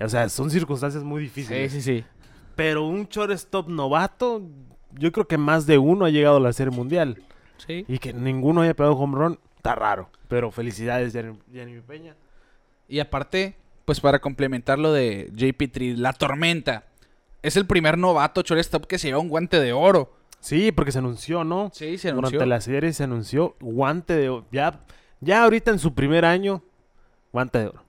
O 0.00 0.08
sea, 0.08 0.28
son 0.28 0.50
circunstancias 0.50 1.02
muy 1.02 1.22
difíciles. 1.22 1.72
Sí, 1.72 1.80
sí, 1.80 2.00
sí. 2.00 2.04
Pero 2.54 2.86
un 2.86 3.06
shortstop 3.06 3.68
novato, 3.68 4.42
yo 4.92 5.12
creo 5.12 5.26
que 5.26 5.38
más 5.38 5.66
de 5.66 5.78
uno 5.78 6.04
ha 6.04 6.10
llegado 6.10 6.36
a 6.36 6.40
la 6.40 6.52
Serie 6.52 6.70
Mundial. 6.70 7.22
Sí. 7.58 7.84
Y 7.88 7.98
que 7.98 8.12
ninguno 8.12 8.62
haya 8.62 8.74
pegado 8.74 8.94
home 8.94 9.16
run, 9.16 9.38
está 9.56 9.74
raro. 9.74 10.10
Pero 10.28 10.50
felicidades, 10.50 11.12
Jeremy 11.12 11.38
Jeremy 11.52 11.80
Peña. 11.80 12.16
Y 12.88 12.98
aparte, 13.00 13.56
pues 13.84 14.00
para 14.00 14.18
complementar 14.20 14.78
lo 14.78 14.92
de 14.92 15.30
JP3, 15.32 15.96
la 15.96 16.12
tormenta. 16.12 16.84
Es 17.42 17.56
el 17.56 17.66
primer 17.66 17.96
novato 17.96 18.42
shortstop 18.42 18.86
que 18.86 18.98
se 18.98 19.08
lleva 19.08 19.20
un 19.20 19.28
guante 19.28 19.60
de 19.60 19.72
oro. 19.72 20.14
Sí, 20.40 20.72
porque 20.72 20.92
se 20.92 20.98
anunció, 20.98 21.44
¿no? 21.44 21.70
Sí, 21.72 21.96
se 21.98 22.10
anunció. 22.10 22.38
Durante 22.38 22.46
la 22.46 22.60
serie 22.60 22.92
se 22.92 23.04
anunció 23.04 23.56
guante 23.60 24.14
de 24.14 24.28
oro. 24.28 24.46
Ya, 24.52 24.80
ya 25.20 25.44
ahorita 25.44 25.70
en 25.70 25.78
su 25.78 25.94
primer 25.94 26.24
año, 26.24 26.62
guante 27.32 27.58
de 27.58 27.66
oro. 27.68 27.85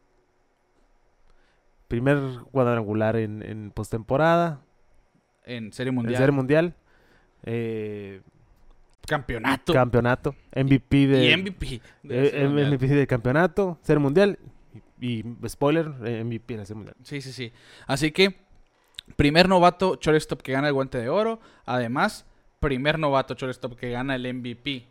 Primer 1.87 2.17
cuadrangular 2.51 3.15
en, 3.15 3.41
en 3.43 3.71
postemporada, 3.71 4.61
En 5.45 5.71
Serie 5.71 5.89
en 5.89 5.95
Mundial. 5.95 6.17
Serie 6.17 6.31
Mundial. 6.31 6.75
eh, 7.43 8.21
Campeonato. 9.07 9.71
campeonato, 9.71 10.35
MVP 10.53 11.07
de, 11.07 11.31
y 11.31 11.37
MVP. 11.37 11.81
de 12.03 12.27
eh. 12.43 12.47
MVP 12.49 12.87
de 12.87 13.07
campeonato, 13.07 13.77
Serie 13.81 13.99
Mundial. 14.01 14.37
Y, 14.99 15.19
y 15.25 15.35
spoiler, 15.47 15.93
eh, 16.03 16.23
MVP 16.25 16.55
de 16.55 16.57
la 16.59 16.65
Serie 16.65 16.77
Mundial. 16.77 16.97
Sí, 17.03 17.21
sí, 17.21 17.31
sí. 17.31 17.53
Así 17.85 18.11
que, 18.11 18.35
primer 19.15 19.47
novato 19.47 19.97
shortstop 20.01 20.41
que 20.41 20.51
gana 20.51 20.67
el 20.67 20.73
guante 20.73 20.97
de 20.97 21.07
oro. 21.07 21.39
Además, 21.65 22.25
primer 22.59 22.99
novato 22.99 23.33
shortstop 23.35 23.75
que 23.77 23.91
gana 23.91 24.15
el 24.15 24.33
MVP 24.33 24.87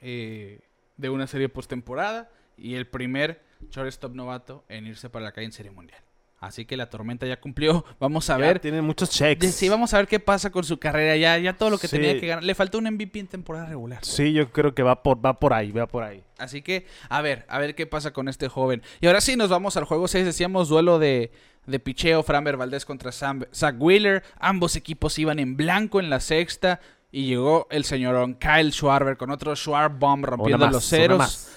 eh, 0.00 0.58
de 0.96 1.08
una 1.08 1.28
serie 1.28 1.48
postemporada. 1.48 2.28
Y 2.56 2.74
el 2.74 2.88
primer 2.88 3.40
shortstop 3.70 4.14
novato 4.14 4.64
en 4.68 4.86
irse 4.86 5.08
para 5.10 5.24
la 5.24 5.32
calle 5.32 5.46
en 5.46 5.52
Serie 5.52 5.70
Mundial. 5.72 6.00
Así 6.40 6.64
que 6.64 6.76
la 6.76 6.90
tormenta 6.90 7.24
ya 7.24 7.38
cumplió. 7.38 7.84
Vamos 8.00 8.28
a 8.28 8.32
Ya 8.34 8.38
ver. 8.38 8.58
Tiene 8.58 8.82
muchos 8.82 9.10
checks. 9.10 9.54
Sí, 9.54 9.68
vamos 9.68 9.94
a 9.94 9.98
ver 9.98 10.08
qué 10.08 10.18
pasa 10.18 10.50
con 10.50 10.64
su 10.64 10.76
carrera. 10.76 11.16
Ya, 11.16 11.38
ya 11.38 11.52
todo 11.56 11.70
lo 11.70 11.78
que 11.78 11.86
Sí. 11.86 11.96
tenía 11.96 12.18
que 12.18 12.26
ganar. 12.26 12.42
Le 12.42 12.56
faltó 12.56 12.78
un 12.78 12.84
MVP 12.88 13.20
en 13.20 13.28
temporada 13.28 13.66
regular. 13.66 14.04
Sí, 14.04 14.32
yo 14.32 14.50
creo 14.50 14.74
que 14.74 14.82
va 14.82 15.04
por, 15.04 15.24
va 15.24 15.38
por 15.38 15.52
ahí, 15.52 15.70
va 15.70 15.86
por 15.86 16.02
ahí. 16.02 16.24
Así 16.38 16.60
que, 16.60 16.84
a 17.08 17.22
ver, 17.22 17.44
a 17.48 17.60
ver 17.60 17.76
qué 17.76 17.86
pasa 17.86 18.12
con 18.12 18.28
este 18.28 18.48
joven. 18.48 18.82
Y 19.00 19.06
ahora 19.06 19.20
sí, 19.20 19.36
nos 19.36 19.50
vamos 19.50 19.76
al 19.76 19.84
juego 19.84 20.08
6. 20.08 20.24
Decíamos 20.24 20.68
duelo 20.68 20.98
de, 20.98 21.30
de 21.66 21.78
picheo, 21.78 22.24
Framber 22.24 22.56
Valdez 22.56 22.84
contra 22.84 23.12
Sam- 23.12 23.46
Zach 23.54 23.76
Wheeler. 23.78 24.24
Ambos 24.40 24.74
equipos 24.74 25.16
iban 25.20 25.38
en 25.38 25.56
blanco 25.56 26.00
en 26.00 26.10
la 26.10 26.18
sexta. 26.18 26.80
Y 27.12 27.26
llegó 27.26 27.68
el 27.70 27.84
señor 27.84 28.36
Kyle 28.38 28.72
Schwarber 28.72 29.16
con 29.16 29.30
otro 29.30 29.54
Schwarber 29.54 29.96
bomb 29.96 30.24
rompiendo 30.24 30.66
los 30.68 30.88
ceros. 30.88 31.52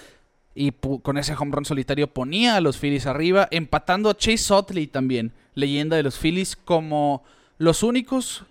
Y 0.57 0.71
con 0.71 1.17
ese 1.17 1.33
home 1.35 1.51
run 1.53 1.65
solitario 1.65 2.07
ponía 2.07 2.55
a 2.55 2.61
los 2.61 2.77
Phillies 2.79 3.05
arriba, 3.07 3.47
empatando 3.51 4.09
a 4.09 4.15
Chase 4.17 4.53
Utley 4.53 4.87
también, 4.87 5.33
leyenda 5.53 5.97
de 5.97 6.03
los 6.03 6.17
Phillies, 6.17 6.55
como 6.55 7.23
los 7.57 7.83
únicos 7.83 8.45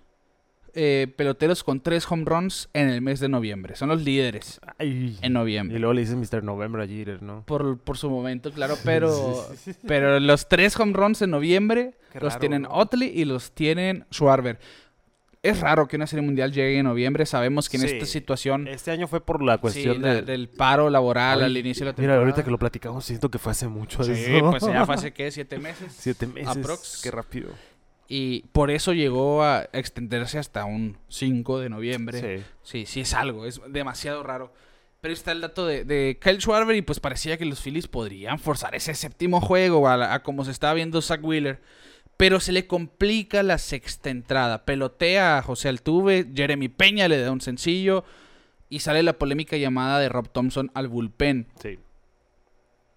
eh, 0.74 1.06
peloteros 1.16 1.62
con 1.64 1.80
tres 1.80 2.04
home 2.10 2.24
runs 2.26 2.68
en 2.74 2.88
el 2.88 3.00
mes 3.00 3.20
de 3.20 3.28
noviembre. 3.28 3.76
Son 3.76 3.88
los 3.88 4.02
líderes 4.02 4.60
Ay. 4.78 5.16
en 5.22 5.30
Y 5.32 5.34
noviembre. 5.34 5.78
luego 5.78 5.94
le 5.94 6.00
dicen 6.02 6.18
Mr. 6.20 6.42
November 6.42 6.82
a 6.82 6.86
Jeter, 6.86 7.22
¿no? 7.22 7.42
Por, 7.46 7.78
por 7.78 7.96
su 7.96 8.10
momento, 8.10 8.50
claro, 8.52 8.76
pero, 8.84 9.46
pero 9.86 10.20
los 10.20 10.48
tres 10.48 10.78
home 10.78 10.92
runs 10.92 11.22
en 11.22 11.30
noviembre 11.30 11.94
los 12.20 12.38
tienen 12.38 12.62
¿no? 12.62 12.70
Otley 12.70 13.08
y 13.14 13.24
los 13.24 13.52
tienen 13.52 14.04
Schwarber. 14.12 14.58
Es 15.44 15.60
raro 15.60 15.86
que 15.86 15.96
una 15.96 16.06
serie 16.06 16.24
mundial 16.24 16.52
llegue 16.52 16.78
en 16.78 16.86
noviembre. 16.86 17.26
Sabemos 17.26 17.68
que 17.68 17.76
en 17.76 17.82
Sí. 17.88 17.94
esta 17.94 18.06
situación 18.06 18.66
Este 18.66 18.90
año 18.90 19.06
fue 19.06 19.20
por 19.20 19.42
la 19.42 19.54
sí, 19.54 19.60
cuestión 19.60 20.02
la- 20.02 20.22
del 20.22 20.48
paro 20.48 20.88
laboral 20.90 21.42
al 21.42 21.56
inicio 21.56 21.84
de 21.84 21.92
la 21.92 21.92
Mira, 21.92 21.96
temporada. 22.14 22.20
ahorita 22.20 22.44
que 22.44 22.50
lo 22.50 22.58
platicamos, 22.58 23.04
siento 23.04 23.30
que 23.30 23.38
fue 23.38 23.52
hace 23.52 23.68
mucho 23.68 24.02
Sí, 24.02 24.12
eso. 24.12 24.50
pues 24.50 24.62
ya 24.66 24.86
fue 24.86 24.94
hace, 24.94 25.12
¿qué? 25.12 25.30
¿Siete 25.30 25.58
meses? 25.58 25.92
Siete 25.98 26.26
meses. 26.26 26.48
Aprox. 26.56 27.00
Qué 27.02 27.10
rápido. 27.10 27.50
Y 28.08 28.42
por 28.52 28.70
eso 28.70 28.92
llegó 28.92 29.42
a 29.44 29.68
extenderse 29.72 30.38
hasta 30.38 30.64
un 30.64 30.96
5 31.08 31.58
de 31.60 31.68
noviembre. 31.70 32.20
Sí. 32.38 32.44
Sí, 32.62 32.86
sí 32.86 33.00
es 33.00 33.14
algo, 33.14 33.46
es 33.46 33.60
demasiado 33.68 34.22
raro. 34.22 34.52
Pero 35.00 35.12
está 35.12 35.32
el 35.32 35.42
dato 35.42 35.66
de, 35.66 35.84
de 35.84 36.18
Kyle 36.22 36.40
Schwarber 36.40 36.74
y 36.76 36.80
pues 36.82 36.98
parecía 37.00 37.36
que 37.36 37.44
los 37.44 37.60
Phillies 37.60 37.88
podrían 37.88 38.38
forzar 38.38 38.74
ese 38.74 38.94
séptimo 38.94 39.40
juego 39.42 39.86
a, 39.88 39.98
la- 39.98 40.14
a 40.14 40.22
como 40.22 40.44
se 40.46 40.50
estaba 40.50 40.72
viendo 40.74 41.02
Zach 41.02 41.22
Wheeler. 41.22 41.60
Pero 42.16 42.38
se 42.40 42.52
le 42.52 42.66
complica 42.66 43.42
la 43.42 43.58
sexta 43.58 44.10
entrada. 44.10 44.64
Pelotea 44.64 45.38
a 45.38 45.42
José 45.42 45.68
Altuve, 45.68 46.26
Jeremy 46.34 46.68
Peña 46.68 47.08
le 47.08 47.18
da 47.18 47.32
un 47.32 47.40
sencillo 47.40 48.04
y 48.68 48.80
sale 48.80 49.02
la 49.02 49.14
polémica 49.18 49.56
llamada 49.56 49.98
de 49.98 50.08
Rob 50.08 50.28
Thompson 50.30 50.70
al 50.74 50.88
bullpen. 50.88 51.46
Sí. 51.60 51.78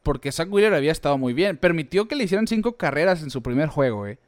Porque 0.04 0.32
Zach 0.32 0.48
Wheeler 0.52 0.74
había 0.74 0.92
estado 0.92 1.18
muy 1.18 1.34
bien. 1.34 1.58
Permitió 1.58 2.08
que 2.08 2.16
le 2.16 2.24
hicieran 2.26 2.48
cinco 2.48 2.78
carreras 2.78 3.24
en 3.24 3.30
su 3.32 3.42
primer 3.42 3.68
juego, 3.70 4.08
¿eh? 4.08 4.20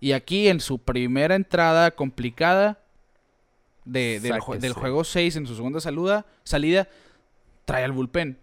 Y 0.00 0.12
aquí 0.12 0.48
en 0.48 0.60
su 0.60 0.78
primera 0.78 1.34
entrada 1.34 1.90
complicada 1.92 2.78
de- 3.84 4.20
del, 4.20 4.72
juego 4.74 5.04
6, 5.04 5.36
en 5.36 5.46
su 5.46 5.56
segunda 5.56 5.80
saluda, 5.80 6.26
salida, 6.44 6.88
trae 7.64 7.84
al 7.84 7.92
bullpen. 7.92 8.38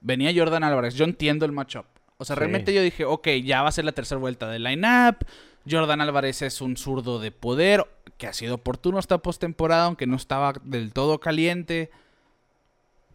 Venía 0.00 0.32
Jordan 0.34 0.62
Álvarez. 0.64 0.94
Yo 0.94 1.04
entiendo 1.04 1.44
el 1.44 1.52
matchup. 1.52 1.84
O 2.18 2.24
sea, 2.24 2.36
Sí. 2.36 2.40
realmente 2.40 2.72
yo 2.72 2.82
dije, 2.82 3.04
ok, 3.04 3.28
ya 3.44 3.62
va 3.62 3.68
a 3.68 3.72
ser 3.72 3.84
la 3.84 3.92
tercera 3.92 4.18
vuelta 4.18 4.48
del 4.48 4.62
line-up. 4.64 5.16
Jordan 5.68 6.00
Álvarez 6.00 6.42
es 6.42 6.60
un 6.60 6.76
zurdo 6.76 7.18
de 7.18 7.30
poder 7.32 7.86
que 8.18 8.26
ha 8.26 8.32
sido 8.32 8.56
oportuno 8.56 8.98
esta 8.98 9.18
postemporada, 9.18 9.86
aunque 9.86 10.06
no 10.06 10.16
estaba 10.16 10.52
del 10.62 10.92
todo 10.92 11.18
caliente. 11.18 11.90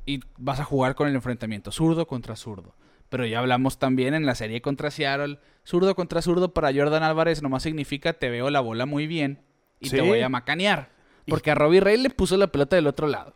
Y 0.05 0.21
vas 0.37 0.59
a 0.59 0.63
jugar 0.63 0.95
con 0.95 1.07
el 1.07 1.15
enfrentamiento 1.15 1.71
zurdo 1.71 2.07
contra 2.07 2.35
zurdo. 2.35 2.73
Pero 3.09 3.25
ya 3.25 3.39
hablamos 3.39 3.77
también 3.79 4.13
en 4.13 4.25
la 4.25 4.35
serie 4.35 4.61
contra 4.61 4.91
Seattle. 4.91 5.39
Zurdo 5.65 5.95
contra 5.95 6.21
zurdo 6.21 6.53
para 6.53 6.73
Jordan 6.73 7.03
Álvarez 7.03 7.41
nomás 7.41 7.63
significa 7.63 8.13
te 8.13 8.29
veo 8.29 8.49
la 8.49 8.59
bola 8.59 8.85
muy 8.85 9.07
bien 9.07 9.41
y 9.79 9.89
te 9.89 10.01
voy 10.01 10.21
a 10.21 10.29
macanear. 10.29 10.89
Porque 11.27 11.51
a 11.51 11.55
Robbie 11.55 11.79
Ray 11.79 11.97
le 11.97 12.09
puso 12.09 12.37
la 12.37 12.47
pelota 12.47 12.75
del 12.75 12.87
otro 12.87 13.07
lado. 13.07 13.33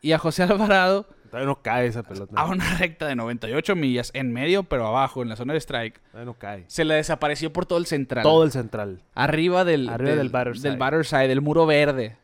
Y 0.00 0.12
a 0.12 0.18
José 0.18 0.42
Alvarado 0.44 1.06
Todavía 1.32 1.46
no 1.48 1.62
cae 1.62 1.86
esa 1.86 2.02
pelota. 2.02 2.38
a 2.38 2.44
una 2.44 2.76
recta 2.78 3.06
de 3.06 3.16
98 3.16 3.74
millas 3.74 4.10
en 4.12 4.32
medio, 4.32 4.64
pero 4.64 4.86
abajo, 4.86 5.22
en 5.22 5.30
la 5.30 5.36
zona 5.36 5.54
de 5.54 5.60
strike. 5.60 5.98
Todavía 6.10 6.26
no 6.26 6.34
cae. 6.34 6.64
Se 6.68 6.84
le 6.84 6.92
desapareció 6.94 7.52
por 7.54 7.64
todo 7.64 7.78
el 7.78 7.86
central. 7.86 8.22
Todo 8.22 8.44
el 8.44 8.52
central. 8.52 9.00
Arriba 9.14 9.64
del, 9.64 9.88
Arriba 9.88 10.14
del 10.14 10.28
batter 10.28 10.56
side. 10.58 10.68
del 10.68 10.78
batter 10.78 11.06
side, 11.06 11.28
del 11.28 11.40
muro 11.40 11.64
verde. 11.64 12.16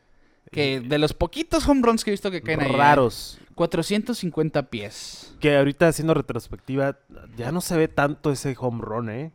Que 0.51 0.79
de 0.79 0.97
los 0.99 1.13
poquitos 1.13 1.67
home 1.67 1.81
runs 1.83 2.03
que 2.03 2.11
he 2.11 2.13
visto 2.13 2.29
que 2.31 2.41
caen 2.43 2.61
ahí. 2.61 2.71
¿eh? 2.71 2.77
Raros. 2.77 3.39
450 3.55 4.69
pies. 4.69 5.35
Que 5.39 5.57
ahorita 5.57 5.87
haciendo 5.87 6.13
retrospectiva, 6.13 6.97
ya 7.35 7.51
no 7.51 7.61
se 7.61 7.75
ve 7.77 7.87
tanto 7.87 8.31
ese 8.31 8.55
home 8.59 8.81
run, 8.81 9.09
¿eh? 9.09 9.31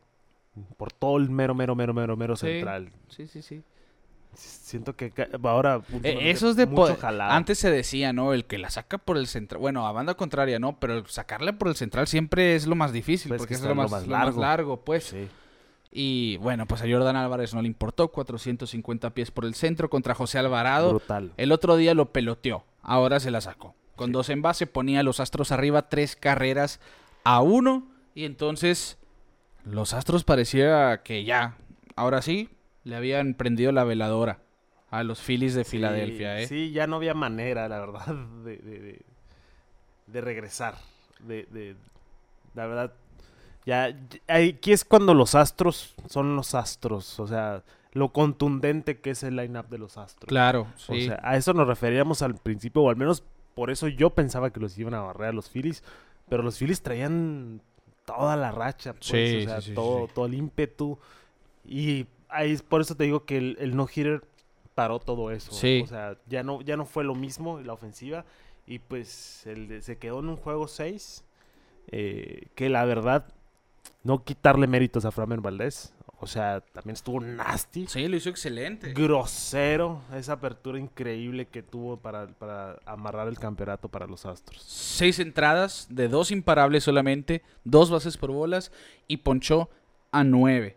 Por 0.77 0.93
todo 0.93 1.17
el 1.19 1.31
mero, 1.31 1.55
mero, 1.55 1.75
mero, 1.75 1.93
mero, 1.93 2.17
mero 2.17 2.37
Sí. 2.37 2.47
central. 2.47 2.91
Sí, 3.09 3.27
sí, 3.27 3.43
sí. 3.43 3.63
Siento 4.37 4.97
que 4.97 5.13
ahora... 5.43 5.83
Eh, 6.03 6.31
eso 6.31 6.49
es 6.51 6.57
de 6.57 6.67
mucho. 6.67 6.97
Antes 7.03 7.59
se 7.59 7.71
decía, 7.71 8.13
¿no? 8.13 8.33
El 8.33 8.45
que 8.45 8.59
la 8.59 8.71
saca 8.71 8.99
por 8.99 9.17
el 9.17 9.27
central. 9.27 9.61
Bueno, 9.61 9.87
a 9.87 9.93
banda 9.93 10.15
contraria, 10.15 10.59
¿no? 10.59 10.79
Pero 10.79 11.07
sacarla 11.07 11.59
por 11.59 11.69
el 11.69 11.77
central 11.77 12.07
siempre 12.07 12.55
es 12.55 12.67
lo 12.67 12.75
más 12.75 12.93
difícil. 12.93 13.29
Pues 13.29 13.41
porque 13.41 13.55
que 13.55 13.55
es 13.57 13.63
lo 13.63 13.69
lo 13.71 13.75
más, 13.75 13.91
más 13.91 14.07
lo 14.07 14.17
más 14.17 14.37
largo. 14.37 14.85
pues. 14.85 15.05
Sí. 15.05 15.29
Y 15.97 16.39
bueno, 16.39 16.67
pues 16.67 16.83
a 16.83 16.87
Jordan 16.89 17.15
Álvarez 17.15 17.55
no 17.55 17.63
le 17.63 17.69
importó. 17.69 18.09
450 18.09 19.11
pies 19.11 19.31
por 19.31 19.45
el 19.45 19.55
centro 19.55 19.89
contra 19.89 20.15
José 20.15 20.39
Alvarado. 20.39 20.91
Brutal. 20.91 21.33
El 21.37 21.53
otro 21.53 21.77
día 21.77 21.95
lo 21.95 22.13
peloteó. 22.13 22.65
Ahora 22.83 23.21
se 23.21 23.31
la 23.31 23.41
sacó. 23.41 23.77
Con 23.95 24.11
dos 24.11 24.29
en 24.29 24.43
base 24.43 24.67
ponía 24.67 25.01
a 25.01 25.03
los 25.05 25.21
Astros 25.21 25.53
arriba 25.53 25.89
tres 25.89 26.17
carreras 26.17 26.81
a 27.23 27.41
uno. 27.43 27.87
Y 28.15 28.25
entonces 28.25 28.99
los 29.65 29.95
Astros 29.95 30.25
parecía 30.25 31.03
que 31.05 31.25
ya, 31.25 31.57
ahora 31.97 32.23
sí, 32.23 32.51
le 32.85 32.97
habían 32.97 33.35
prendido 33.35 33.73
la 33.73 33.85
veladora 33.85 34.39
a 34.91 35.03
los 35.03 35.21
Phillies 35.21 35.55
de 35.55 35.65
Sí, 35.65 35.73
Filadelfia. 35.73 36.39
¿eh? 36.41 36.47
Sí, 36.47 36.71
ya 36.73 36.87
no 36.87 36.97
había 36.97 37.15
manera, 37.15 37.69
la 37.69 37.81
verdad, 37.81 38.07
de, 38.45 38.57
de, 38.59 38.79
de- 38.81 39.03
de 40.07 40.21
regresar. 40.21 40.75
De, 41.21 41.47
de- 41.51 41.77
la 42.55 42.67
verdad, 42.67 42.93
ya, 43.67 43.97
aquí 44.29 44.73
es 44.73 44.85
cuando 44.85 45.15
los 45.15 45.35
astros 45.35 45.95
son 46.09 46.37
los 46.37 46.55
astros. 46.55 47.19
O 47.19 47.27
sea, 47.27 47.63
lo 47.93 48.13
contundente 48.13 49.01
que 49.01 49.11
es 49.11 49.23
el 49.23 49.37
line-up 49.37 49.69
de 49.69 49.79
los 49.79 49.97
astros. 49.97 50.29
Claro, 50.29 50.69
O 50.89 50.95
sí. 50.95 51.07
sea, 51.07 51.21
a 51.23 51.37
eso 51.37 51.53
nos 51.55 51.67
referíamos 51.67 52.23
al 52.23 52.35
principio, 52.37 52.83
o 52.83 52.91
al 52.91 52.97
menos 52.97 53.25
por 53.55 53.71
eso 53.71 53.89
yo 53.89 54.11
pensaba 54.11 54.51
que 54.51 54.61
los 54.61 54.77
iban 54.79 54.95
a 54.95 55.01
barrer 55.01 55.29
a 55.29 55.33
los 55.33 55.49
Phillies. 55.49 55.83
Pero 56.29 56.43
los 56.43 56.59
Phillies 56.59 56.83
traían 56.83 57.61
toda 58.05 58.37
la 58.37 58.51
racha, 58.53 58.93
pues, 58.93 59.07
Sí, 59.07 59.45
o 59.45 59.49
sea, 59.49 59.61
sí, 59.61 59.69
sí, 59.71 59.75
todo, 59.75 60.07
todo 60.09 60.27
el 60.27 60.35
ímpetu. 60.35 60.99
Y 61.67 62.07
ahí 62.35 62.53
es 62.53 62.63
por 62.63 62.81
eso 62.81 62.95
te 62.97 63.05
digo 63.05 63.25
que 63.25 63.37
el, 63.39 63.57
el 63.61 63.75
no-hitter 63.77 64.23
paró 64.75 64.99
todo 64.99 65.31
eso. 65.31 65.53
Sí. 65.53 65.81
O 65.85 65.87
sea, 65.87 66.17
ya 66.27 66.43
no, 66.43 66.61
ya 66.63 66.77
no 66.77 66.85
fue 66.85 67.05
lo 67.05 67.15
mismo 67.15 67.61
la 67.61 67.73
ofensiva. 67.73 68.25
Y 68.67 68.79
pues 68.79 69.47
el 69.47 69.69
de- 69.69 69.83
se 69.83 69.99
quedó 69.99 70.21
en 70.21 70.29
un 70.31 70.37
juego 70.37 70.69
6. 70.69 71.25
que 71.91 72.69
la 72.71 72.85
verdad, 72.85 73.27
no 74.03 74.25
quitarle 74.25 74.67
méritos 74.67 75.05
a 75.05 75.11
Framer 75.11 75.41
Valdés. 75.41 75.93
O 76.21 76.27
sea, 76.27 76.61
también 76.73 76.95
estuvo 76.95 77.21
nasty 77.21 77.87
Sí, 77.87 78.09
lo 78.09 78.17
hizo 78.17 78.31
excelente. 78.31 78.95
grosero 78.95 80.01
esa 80.15 80.35
apertura 80.35 80.79
increíble 80.79 81.47
que 81.47 81.63
tuvo 81.63 81.99
para, 81.99 82.29
para 82.29 82.79
amarrar 82.87 83.29
el 83.29 83.39
campeonato 83.39 83.89
para 83.91 84.07
los 84.07 84.25
Astros. 84.25 84.63
Seis 84.63 85.19
entradas 85.19 85.87
de 85.91 86.09
dos 86.09 86.31
imparables 86.31 86.85
solamente, 86.85 87.43
dos 87.65 87.91
bases 87.91 88.17
por 88.17 88.31
bolas 88.31 88.73
y 89.07 89.19
ponchó 89.19 89.69
a 90.13 90.25
nueve. 90.25 90.77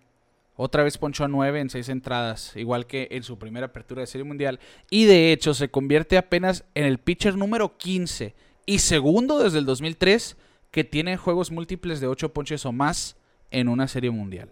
Otra 0.59 0.83
vez 0.83 0.97
ponchó 0.97 1.23
a 1.23 1.27
nueve 1.27 1.59
en 1.61 1.69
seis 1.69 1.87
entradas, 1.87 2.53
igual 2.55 2.87
que 2.87 3.07
en 3.11 3.21
su 3.23 3.37
primera 3.37 3.67
apertura 3.67 4.01
de 4.01 4.07
Serie 4.07 4.25
Mundial. 4.25 4.59
Y 4.89 5.05
de 5.05 5.31
hecho 5.31 5.53
se 5.53 5.69
convierte 5.69 6.17
apenas 6.17 6.65
en 6.73 6.85
el 6.85 6.97
pitcher 6.97 7.35
número 7.37 7.77
15 7.77 8.33
y 8.65 8.79
segundo 8.79 9.37
desde 9.41 9.59
el 9.59 9.65
2003 9.65 10.35
que 10.71 10.83
tiene 10.83 11.15
juegos 11.15 11.51
múltiples 11.51 11.99
de 12.01 12.07
ocho 12.07 12.33
ponches 12.33 12.65
o 12.65 12.71
más 12.71 13.15
en 13.51 13.67
una 13.69 13.87
Serie 13.87 14.09
Mundial. 14.09 14.49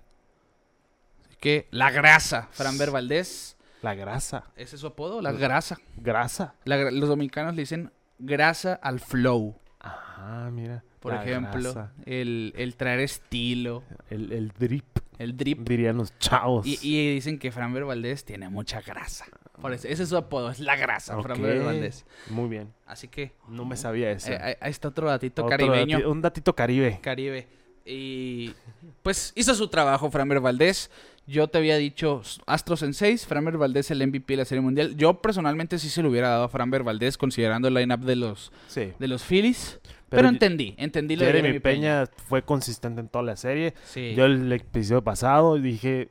Así 1.25 1.35
que 1.39 1.67
la 1.71 1.89
grasa, 1.89 2.49
Framber 2.51 2.91
Valdés, 2.91 3.57
La 3.81 3.95
grasa. 3.95 4.45
ese 4.55 4.75
es 4.75 4.81
su 4.81 4.87
apodo, 4.87 5.21
la 5.21 5.31
grasa. 5.31 5.77
Grasa. 5.97 6.53
La 6.65 6.91
los 6.91 7.09
dominicanos 7.09 7.55
le 7.55 7.63
dicen 7.63 7.91
grasa 8.19 8.75
al 8.75 8.99
flow. 8.99 9.55
Ah, 9.79 10.49
mira. 10.51 10.83
Por 11.05 11.13
la 11.13 11.23
ejemplo, 11.23 11.73
grasa. 11.73 11.93
el, 12.05 12.53
el 12.57 12.75
traer 12.75 12.99
estilo, 12.99 13.83
El, 14.09 14.31
el 14.31 14.49
drip, 14.57 14.85
el 15.17 15.37
drip. 15.37 15.59
dirían 15.67 15.97
los 15.97 16.17
chavos. 16.19 16.65
Y, 16.67 16.77
y 16.81 17.13
dicen 17.15 17.39
que 17.39 17.51
Framber 17.51 17.85
Valdés 17.85 18.25
tiene 18.25 18.49
mucha 18.49 18.81
grasa. 18.81 19.25
Por 19.61 19.71
eso, 19.73 19.87
ese 19.87 20.03
es 20.03 20.09
su 20.09 20.17
apodo, 20.17 20.49
es 20.51 20.59
la 20.59 20.75
grasa, 20.75 21.17
Ok, 21.17 21.23
Framber 21.23 21.61
Valdés. 21.63 22.05
Muy 22.29 22.49
bien. 22.49 22.73
Así 22.85 23.07
que 23.07 23.31
No 23.47 23.63
me 23.65 23.77
sabía 23.77 24.11
eso. 24.11 24.31
eh, 24.31 24.37
ahí- 24.41 24.55
ahí 24.59 24.71
está 24.71 24.89
otro 24.89 25.07
datito 25.07 25.45
Otro 25.45 25.57
caribeño. 25.57 25.99
dati- 25.99 26.05
un 26.11 26.21
datito 26.21 26.53
caribe. 26.53 26.99
Caribe. 27.01 27.47
Y 27.85 28.51
pues 29.03 29.31
hizo 29.35 29.53
su 29.55 29.67
trabajo 29.67 30.09
Framber 30.11 30.39
Valdés. 30.39 30.89
Yo 31.27 31.47
te 31.47 31.57
había 31.59 31.77
dicho 31.77 32.21
Astros 32.45 32.81
en 32.83 32.93
6, 32.93 33.25
Framber 33.25 33.57
Valdés 33.57 33.89
el 33.91 34.01
MVP 34.05 34.33
de 34.33 34.37
la 34.37 34.45
Serie 34.45 34.61
Mundial. 34.61 34.95
Yo 34.97 35.21
personalmente 35.21 35.79
sí 35.79 35.89
se 35.89 36.01
lo 36.03 36.09
hubiera 36.09 36.29
dado 36.29 36.43
a 36.45 36.49
Framber 36.49 36.83
Valdés 36.83 37.17
considerando 37.17 37.67
el 37.67 37.75
lineup 37.75 38.01
de 38.01 38.15
los, 38.15 38.51
Sí. 38.67 38.91
de 38.99 39.07
los 39.07 39.23
Phillies. 39.23 39.79
Pero, 40.15 40.27
entendí, 40.29 40.73
entendí 40.77 41.15
lo 41.15 41.21
de 41.21 41.27
Jeremy 41.27 41.47
Jeremy 41.47 41.59
Peña, 41.59 42.05
fue 42.27 42.41
consistente 42.43 43.01
en 43.01 43.07
toda 43.09 43.23
la 43.23 43.35
serie. 43.35 43.73
Sí. 43.85 44.13
Yo 44.15 44.25
el 44.25 44.51
episodio 44.51 45.03
pasado 45.03 45.55
dije. 45.55 46.09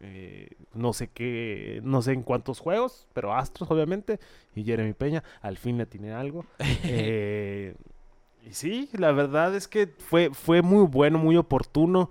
eh, 0.00 0.48
no 0.74 0.92
sé 0.92 1.08
qué. 1.08 1.80
No 1.84 2.02
sé 2.02 2.12
en 2.12 2.22
cuántos 2.22 2.60
juegos, 2.60 3.06
pero 3.12 3.34
Astros, 3.34 3.70
obviamente. 3.70 4.20
Y 4.54 4.64
Jeremy 4.64 4.92
Peña, 4.92 5.22
al 5.40 5.56
fin 5.56 5.78
le 5.78 5.86
tiene 5.86 6.12
algo. 6.12 6.44
Eh, 6.84 7.74
Y 8.48 8.52
sí, 8.52 8.88
la 8.92 9.10
verdad 9.12 9.54
es 9.56 9.66
que 9.66 9.86
fue, 9.88 10.30
fue 10.32 10.62
muy 10.62 10.86
bueno, 10.86 11.18
muy 11.18 11.36
oportuno, 11.36 12.10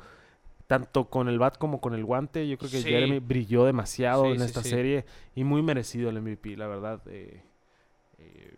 tanto 0.68 1.06
con 1.10 1.30
el 1.30 1.40
bat 1.40 1.58
como 1.58 1.80
con 1.80 1.94
el 1.94 2.04
guante. 2.04 2.48
Yo 2.48 2.58
creo 2.58 2.70
que 2.72 2.82
Sí. 2.82 2.90
Jeremy 2.90 3.20
brilló 3.20 3.64
demasiado 3.66 4.26
Sí, 4.26 4.32
en 4.32 4.42
esta 4.42 4.62
sí. 4.64 4.70
serie 4.70 5.06
y 5.36 5.44
muy 5.46 5.62
merecido 5.62 6.10
el 6.10 6.20
MVP, 6.22 6.58
la 6.58 6.68
verdad. 6.68 7.02
eh, 7.08 7.42
eh, 8.18 8.55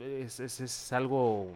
es, 0.00 0.40
es- 0.40 0.60
es 0.60 0.92
algo... 0.92 1.48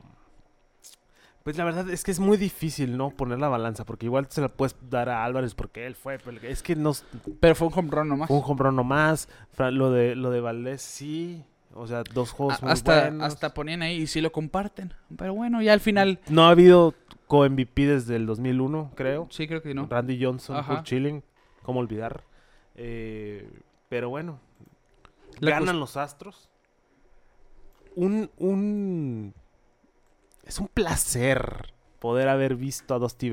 Pues 1.44 1.56
la 1.56 1.64
verdad 1.64 1.88
es 1.88 2.04
que 2.04 2.10
es 2.10 2.20
muy 2.20 2.36
difícil, 2.36 2.96
¿no? 2.98 3.08
Poner 3.10 3.38
la 3.38 3.48
balanza, 3.48 3.86
porque 3.86 4.04
igual 4.04 4.26
se 4.28 4.42
la 4.42 4.48
puedes 4.48 4.76
dar 4.90 5.08
a 5.08 5.24
Álvarez 5.24 5.54
porque 5.54 5.86
él 5.86 5.94
fue, 5.94 6.18
pero 6.18 6.36
es 6.42 6.62
que 6.62 6.76
no, 6.76 6.92
Pero 7.40 7.54
fue 7.54 7.68
un 7.68 7.74
home 7.74 7.88
run 7.90 8.08
nomás. 8.08 8.28
fue 8.28 8.36
un 8.36 8.42
home 8.44 8.62
run 8.64 8.76
nomás. 8.76 9.28
Lo 9.56 9.90
de, 9.90 10.14
lo 10.14 10.30
de 10.30 10.40
Valdés 10.40 10.82
sí. 10.82 11.42
O 11.74 11.86
sea, 11.86 12.02
dos 12.12 12.32
juegos 12.32 12.58
A- 12.60 12.66
muy 12.66 12.72
hasta, 12.72 13.00
buenos. 13.02 13.26
hasta 13.32 13.54
ponían 13.54 13.80
ahí 13.82 13.96
y 14.02 14.06
sí 14.08 14.20
lo 14.20 14.30
comparten. 14.30 14.92
Pero 15.16 15.32
bueno, 15.32 15.62
ya 15.62 15.72
al 15.72 15.80
final. 15.80 16.18
No 16.28 16.46
ha 16.46 16.50
habido 16.50 16.94
co-MVP 17.28 17.86
desde 17.86 18.16
el 18.16 18.26
2001, 18.26 18.90
creo. 18.94 19.26
Sí, 19.30 19.46
creo 19.48 19.62
que 19.62 19.72
no. 19.72 19.86
Randy 19.88 20.22
Johnson. 20.22 20.62
Kurt 20.64 20.80
Schilling. 20.84 21.22
¿Cómo 21.62 21.80
olvidar? 21.80 22.24
Eh, 22.74 23.48
pero 23.88 24.10
bueno. 24.10 24.38
La 25.40 25.52
ganan 25.52 25.78
los 25.80 25.96
Astros. 25.96 26.47
Un, 27.98 28.30
un... 28.36 29.34
Es 30.44 30.60
un 30.60 30.68
placer 30.68 31.72
poder 31.98 32.28
haber 32.28 32.54
visto 32.54 32.94
a 32.94 32.98
Dusty 33.00 33.28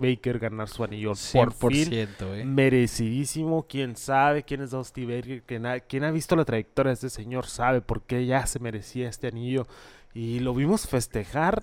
Baker 0.00 0.40
ganar 0.40 0.68
su 0.68 0.82
anillo. 0.82 1.12
Por 1.32 1.52
fin. 1.52 1.88
100%, 1.88 2.34
eh. 2.34 2.44
Merecidísimo, 2.44 3.64
quién 3.68 3.94
sabe 3.94 4.42
quién 4.42 4.62
es 4.62 4.72
Dusty 4.72 5.06
Baker, 5.06 5.42
quien 5.42 5.66
ha, 5.66 5.78
quien 5.78 6.02
ha 6.02 6.10
visto 6.10 6.34
la 6.34 6.44
trayectoria 6.44 6.90
de 6.90 6.94
este 6.94 7.10
señor 7.10 7.46
sabe 7.46 7.80
por 7.80 8.02
qué 8.02 8.26
ya 8.26 8.44
se 8.46 8.58
merecía 8.58 9.08
este 9.08 9.28
anillo 9.28 9.68
y 10.14 10.40
lo 10.40 10.52
vimos 10.52 10.88
festejar 10.88 11.62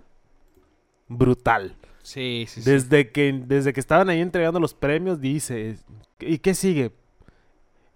brutal. 1.10 1.76
Sí, 2.04 2.46
sí, 2.48 2.62
sí. 2.62 2.72
Desde 2.72 3.12
que 3.12 3.34
desde 3.46 3.74
que 3.74 3.82
estaban 3.82 4.10
ahí 4.10 4.22
entregando 4.22 4.62
los 4.62 4.74
premios 4.74 5.20
dice, 5.20 5.78
¿y 6.22 6.38
qué 6.38 6.56
sigue? 6.56 6.94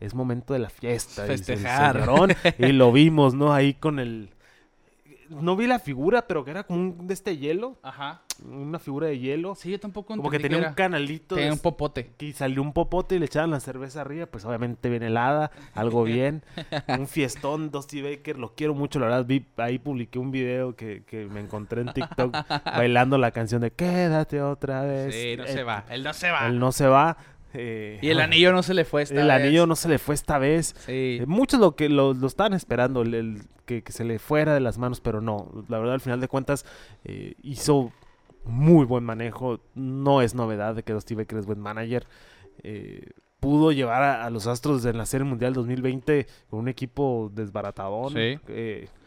Es 0.01 0.13
momento 0.13 0.51
de 0.51 0.59
la 0.59 0.69
fiesta, 0.69 1.23
dice 1.23 1.53
el 1.53 1.59
Festejar. 1.59 2.01
señorón, 2.01 2.31
y 2.59 2.73
lo 2.73 2.91
vimos, 2.91 3.33
¿no? 3.35 3.53
Ahí 3.53 3.73
con 3.73 3.99
el 3.99 4.31
no 5.29 5.55
vi 5.55 5.67
la 5.67 5.79
figura, 5.79 6.27
pero 6.27 6.43
que 6.43 6.51
era 6.51 6.63
como 6.63 6.79
un 6.79 7.07
de 7.07 7.13
este 7.13 7.37
hielo, 7.37 7.77
Ajá. 7.83 8.21
una 8.43 8.79
figura 8.79 9.07
de 9.07 9.19
hielo, 9.19 9.55
Sí, 9.55 9.71
yo 9.71 9.79
tampoco 9.79 10.15
como 10.15 10.29
que 10.29 10.39
tenía 10.39 10.57
un 10.57 10.73
canalito 10.73 11.35
de 11.35 11.41
Tenía 11.41 11.53
un 11.53 11.59
popote. 11.59 12.11
que 12.17 12.33
salió 12.33 12.61
un 12.61 12.73
popote 12.73 13.15
y 13.15 13.19
le 13.19 13.25
echaban 13.25 13.51
la 13.51 13.59
cerveza 13.59 14.01
arriba, 14.01 14.25
pues 14.25 14.45
obviamente 14.45 14.89
bien 14.89 15.03
helada, 15.03 15.51
algo 15.73 16.03
bien, 16.03 16.43
un 16.99 17.07
fiestón, 17.07 17.71
Dusty 17.71 18.01
Baker, 18.01 18.37
lo 18.39 18.55
quiero 18.55 18.73
mucho, 18.73 18.99
la 18.99 19.05
verdad, 19.07 19.25
vi, 19.25 19.45
ahí 19.57 19.79
publiqué 19.79 20.19
un 20.19 20.31
video 20.31 20.75
que, 20.75 21.03
que 21.05 21.25
me 21.27 21.39
encontré 21.39 21.81
en 21.81 21.93
TikTok 21.93 22.33
bailando 22.65 23.17
la 23.17 23.31
canción 23.31 23.61
de 23.61 23.71
Quédate 23.71 24.41
otra 24.41 24.83
vez. 24.83 25.13
Sí, 25.13 25.35
no 25.37 25.43
Eh, 25.45 25.47
se 25.53 25.63
va. 25.63 25.85
Él 25.89 26.03
no 26.03 26.13
se 26.13 26.31
va. 26.31 26.47
Él 26.47 26.59
no 26.59 26.71
se 26.71 26.87
va. 26.87 27.17
Eh, 27.53 27.99
Y 28.01 28.09
el 28.09 28.19
anillo 28.19 28.51
no 28.51 28.63
se 28.63 28.73
le 28.73 28.85
fue 28.85 29.01
esta 29.03 29.19
el 29.21 29.27
vez. 29.27 29.35
anillo 29.41 29.65
no 29.67 29.75
se 29.75 29.89
le 29.89 29.97
fue 29.99 30.15
esta 30.15 30.37
vez. 30.37 30.75
Sí. 30.85 31.17
Eh, 31.21 31.25
Muchos 31.27 31.59
lo 31.59 31.75
que 31.75 31.89
lo, 31.89 32.13
lo 32.13 32.27
estaban 32.27 32.53
esperando, 32.53 33.01
el, 33.01 33.13
el- 33.13 33.41
que, 33.65 33.83
que 33.83 33.91
se 33.91 34.03
le 34.03 34.17
fuera 34.19 34.53
de 34.53 34.59
las 34.61 34.77
manos, 34.79 34.99
pero 34.99 35.21
no. 35.21 35.51
La 35.67 35.77
verdad, 35.77 35.93
al 35.93 36.01
final 36.01 36.19
de 36.19 36.27
cuentas, 36.27 36.65
eh, 37.05 37.35
hizo 37.43 37.91
muy 38.45 38.85
buen 38.85 39.03
manejo. 39.03 39.59
No 39.75 40.21
es 40.23 40.33
novedad 40.33 40.73
de 40.75 40.83
que 40.83 40.93
Dusty 40.93 41.13
Baker 41.15 41.37
es 41.37 41.45
buen 41.45 41.59
manager. 41.59 42.07
Eh, 42.63 43.11
pudo 43.39 43.71
llevar 43.71 44.01
a, 44.03 44.25
a 44.25 44.29
los 44.31 44.47
Astros 44.47 44.83
en 44.85 44.97
la 44.97 45.05
Serie 45.05 45.23
Mundial 45.25 45.53
2020 45.53 46.25
con 46.49 46.59
un 46.61 46.67
equipo 46.67 47.31
desbaratadón. 47.33 48.13
Sí. 48.13 48.39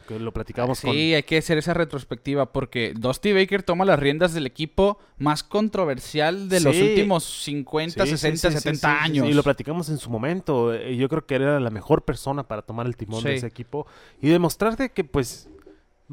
Que 0.02 0.18
lo 0.18 0.32
platicamos 0.32 0.78
Sí, 0.78 0.86
con... 0.86 0.96
hay 0.96 1.22
que 1.22 1.38
hacer 1.38 1.58
esa 1.58 1.74
retrospectiva 1.74 2.52
porque 2.52 2.92
Dusty 2.96 3.32
Baker 3.32 3.62
toma 3.62 3.84
las 3.84 3.98
riendas 3.98 4.34
del 4.34 4.46
equipo 4.46 4.98
más 5.18 5.42
controversial 5.42 6.48
de 6.48 6.60
los 6.60 6.76
Sí. 6.76 6.82
últimos 6.82 7.24
50, 7.24 8.04
Sí, 8.04 8.10
sí, 8.12 8.16
60, 8.18 8.50
sí, 8.50 8.56
sí, 8.56 8.58
70 8.62 8.88
sí, 8.88 8.94
sí, 8.98 9.04
años. 9.04 9.26
sí, 9.26 9.32
Y 9.32 9.34
lo 9.34 9.42
platicamos 9.42 9.88
en 9.88 9.98
su 9.98 10.10
momento. 10.10 10.72
eh, 10.74 10.96
Yo 10.96 11.08
creo 11.08 11.26
que 11.26 11.34
era 11.36 11.58
la 11.60 11.70
mejor 11.70 12.02
persona 12.04 12.42
para 12.46 12.62
tomar 12.62 12.86
el 12.86 12.96
timón 12.96 13.22
de 13.24 13.30
Sí. 13.30 13.36
ese 13.38 13.46
equipo 13.46 13.86
y 14.20 14.28
demostrarte 14.28 14.90
que, 14.90 15.04
pues, 15.04 15.48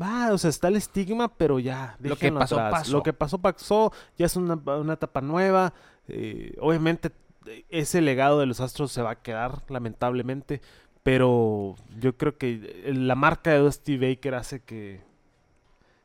va, 0.01 0.31
o 0.33 0.37
sea, 0.37 0.49
está 0.49 0.67
el 0.69 0.75
estigma, 0.77 1.35
pero 1.37 1.59
ya. 1.59 1.97
Lo 1.99 2.15
que 2.15 2.31
pasó, 2.31 2.55
atrás. 2.55 2.71
pasó. 2.83 2.91
Lo 2.93 3.03
que 3.03 3.13
pasó, 3.13 3.37
pasó. 3.39 3.91
Ya 4.17 4.25
es 4.27 4.35
una, 4.35 4.55
una 4.55 4.93
etapa 4.93 5.21
nueva. 5.21 5.73
eh, 6.11 6.55
obviamente, 6.59 7.11
eh, 7.45 7.65
ese 7.69 8.01
legado 8.01 8.39
de 8.39 8.45
los 8.47 8.59
Astros 8.61 8.91
se 8.91 9.01
va 9.01 9.11
a 9.11 9.21
quedar, 9.21 9.61
lamentablemente. 9.69 10.61
Pero 11.09 11.75
yo 11.99 12.15
creo 12.17 12.37
que 12.37 12.83
eh, 12.85 12.93
la 12.93 13.15
marca 13.15 13.51
de 13.51 13.57
Dusty 13.57 13.97
Baker 13.97 14.35
hace 14.35 14.59
que 14.59 15.01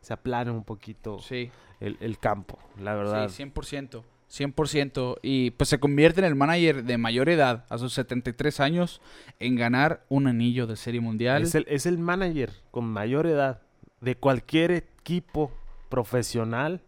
se 0.01 0.15
aplane 0.15 0.51
un 0.51 0.65
poquito 0.65 1.19
Sí, 1.19 1.51
el, 1.79 1.99
el 2.01 2.19
campo, 2.19 2.59
la 2.81 2.95
verdad. 2.95 3.29
sí, 3.29 3.43
100%. 3.43 4.03
100%. 4.31 5.19
Y 5.21 5.51
pues 5.51 5.69
se 5.69 5.79
convierte 5.79 6.21
en 6.21 6.25
el 6.25 6.35
manager 6.35 6.85
de 6.85 6.97
mayor 6.97 7.29
edad, 7.29 7.67
a 7.69 7.77
sus 7.77 7.93
73 7.93 8.61
años, 8.61 9.03
en 9.41 9.57
ganar 9.57 10.07
un 10.09 10.27
anillo 10.27 10.67
de 10.67 10.77
Serie 10.77 11.03
Mundial. 11.03 11.43
Es 11.43 11.55
el, 11.55 11.67
es 11.69 11.85
el 11.85 11.99
manager 11.99 12.51
con 12.71 12.87
mayor 12.87 13.27
edad 13.27 13.61
de 14.01 14.17
cualquier 14.17 14.71
equipo 14.71 15.53
profesional, 15.91 16.81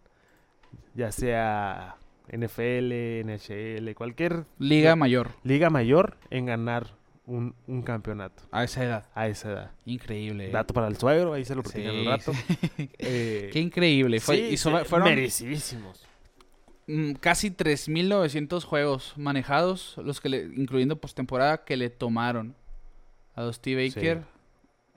ya 0.94 1.12
sea 1.12 1.96
NFL, 2.32 3.26
NHL, 3.26 3.94
cualquier 3.94 4.46
Liga 4.58 4.96
mayor 4.96 5.32
liga 5.44 5.68
mayor 5.68 6.16
en 6.30 6.46
ganar 6.46 6.94
un, 7.27 7.55
un 7.66 7.83
campeonato 7.83 8.43
a 8.53 8.62
esa 8.64 8.85
edad. 8.85 9.07
a 9.14 9.27
esa 9.29 9.51
edad. 9.53 9.70
Increíble. 9.85 10.49
Dato 10.51 10.72
para 10.72 10.87
el 10.89 10.97
suegro, 10.97 11.33
ahí 11.33 11.45
se 11.45 11.55
lo 11.55 11.62
platican 11.62 11.93
Sí, 11.93 12.05
rato. 12.07 12.33
Eh, 12.99 13.51
Qué 13.53 13.59
increíble. 13.61 14.20
Fue, 14.20 14.37
sí, 14.37 14.43
y 14.53 14.57
so- 14.57 14.77
sí, 14.79 14.85
fueron 14.85 15.09
merecidísimos. 15.09 16.07
mm, 16.87 17.12
casi 17.14 17.51
3.900 17.51 18.64
juegos 18.64 19.14
manejados, 19.16 19.97
los 20.05 20.20
que 20.20 20.29
le, 20.29 20.43
incluyendo 20.57 20.97
postemporada, 21.01 21.64
que 21.64 21.77
le 21.77 21.91
tomaron 21.91 22.55
a 23.35 23.43
Dusty 23.43 23.74
Baker 23.74 24.22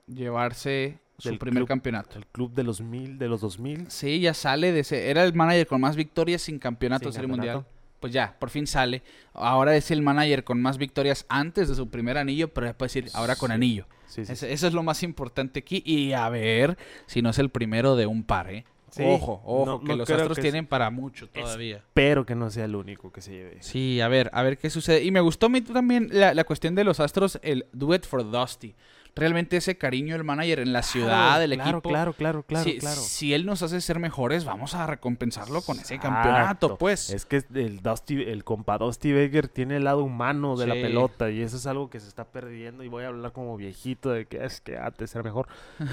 llevarse 0.06 0.98
su 1.18 1.36
primer 1.38 1.60
club. 1.62 1.68
campeonato. 1.68 2.16
El 2.18 2.26
club 2.26 2.52
de 2.54 2.62
los 2.64 2.80
mil, 2.80 3.18
de 3.18 3.28
los 3.28 3.40
dos 3.42 3.58
mil. 3.58 3.90
Sí, 3.90 4.20
ya 4.20 4.34
sale 4.34 4.72
de 4.72 4.80
ese. 4.80 5.10
Era 5.10 5.22
el 5.24 5.34
manager 5.34 5.66
con 5.66 5.80
más 5.80 5.96
victorias 5.96 6.42
sin 6.42 6.58
campeonato 6.58 7.04
Sin 7.04 7.12
Serie 7.12 7.28
campeonato. 7.28 7.58
Mundial. 7.60 7.79
Pues 8.00 8.12
ya, 8.12 8.34
por 8.38 8.50
fin 8.50 8.66
sale. 8.66 9.02
Ahora 9.34 9.76
es 9.76 9.90
el 9.90 10.00
manager 10.02 10.42
con 10.42 10.60
más 10.60 10.78
victorias 10.78 11.26
antes 11.28 11.68
de 11.68 11.74
su 11.74 11.88
primer 11.90 12.16
anillo, 12.18 12.48
pero 12.48 12.66
ya 12.66 12.72
puede 12.72 12.88
decir 12.88 13.10
ahora 13.14 13.36
con 13.36 13.48
Sí. 13.50 13.54
anillo. 13.54 13.86
Sí, 14.06 14.24
sí, 14.24 14.32
Ese- 14.32 14.52
Eso 14.52 14.66
es 14.66 14.72
lo 14.72 14.82
más 14.82 15.02
importante 15.02 15.60
aquí. 15.60 15.82
Y 15.84 16.12
a 16.12 16.28
ver 16.30 16.76
si 17.06 17.22
no 17.22 17.30
es 17.30 17.38
el 17.38 17.50
primero 17.50 17.94
de 17.96 18.06
un 18.06 18.24
par, 18.24 18.50
¿eh? 18.50 18.64
Ojo, 18.98 19.40
ojo, 19.44 19.66
no- 19.66 19.80
que 19.80 19.86
no 19.86 19.96
los 19.96 20.10
Astros 20.10 20.34
que 20.36 20.40
es- 20.40 20.44
tienen 20.44 20.66
para 20.66 20.90
mucho 20.90 21.28
todavía. 21.28 21.76
Espero 21.76 22.26
que 22.26 22.34
no 22.34 22.50
sea 22.50 22.64
el 22.64 22.74
único 22.74 23.12
que 23.12 23.20
se 23.20 23.30
lleve. 23.32 23.58
Sí, 23.60 24.00
a 24.00 24.08
ver, 24.08 24.30
a 24.32 24.42
ver 24.42 24.58
qué 24.58 24.68
sucede. 24.68 25.04
Y 25.04 25.12
me 25.12 25.20
gustó 25.20 25.46
a 25.46 25.48
mí 25.48 25.60
también 25.60 26.08
la, 26.10 26.34
la 26.34 26.42
cuestión 26.42 26.74
de 26.74 26.82
los 26.82 26.98
Astros, 26.98 27.38
el 27.42 27.66
Do 27.72 27.94
It 27.94 28.04
for 28.04 28.28
Dusty. 28.28 28.74
Realmente 29.16 29.56
ese 29.56 29.76
cariño 29.76 30.14
del 30.14 30.24
manager 30.24 30.60
en 30.60 30.72
la 30.72 30.82
ciudad, 30.82 31.38
del 31.40 31.54
claro, 31.54 31.70
equipo. 31.78 31.88
Claro, 31.88 32.12
claro, 32.12 32.42
claro, 32.44 32.64
si, 32.64 32.78
claro. 32.78 33.00
si 33.00 33.34
él 33.34 33.44
nos 33.46 33.62
hace 33.62 33.80
ser 33.80 33.98
mejores, 33.98 34.44
vamos 34.44 34.74
a 34.74 34.86
recompensarlo 34.86 35.62
con 35.62 35.78
ese 35.78 35.94
Exacto. 35.96 36.14
campeonato, 36.22 36.78
pues. 36.78 37.10
Es 37.10 37.26
que 37.26 37.42
el 37.54 37.80
Dusty, 37.82 38.22
el 38.22 38.44
compa 38.44 38.78
Dusty 38.78 39.12
Baker 39.12 39.48
tiene 39.48 39.76
el 39.76 39.84
lado 39.84 40.04
humano 40.04 40.56
de 40.56 40.66
la 40.66 40.74
pelota 40.74 41.30
y 41.30 41.42
eso 41.42 41.56
es 41.56 41.66
algo 41.66 41.90
que 41.90 42.00
se 42.00 42.08
está 42.08 42.24
perdiendo 42.24 42.84
y 42.84 42.88
voy 42.88 43.04
a 43.04 43.08
hablar 43.08 43.32
como 43.32 43.56
viejito 43.56 44.10
de 44.10 44.26
que 44.26 44.44
es 44.44 44.60
que 44.60 44.76
antes 44.78 45.14
era 45.14 45.22
mejor. 45.24 45.48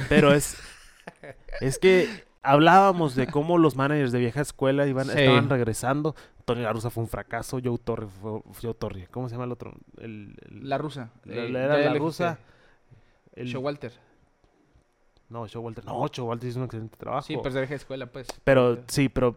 Pero 0.09 0.33
es 0.33 0.57
es 1.61 1.79
que 1.79 2.25
hablábamos 2.43 3.15
de 3.15 3.27
cómo 3.27 3.57
los 3.57 3.75
managers 3.75 4.11
de 4.11 4.19
vieja 4.19 4.41
escuela 4.41 4.85
iban, 4.87 5.07
Sí. 5.07 5.19
estaban 5.19 5.49
regresando. 5.49 6.15
Tony 6.45 6.61
La 6.61 6.71
Russa 6.71 6.89
fue 6.89 7.03
un 7.03 7.09
fracaso, 7.09 7.59
Joe 7.61 7.77
Torre 7.77 8.07
fue 8.07 8.39
Joe 8.61 8.73
Torre, 8.73 9.07
¿cómo 9.11 9.27
se 9.27 9.35
llama 9.35 9.43
el 9.45 9.51
otro? 9.51 9.73
El, 9.97 10.33
el- 10.49 10.69
La 10.69 10.77
rusa. 10.77 11.09
la- 11.25 11.35
eh, 11.35 11.49
la- 11.49 11.63
era 11.63 11.77
la 11.91 11.93
rusa. 11.95 12.39
El- 13.37 13.47
Showalter. 13.47 13.91
no, 15.29 15.45
Showalter. 15.47 15.85
No, 15.85 16.07
Showalter 16.07 16.49
hizo 16.49 16.59
un 16.59 16.65
excelente 16.65 16.97
trabajo. 16.97 17.25
Sí, 17.27 17.37
pues 17.37 17.53
de 17.53 17.63
escuela, 17.63 18.05
pues. 18.07 18.27
Pero 18.43 18.83
sí, 18.87 19.09
pero 19.09 19.35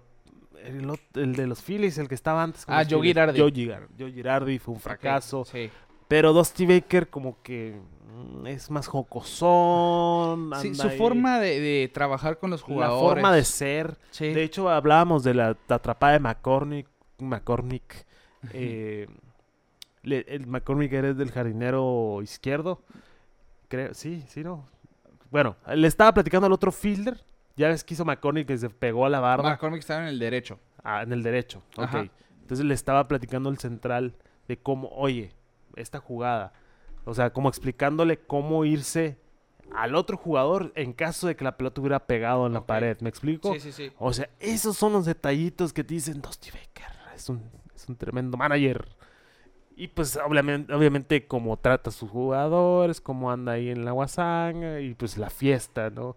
el, 0.63 1.35
de 1.35 1.47
los 1.47 1.63
Phillies, 1.63 1.99
el 1.99 2.09
que 2.09 2.15
estaba 2.15 2.43
antes. 2.43 2.65
Ah, 2.69 2.85
Joe 2.89 3.03
Girardi. 3.03 3.39
Joe 3.41 3.51
Girardi. 3.53 3.95
Joe 3.99 4.13
Girardi 4.13 4.59
fue 4.59 4.75
un 4.75 4.81
fracaso. 4.81 5.41
Ok, 5.41 5.47
Sí. 5.49 5.71
Pero 6.09 6.33
Dusty 6.33 6.67
Baker 6.67 7.09
como 7.09 7.41
que 7.43 7.81
mm, 8.13 8.47
es 8.49 8.69
más 8.71 8.89
jocosón. 8.89 10.51
Sí, 10.61 10.75
su 10.75 10.89
ahí. 10.89 10.99
forma 10.99 11.39
de, 11.39 11.61
de 11.61 11.89
trabajar 11.93 12.39
con 12.39 12.51
los 12.51 12.61
La 12.63 12.67
jugadores. 12.67 13.01
forma 13.23 13.35
de 13.35 13.45
ser. 13.45 13.97
Sí. 14.11 14.29
De 14.33 14.43
hecho, 14.43 14.69
hablábamos 14.69 15.23
de 15.23 15.35
la, 15.35 15.57
la 15.69 15.75
atrapada 15.77 16.15
de 16.15 16.21
McCormick. 16.21 16.89
McCormick. 17.19 18.07
eh, 18.53 19.07
le- 20.03 20.25
el 20.29 20.47
McCormick 20.47 20.93
era 20.93 21.13
del 21.13 21.31
jardinero 21.31 22.21
izquierdo. 22.23 22.83
Creo, 23.71 23.95
sí, 23.95 24.25
sí, 24.27 24.43
no. 24.43 24.69
Bueno, 25.31 25.55
le 25.73 25.87
estaba 25.87 26.13
platicando 26.13 26.47
al 26.47 26.53
otro 26.53 26.73
fielder. 26.73 27.23
Ya 27.55 27.69
ves 27.69 27.85
que 27.85 27.95
hizo 27.95 28.05
McCormick 28.05 28.49
que 28.49 28.59
se 28.59 28.69
pegó 28.69 29.07
a 29.07 29.09
la 29.09 29.21
barda. 29.21 29.49
McCormick 29.49 29.79
estaba 29.79 30.03
en 30.03 30.09
el 30.09 30.19
derecho. 30.19 30.59
Ah, 30.83 31.03
en 31.03 31.13
el 31.13 31.23
derecho. 31.23 31.63
Ok. 31.77 31.85
Ajá. 31.85 32.07
Entonces 32.41 32.67
le 32.67 32.75
estaba 32.75 33.07
platicando 33.07 33.49
el 33.49 33.59
central 33.59 34.17
de 34.49 34.59
cómo, 34.59 34.89
oye, 34.89 35.33
esta 35.77 36.01
jugada. 36.01 36.53
O 37.05 37.15
sea, 37.15 37.33
como 37.33 37.49
explicándole 37.49 38.19
cómo 38.19 38.65
irse 38.65 39.19
al 39.73 39.95
otro 39.95 40.17
jugador 40.17 40.73
en 40.75 40.93
caso 40.93 41.29
de 41.29 41.37
que 41.37 41.45
la 41.45 41.57
pelota 41.57 41.81
hubiera 41.81 42.07
pegado 42.07 42.49
en 42.49 42.55
la 42.55 42.67
pared. 42.67 42.99
¿Me 43.03 43.09
explico? 43.09 43.53
Sí, 43.55 43.61
sí, 43.61 43.71
sí. 43.71 43.93
O 44.01 44.13
sea, 44.13 44.29
esos 44.41 44.77
son 44.77 44.93
los 44.95 45.07
detallitos 45.07 45.73
que 45.73 45.85
te 45.85 45.95
dicen 45.95 46.21
Dusty 46.21 46.51
Baker. 46.51 46.93
Es 47.15 47.29
un, 47.29 47.49
es 47.73 47.89
un 47.89 47.95
tremendo 47.95 48.37
manager. 48.37 48.89
Y 49.83 49.89
pues 49.89 50.19
obviamente, 50.23 50.75
obviamente 50.75 51.27
como 51.27 51.57
trata 51.57 51.89
a 51.91 51.93
sus 51.93 52.11
jugadores, 52.11 53.01
cómo 53.01 53.31
anda 53.31 53.53
ahí 53.53 53.71
en 53.71 53.85
la 53.85 53.93
guasanga 53.93 54.81
y 54.81 54.95
pues 54.95 55.17
la 55.17 55.31
fiesta, 55.31 55.89
¿no? 55.89 56.17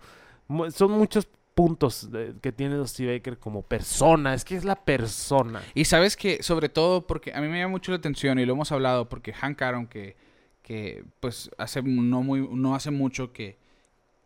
Son 0.71 0.91
muchos 0.91 1.27
puntos 1.55 2.11
de- 2.11 2.33
que 2.41 2.51
tiene 2.51 2.75
Dusty 2.75 3.05
Baker 3.05 3.37
como 3.37 3.61
persona. 3.61 4.33
Es 4.33 4.43
que 4.43 4.55
es 4.57 4.65
la 4.65 4.75
persona. 4.75 5.61
Y 5.75 5.85
sabes 5.85 6.17
que, 6.17 6.43
sobre 6.43 6.67
todo, 6.67 7.07
porque 7.07 7.31
a 7.33 7.39
mí 7.39 7.47
me 7.47 7.59
llama 7.59 7.71
mucho 7.71 7.91
la 7.91 7.97
atención 7.99 8.37
y 8.39 8.45
lo 8.45 8.53
hemos 8.53 8.71
hablado, 8.73 9.07
porque 9.07 9.31
Hank 9.33 9.61
Aaron, 9.61 9.87
que, 9.87 10.17
que 10.61 11.05
pues 11.21 11.49
hace 11.57 11.81
no, 11.83 12.21
muy, 12.21 12.45
no 12.51 12.75
hace 12.75 12.91
mucho 12.91 13.31
que, 13.31 13.57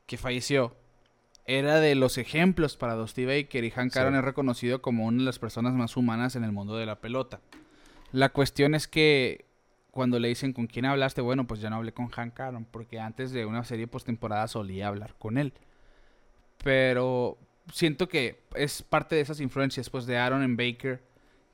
que 0.07 0.17
falleció, 0.17 0.73
era 1.45 1.79
de 1.79 1.93
los 1.95 2.17
ejemplos 2.17 2.75
para 2.75 2.95
Dusty 2.95 3.25
Baker 3.25 3.63
y 3.63 3.69
Hank 3.71 3.91
Sí. 3.93 3.99
Aaron 3.99 4.15
es 4.15 4.23
reconocido 4.23 4.81
como 4.81 5.05
una 5.05 5.19
de 5.19 5.25
las 5.25 5.37
personas 5.37 5.73
más 5.73 5.95
humanas 5.95 6.35
en 6.35 6.43
el 6.43 6.51
mundo 6.51 6.75
de 6.75 6.85
la 6.87 6.99
pelota. 6.99 7.39
La 8.11 8.29
cuestión 8.29 8.75
es 8.75 8.87
que 8.87 9.45
cuando 9.91 10.19
le 10.19 10.27
dicen 10.27 10.53
con 10.53 10.67
quién 10.67 10.85
hablaste, 10.85 11.21
bueno, 11.21 11.47
pues 11.47 11.59
ya 11.59 11.69
no 11.69 11.77
hablé 11.77 11.91
con 11.91 12.09
Hank 12.09 12.39
Aaron, 12.39 12.65
porque 12.65 12.99
antes 12.99 13.31
de 13.31 13.45
una 13.45 13.63
serie 13.63 13.87
postemporada 13.87 14.47
solía 14.47 14.87
hablar 14.87 15.15
con 15.17 15.37
él. 15.37 15.53
Pero 16.63 17.37
siento 17.73 18.07
que 18.07 18.39
es 18.55 18.81
parte 18.83 19.15
de 19.15 19.21
esas 19.21 19.39
influencias 19.39 19.89
pues 19.89 20.05
de 20.05 20.17
Aaron 20.17 20.43
en 20.43 20.55
Baker 20.55 21.01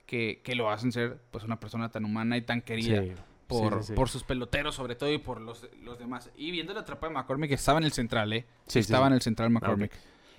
que, 0.06 0.42
que 0.44 0.56
lo 0.56 0.70
hacen 0.70 0.92
ser 0.92 1.20
pues 1.32 1.44
una 1.44 1.60
persona 1.60 1.90
tan 1.90 2.06
humana 2.06 2.38
y 2.38 2.42
tan 2.42 2.62
querida 2.62 3.02
Sí, 3.02 3.14
por, 3.48 3.82
sí, 3.82 3.88
sí. 3.88 3.94
por 3.94 4.10
sus 4.10 4.24
peloteros 4.24 4.76
sobre 4.76 4.96
todo 4.96 5.12
y 5.12 5.18
por 5.18 5.42
los, 5.42 5.68
los 5.82 6.00
demás. 6.00 6.30
Y 6.36 6.52
viendo 6.52 6.74
la 6.74 6.86
trapa 6.86 7.08
de 7.08 7.14
McCormick 7.14 7.52
estaba 7.52 7.80
en 7.80 7.86
el 7.86 7.92
central, 7.92 8.34
¿eh? 8.34 8.46
Estaba 8.74 9.08
en 9.08 9.14
el 9.14 9.22
central 9.22 9.50
McCormick. 9.50 9.92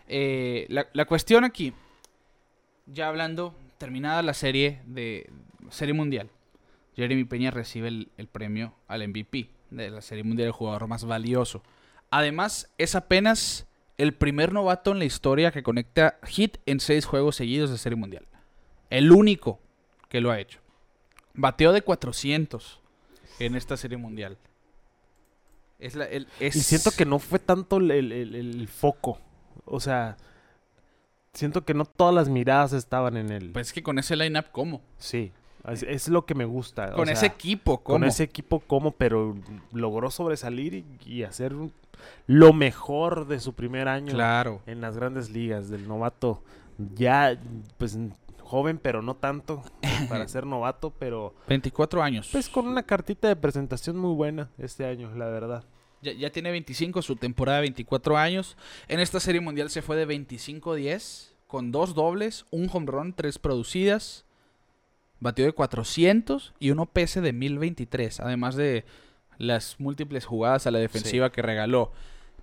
Eh, 0.09 0.67
la, 0.69 0.89
la 0.93 1.05
cuestión 1.07 1.45
aquí, 1.45 1.73
ya 2.87 3.09
hablando, 3.09 3.57
terminada 3.79 4.23
la 4.23 4.35
serie 4.35 4.83
de 4.87 5.31
Serie 5.71 5.95
Mundial, 5.95 6.31
Jeremy 6.97 7.25
Peña 7.25 7.51
recibe 7.51 7.89
el, 7.89 8.09
el 8.17 8.29
premio 8.29 8.75
al 8.89 9.07
MVP 9.09 9.51
de 9.71 9.91
la 9.91 10.01
Serie 10.01 10.25
Mundial, 10.25 10.47
el 10.49 10.53
jugador 10.53 10.87
más 10.87 11.05
valioso. 11.05 11.62
Además, 12.11 12.71
es 12.79 12.95
apenas 12.95 13.67
el 13.99 14.12
primer 14.15 14.53
novato 14.53 14.93
en 14.93 14.99
la 14.99 15.05
historia 15.05 15.51
que 15.53 15.62
conecta 15.62 16.19
hit 16.25 16.59
en 16.67 16.81
seis 16.81 17.05
juegos 17.07 17.37
seguidos 17.37 17.71
de 17.71 17.79
Serie 17.79 17.97
Mundial. 17.97 18.27
El 18.91 19.11
único 19.12 19.61
que 20.09 20.21
lo 20.21 20.31
ha 20.31 20.39
hecho. 20.39 20.61
Bateo 21.35 21.73
de 21.73 21.83
400 21.83 22.81
en 23.41 23.57
esta 23.57 23.77
Serie 23.77 23.97
Mundial. 23.99 24.39
Es 25.81 25.97
la, 25.97 26.05
el- 26.05 26.29
es- 26.39 26.55
Y 26.57 26.61
siento 26.61 26.91
que 26.93 27.05
no 27.05 27.19
fue 27.19 27.39
tanto 27.41 27.79
el, 27.79 27.91
el- 27.91 28.69
foco. 28.69 29.19
O 29.65 29.81
sea, 29.81 30.17
siento 31.33 31.65
que 31.65 31.75
no 31.75 31.85
todas 31.85 32.15
las 32.15 32.29
miradas 32.29 32.73
estaban 32.73 33.17
en 33.17 33.31
el... 33.31 33.51
Pues 33.51 33.69
es 33.69 33.73
que 33.73 33.83
con 33.83 33.99
ese 33.99 34.15
lineup, 34.15 34.47
¿cómo? 34.53 34.83
sí, 34.99 35.33
es, 35.73 35.83
es 35.83 36.09
lo 36.09 36.27
que 36.27 36.35
me 36.35 36.45
gusta. 36.45 36.91
o 36.93 36.97
Con 36.97 37.07
sea, 37.07 37.15
ese 37.15 37.27
equipo, 37.27 37.79
¿cómo? 37.83 37.99
Con 38.01 38.05
ese 38.05 38.23
equipo, 38.25 38.61
¿cómo? 38.61 38.91
Pero 38.93 39.35
logró 39.73 40.11
sobresalir 40.11 40.75
y, 40.75 40.85
y 41.07 41.23
hacer 41.23 41.55
lo 42.27 42.53
mejor 42.53 43.27
de 43.27 43.41
su 43.41 43.55
primer 43.55 43.89
año 43.89 44.12
Claro. 44.12 44.61
en 44.67 44.81
las 44.81 44.97
grandes 44.97 45.31
ligas, 45.31 45.69
del 45.71 45.87
novato. 45.89 46.43
Ya, 46.97 47.39
pues, 47.79 47.97
joven, 48.43 48.79
pero 48.79 49.01
no 49.01 49.15
tanto 49.17 49.62
para 50.09 50.27
ser 50.29 50.45
novato, 50.45 50.91
pero 50.99 51.35
24 51.49 52.03
años. 52.03 52.29
pues 52.31 52.49
con 52.49 52.67
una 52.67 52.83
cartita 52.83 53.29
de 53.29 53.37
presentación 53.37 53.97
muy 53.97 54.15
buena 54.15 54.51
este 54.59 54.85
año, 54.85 55.15
la 55.17 55.27
verdad. 55.27 55.65
Ya, 56.03 56.12
ya 56.12 56.31
tiene 56.31 56.51
25, 56.51 57.01
su 57.01 57.17
temporada 57.17 57.61
24 57.61 58.19
años. 58.19 58.59
En 58.89 59.01
esta 59.01 59.21
serie 59.21 59.41
mundial 59.41 59.71
se 59.71 59.81
fue 59.81 59.97
de 59.97 60.07
25-10, 60.07 61.33
con 61.47 61.73
dos 61.73 61.95
dobles, 61.95 62.45
un 62.51 62.69
home 62.71 62.87
run, 62.87 63.12
tres 63.15 63.39
producidas. 63.39 64.27
Batió 65.25 65.47
de 65.47 65.53
400 65.53 66.53
y 66.61 66.70
un 66.70 66.81
OPS 66.81 67.14
de 67.22 67.33
1023, 67.33 68.20
además 68.20 68.57
de 68.57 68.85
las 69.39 69.81
múltiples 69.81 70.27
jugadas 70.27 70.66
a 70.66 70.70
la 70.70 70.79
defensiva 70.79 71.33
que 71.33 71.41
regaló. 71.41 71.93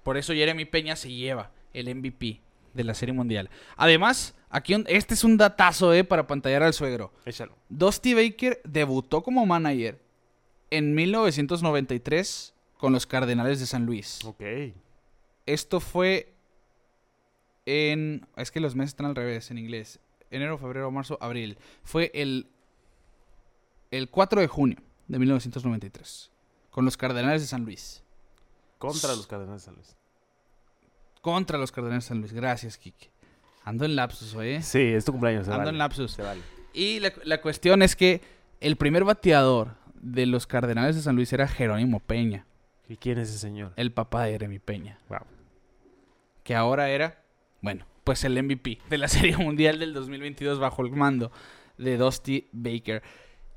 Por 0.02 0.18
eso 0.18 0.34
Jeremy 0.34 0.66
Peña 0.66 0.96
se 0.96 1.12
lleva 1.12 1.52
el 1.74 1.94
MVP 1.96 2.42
de 2.74 2.84
la 2.84 2.96
serie 2.96 3.14
mundial. 3.14 3.52
Además, 3.78 4.34
aquí 4.50 4.74
un- 4.74 4.86
este 4.90 5.14
es 5.14 5.24
un 5.24 5.38
datazo 5.38 5.94
eh, 5.94 6.04
para 6.04 6.26
pantallar 6.26 6.64
al 6.64 6.74
suegro. 6.74 7.14
Échalo. 7.24 7.56
Dusty 7.70 8.16
Baker 8.16 8.60
debutó 8.64 9.22
como 9.22 9.46
manager 9.46 10.00
en 10.72 10.96
1993 10.96 12.56
con 12.78 12.94
los 12.94 13.06
Cardenales 13.06 13.60
de 13.60 13.68
San 13.68 13.86
Luis. 13.86 14.26
Ok. 14.26 14.42
Esto 15.46 15.80
fue 15.80 16.34
en... 17.66 18.26
Es 18.36 18.52
que 18.52 18.60
los 18.60 18.76
meses 18.76 18.90
están 18.94 19.06
al 19.06 19.16
revés 19.16 19.52
en 19.52 19.58
inglés. 19.60 20.00
Enero, 20.32 20.58
febrero, 20.58 20.90
marzo, 20.92 21.18
abril. 21.22 21.58
Fue 21.84 22.10
el, 22.14 22.48
el 23.92 24.10
4 24.10 24.42
de 24.42 24.48
junio 24.48 24.78
de 25.08 25.20
1993 25.20 26.32
con 26.70 26.86
los 26.86 26.98
Cardenales 26.98 27.42
de 27.42 27.48
San 27.48 27.66
Luis. 27.66 28.04
Contra 28.78 29.14
los 29.14 29.28
Cardenales 29.28 29.62
de 29.62 29.66
San 29.66 29.76
Luis. 29.76 29.96
Contra 31.22 31.58
los 31.58 31.72
Cardenales 31.72 32.06
de 32.06 32.08
San 32.10 32.20
Luis. 32.20 32.34
Gracias, 32.34 32.78
Kike. 32.78 33.12
Ando 33.64 33.86
en 33.86 33.96
lapsus, 33.96 34.36
¿eh? 34.42 34.62
Sí, 34.64 34.80
es 34.80 35.06
tu 35.06 35.12
cumpleaños. 35.12 35.46
Se 35.46 35.52
Ando 35.52 35.60
vale. 35.66 35.70
en 35.72 35.78
lapsus. 35.78 36.12
Se 36.14 36.24
vale. 36.24 36.42
Y 36.74 37.00
la, 37.00 37.14
la 37.26 37.42
cuestión 37.42 37.82
es 37.84 37.96
que 37.96 38.22
el 38.60 38.76
primer 38.76 39.04
bateador 39.04 39.76
de 40.02 40.26
los 40.26 40.48
Cardenales 40.48 40.96
de 40.96 41.02
San 41.04 41.16
Luis 41.16 41.32
era 41.32 41.48
Jerónimo 41.48 42.00
Peña, 42.00 42.48
¿Y 42.90 42.98
quién 42.98 43.20
es 43.20 43.30
ese 43.30 43.38
señor? 43.38 43.74
el 43.76 43.92
papá 43.92 44.24
de 44.24 44.32
Jeremy 44.32 44.58
Peña. 44.60 44.98
Wow. 45.10 45.20
Que 46.44 46.56
ahora 46.56 46.90
era, 46.90 47.22
bueno, 47.62 47.86
pues 48.04 48.24
el 48.24 48.42
MVP 48.42 48.80
de 48.90 48.98
la 48.98 49.08
Serie 49.10 49.38
Mundial 49.38 49.78
del 49.78 49.94
2022 49.94 50.58
bajo 50.60 50.82
el 50.82 50.92
mando 50.92 51.32
de 51.78 51.98
Dusty 51.98 52.48
Baker. 52.52 53.04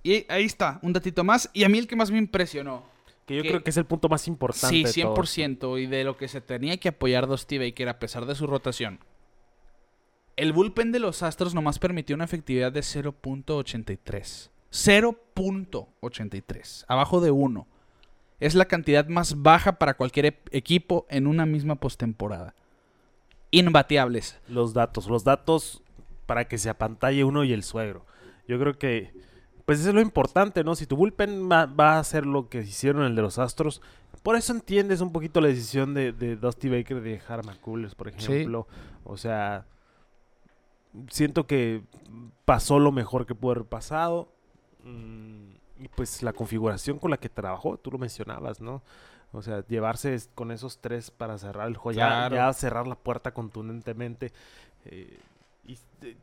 Y 0.05 0.24
ahí 0.28 0.44
está, 0.44 0.78
un 0.82 0.92
datito 0.92 1.24
más. 1.24 1.50
Y 1.52 1.64
a 1.64 1.68
mí 1.68 1.78
el 1.78 1.88
que 1.88 1.96
más 1.96 2.12
me 2.12 2.18
impresionó. 2.18 2.84
Que 3.26 3.36
yo 3.36 3.42
Que- 3.42 3.48
creo 3.48 3.64
que 3.64 3.70
es 3.70 3.76
el 3.78 3.86
punto 3.86 4.09
más 4.09 4.28
importante. 4.28 4.68
Sí, 4.68 4.84
de 4.84 4.92
todo. 5.02 5.14
100%. 5.16 5.78
Y 5.78 5.86
de 5.86 6.05
lo 6.05 6.16
que 6.16 6.28
se 6.28 6.40
tenía 6.40 6.76
que 6.76 6.90
apoyar 6.90 7.26
Dusty 7.26 7.59
Baker 7.59 7.88
a 7.88 7.98
pesar 7.98 8.26
de 8.26 8.36
su 8.36 8.46
rotación. 8.46 9.00
El 10.36 10.52
bullpen 10.52 10.92
de 10.92 10.98
los 10.98 11.22
Astros 11.22 11.55
nomás 11.55 11.78
permitió 11.78 12.14
una 12.16 12.24
efectividad 12.26 12.70
de 12.70 12.82
0.83. 12.82 14.50
0.83. 14.70 16.84
Abajo 16.88 17.20
de 17.20 17.30
1. 17.30 17.66
Es 18.40 18.55
la 18.55 18.64
cantidad 18.66 19.07
más 19.09 19.42
baja 19.42 19.78
para 19.78 19.94
cualquier 19.94 20.38
equipo 20.50 21.07
en 21.09 21.26
una 21.26 21.46
misma 21.46 21.76
postemporada. 21.76 22.55
Imbateables. 23.52 24.38
Los 24.48 24.74
datos. 24.74 25.07
Los 25.07 25.24
datos 25.24 25.82
para 26.26 26.46
que 26.46 26.59
se 26.59 26.68
apantalle 26.68 27.24
uno 27.24 27.44
y 27.44 27.52
el 27.52 27.62
suegro. 27.62 28.05
Yo 28.48 28.59
creo 28.59 28.78
que. 28.78 29.12
Pues 29.65 29.81
eso 29.81 29.89
es 29.91 29.95
lo 29.95 30.01
importante, 30.01 30.62
¿no? 30.62 30.75
Si 30.75 30.87
tu 30.87 30.97
bullpen 30.97 31.51
va, 31.51 31.67
va 31.67 31.95
a 31.95 31.99
hacer 31.99 32.27
lo 32.27 32.49
que 32.49 32.59
hicieron 32.59 33.03
el 33.05 33.15
de 33.17 33.23
los 33.23 33.39
Astros. 33.39 33.81
Por 34.23 34.37
eso 34.37 34.53
entiendes 34.53 35.01
un 35.01 35.12
poquito 35.12 35.41
la 35.41 35.49
decisión 35.49 35.95
de, 35.95 36.12
de 36.12 36.37
Dusty 36.37 36.69
Baker 36.69 37.01
de 37.01 37.11
dejar 37.11 37.41
a 37.41 37.43
por 37.95 38.11
Sí. 38.12 38.33
ejemplo. 38.33 38.67
O 39.05 39.17
sea. 39.17 39.67
Siento 41.11 41.47
que 41.47 41.83
pasó 42.45 42.79
lo 42.79 42.93
mejor 42.93 43.27
que 43.27 43.35
pudo 43.35 43.53
haber 43.53 43.65
pasado. 43.65 44.29
Mm, 44.85 45.55
y 45.81 45.89
pues 45.89 46.23
la 46.23 46.33
configuración 46.33 46.99
con 46.99 47.11
la 47.11 47.17
que 47.17 47.29
trabajó, 47.29 47.77
tú 47.79 47.91
lo 47.91 47.99
mencionabas, 47.99 48.61
¿no? 48.61 48.83
O 49.33 49.43
sea, 49.43 49.67
llevarse 49.67 50.17
con 50.37 50.53
esos 50.53 50.79
tres 50.79 51.11
para 51.11 51.37
cerrar 51.39 51.67
el 51.67 51.77
juego, 51.77 51.97
ya, 51.99 52.53
cerrar 52.53 52.87
la 52.87 52.95
puerta 52.95 53.33
contundentemente. 53.33 54.33
eh, 54.85 55.19
y 55.67 55.79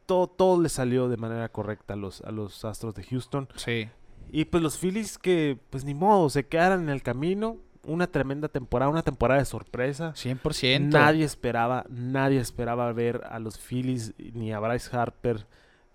todo, 0.05 0.27
todo 0.27 0.61
le 0.61 0.69
salió 0.69 1.09
de 1.09 1.17
manera 1.17 1.49
correcta 1.49 1.93
a 1.93 1.97
los, 1.97 2.21
a 2.21 2.31
los 2.31 2.63
Astros 2.65 2.93
de 2.95 3.03
Houston. 3.03 3.47
Sí. 3.55 3.89
Y 4.31 4.45
pues 4.45 4.63
los 4.63 4.77
Phillies 4.77 5.17
que, 5.17 5.57
pues 5.69 5.83
ni 5.83 5.93
modo, 5.93 6.29
se 6.29 6.47
quedaron 6.47 6.83
en 6.83 6.89
el 6.89 7.01
camino. 7.01 7.57
Una 7.83 8.05
tremenda 8.05 8.47
temporada, 8.47 8.91
una 8.91 9.01
temporada 9.01 9.39
de 9.39 9.45
sorpresa. 9.45 10.13
100%. 10.13 10.91
Nadie 10.91 11.25
esperaba, 11.25 11.83
nadie 11.89 12.39
esperaba 12.39 12.93
ver 12.93 13.23
a 13.27 13.39
los 13.39 13.57
Phillies 13.57 14.13
ni 14.17 14.53
a 14.53 14.59
Bryce 14.59 14.95
Harper 14.95 15.47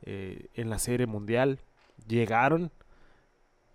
eh, 0.02 0.48
en 0.54 0.68
la 0.68 0.80
Serie 0.80 1.06
Mundial. 1.06 1.60
Llegaron 2.08 2.72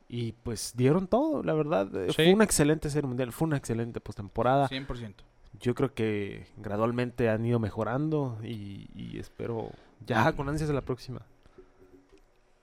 y 0.09 0.33
pues 0.33 0.73
dieron 0.75 1.07
todo, 1.07 1.41
la 1.41 1.53
verdad. 1.53 1.87
Sí. 2.07 2.13
Fue 2.13 2.33
una 2.33 2.43
excelente 2.43 2.89
Serie 2.89 3.07
Mundial, 3.07 3.31
fue 3.31 3.47
una 3.47 3.57
excelente 3.57 4.01
postemporada. 4.01 4.67
100%. 4.67 5.15
Yo 5.61 5.75
creo 5.75 5.93
que 5.93 6.47
gradualmente 6.57 7.29
han 7.29 7.45
ido 7.45 7.59
mejorando 7.59 8.39
y, 8.43 8.89
y 8.95 9.19
espero 9.19 9.71
ya 10.05 10.31
con 10.33 10.49
ansias 10.49 10.67
de 10.67 10.73
la 10.75 10.81
próxima. 10.81 11.21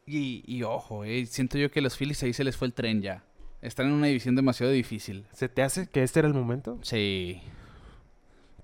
Y, 0.06 0.42
y 0.46 0.62
ojo, 0.62 1.04
eh, 1.04 1.26
siento 1.26 1.58
yo 1.58 1.70
que 1.70 1.80
los 1.80 1.96
Phillies 1.96 2.22
ahí 2.22 2.32
se 2.32 2.42
les 2.44 2.56
fue 2.56 2.66
el 2.68 2.72
tren 2.74 3.02
ya. 3.02 3.22
Están 3.60 3.86
en 3.88 3.92
una 3.92 4.06
división 4.06 4.34
demasiado 4.36 4.72
difícil. 4.72 5.26
¿Se 5.32 5.48
te 5.48 5.62
hace 5.62 5.88
que 5.88 6.02
este 6.02 6.20
era 6.20 6.28
el 6.28 6.34
momento? 6.34 6.78
Sí. 6.82 7.40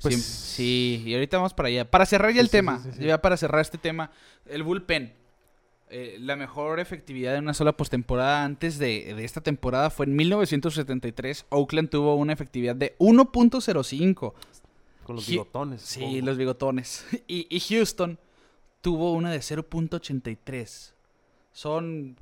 Pues- 0.00 0.22
sí, 0.24 1.02
y 1.06 1.14
ahorita 1.14 1.36
vamos 1.36 1.54
para 1.54 1.68
allá. 1.68 1.90
Para 1.90 2.06
cerrar 2.06 2.32
ya 2.32 2.40
el 2.40 2.46
Sí, 2.48 2.52
tema, 2.52 2.80
sí. 2.92 3.04
ya 3.04 3.20
para 3.20 3.36
cerrar 3.36 3.60
este 3.60 3.78
tema, 3.78 4.10
el 4.46 4.62
bullpen. 4.62 5.12
Eh, 5.90 6.16
la 6.18 6.34
mejor 6.34 6.80
efectividad 6.80 7.36
en 7.36 7.44
una 7.44 7.54
sola 7.54 7.76
postemporada 7.76 8.44
antes 8.44 8.78
de, 8.78 9.14
de 9.14 9.24
esta 9.24 9.42
temporada 9.42 9.90
fue 9.90 10.06
en 10.06 10.16
1973. 10.16 11.46
Oakland 11.50 11.90
tuvo 11.90 12.16
una 12.16 12.32
efectividad 12.32 12.74
de 12.74 12.96
1.05. 12.98 14.32
Con 15.04 15.16
los 15.16 15.28
bigotones. 15.28 15.82
Sí, 15.82 16.22
los 16.22 16.36
bigotones. 16.36 17.06
Y, 17.28 17.46
y 17.54 17.60
Houston 17.60 18.18
tuvo 18.80 19.12
una 19.12 19.30
de 19.30 19.38
0.83. 19.38 20.92
Son. 21.52 22.16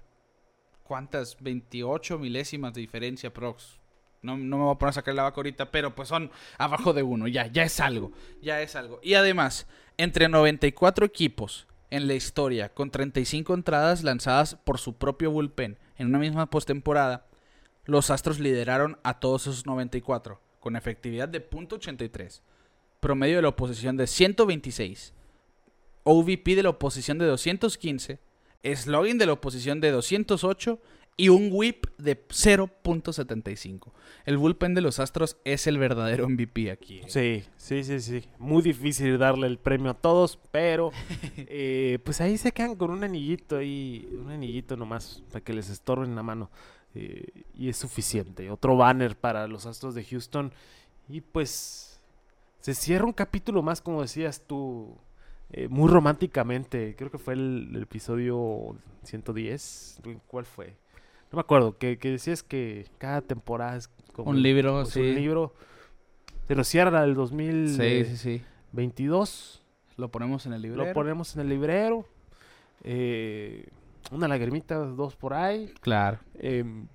¿Cuántas? 0.83 1.37
28 1.41 2.19
milésimas 2.19 2.75
de 2.75 2.81
diferencia, 2.81 3.33
prox. 3.33 3.79
No, 4.21 4.37
no 4.37 4.59
me 4.59 4.65
voy 4.65 4.75
a 4.75 4.79
poner 4.79 4.91
a 4.91 4.95
sacar 4.95 5.15
la 5.15 5.23
vaca 5.23 5.37
ahorita, 5.37 5.71
pero 5.71 5.95
pues 5.95 6.09
son 6.09 6.31
abajo 6.59 6.93
de 6.93 7.03
uno. 7.03 7.27
Ya, 7.27 7.47
ya 7.47 7.63
es 7.63 7.81
algo. 7.81 8.13
Ya 8.43 8.61
es 8.61 8.77
algo. 8.77 9.01
Y 9.03 9.15
además, 9.15 9.67
entre 9.97 10.29
94 10.29 11.07
equipos 11.07 11.67
en 11.93 12.09
la 12.09 12.15
historia, 12.15 12.71
con 12.71 12.91
35 12.91 13.53
entradas 13.53 14.03
lanzadas 14.03 14.57
por 14.57 14.79
su 14.79 14.97
propio 14.97 15.31
bullpen 15.31 15.79
en 15.97 16.07
una 16.09 16.19
misma 16.19 16.49
postemporada, 16.49 17.27
los 17.85 18.11
Astros 18.11 18.41
lideraron 18.41 18.99
a 19.03 19.21
todos 19.21 19.43
esos 19.43 19.67
94, 19.67 20.41
con 20.59 20.77
efectividad 20.77 21.29
de 21.29 21.49
.83 21.49 22.41
promedio 23.03 23.37
de 23.37 23.43
la 23.43 23.49
oposición 23.49 23.97
de 23.97 24.07
126, 24.07 25.13
OVP 26.05 26.55
de 26.55 26.63
la 26.63 26.69
oposición 26.71 27.19
de 27.19 27.27
215, 27.27 28.21
slogan 28.77 29.19
de 29.19 29.27
la 29.27 29.33
oposición 29.33 29.81
de 29.81 29.91
208 29.91 30.81
y 31.17 31.29
un 31.29 31.51
whip 31.53 31.87
de 31.99 32.17
0.75. 32.29 33.93
El 34.25 34.39
bullpen 34.39 34.75
de 34.75 34.81
los 34.81 34.99
Astros 34.99 35.37
es 35.45 35.67
el 35.67 35.79
verdadero 35.79 36.29
MVP 36.29 36.71
aquí. 36.71 36.99
¿eh? 37.01 37.05
Sí, 37.09 37.45
sí, 37.57 37.85
sí, 37.85 38.01
sí. 38.01 38.29
Muy 38.39 38.63
difícil 38.63 39.19
darle 39.19 39.47
el 39.47 39.59
premio 39.59 39.91
a 39.91 39.95
todos, 39.95 40.39
pero 40.51 40.91
eh, 41.37 41.99
pues 42.05 42.21
ahí 42.21 42.39
se 42.39 42.53
quedan 42.53 42.77
con 42.77 42.91
un 42.91 43.05
anillito 43.05 43.59
ahí, 43.59 44.09
un 44.21 44.31
anillito 44.31 44.77
nomás 44.77 45.23
para 45.31 45.45
que 45.45 45.53
les 45.53 45.69
estorben 45.71 46.15
la 46.15 46.23
mano. 46.23 46.51
eh, 46.95 47.27
y 47.55 47.69
es 47.69 47.77
suficiente. 47.77 48.51
Otro 48.51 48.77
banner 48.77 49.17
para 49.17 49.47
los 49.49 49.67
Astros 49.67 49.95
de 49.95 50.05
Houston. 50.05 50.53
Y 51.09 51.21
pues 51.21 52.01
se 52.61 52.75
cierra 52.75 53.05
un 53.07 53.13
capítulo 53.13 53.63
más, 53.63 53.81
como 53.81 54.03
decías 54.03 54.43
tú, 54.47 54.97
eh, 55.53 55.69
muy 55.69 55.89
románticamente. 55.91 56.95
Creo 56.97 57.11
que 57.11 57.19
fue 57.19 57.35
el, 57.35 57.71
el 57.75 57.83
episodio 57.83 58.77
110. 59.05 60.01
¿Cuál 60.27 60.47
fue? 60.47 60.75
No 61.33 61.37
me 61.37 61.41
acuerdo. 61.41 61.77
Que, 61.79 61.99
que 61.99 62.11
decías 62.11 62.43
que 62.43 62.87
cada 62.99 63.23
temporada 63.23 63.77
es 63.77 63.89
como 64.13 64.31
Un 64.31 64.43
libro, 64.43 64.83
pues, 64.83 64.91
sí. 64.91 65.01
un 65.01 65.15
libro. 65.15 65.55
Se 66.49 66.55
nos 66.55 66.69
cierra 66.69 67.03
el 67.05 67.13
Sí, 67.13 67.17
2022. 67.17 68.09
sí, 68.09 68.17
sí. 68.17 68.43
Lo 69.97 70.11
ponemos 70.11 70.47
en 70.47 70.53
el 70.53 70.63
libro. 70.63 70.85
Lo 70.85 70.93
ponemos 70.93 71.35
en 71.35 71.43
el 71.43 71.49
librero. 71.49 72.07
eh, 72.85 73.67
una 74.11 74.27
lagrimita, 74.29 74.75
dos 74.77 75.15
por 75.17 75.33
ahí. 75.33 75.73
Claro. 75.81 76.19
em, 76.35 76.87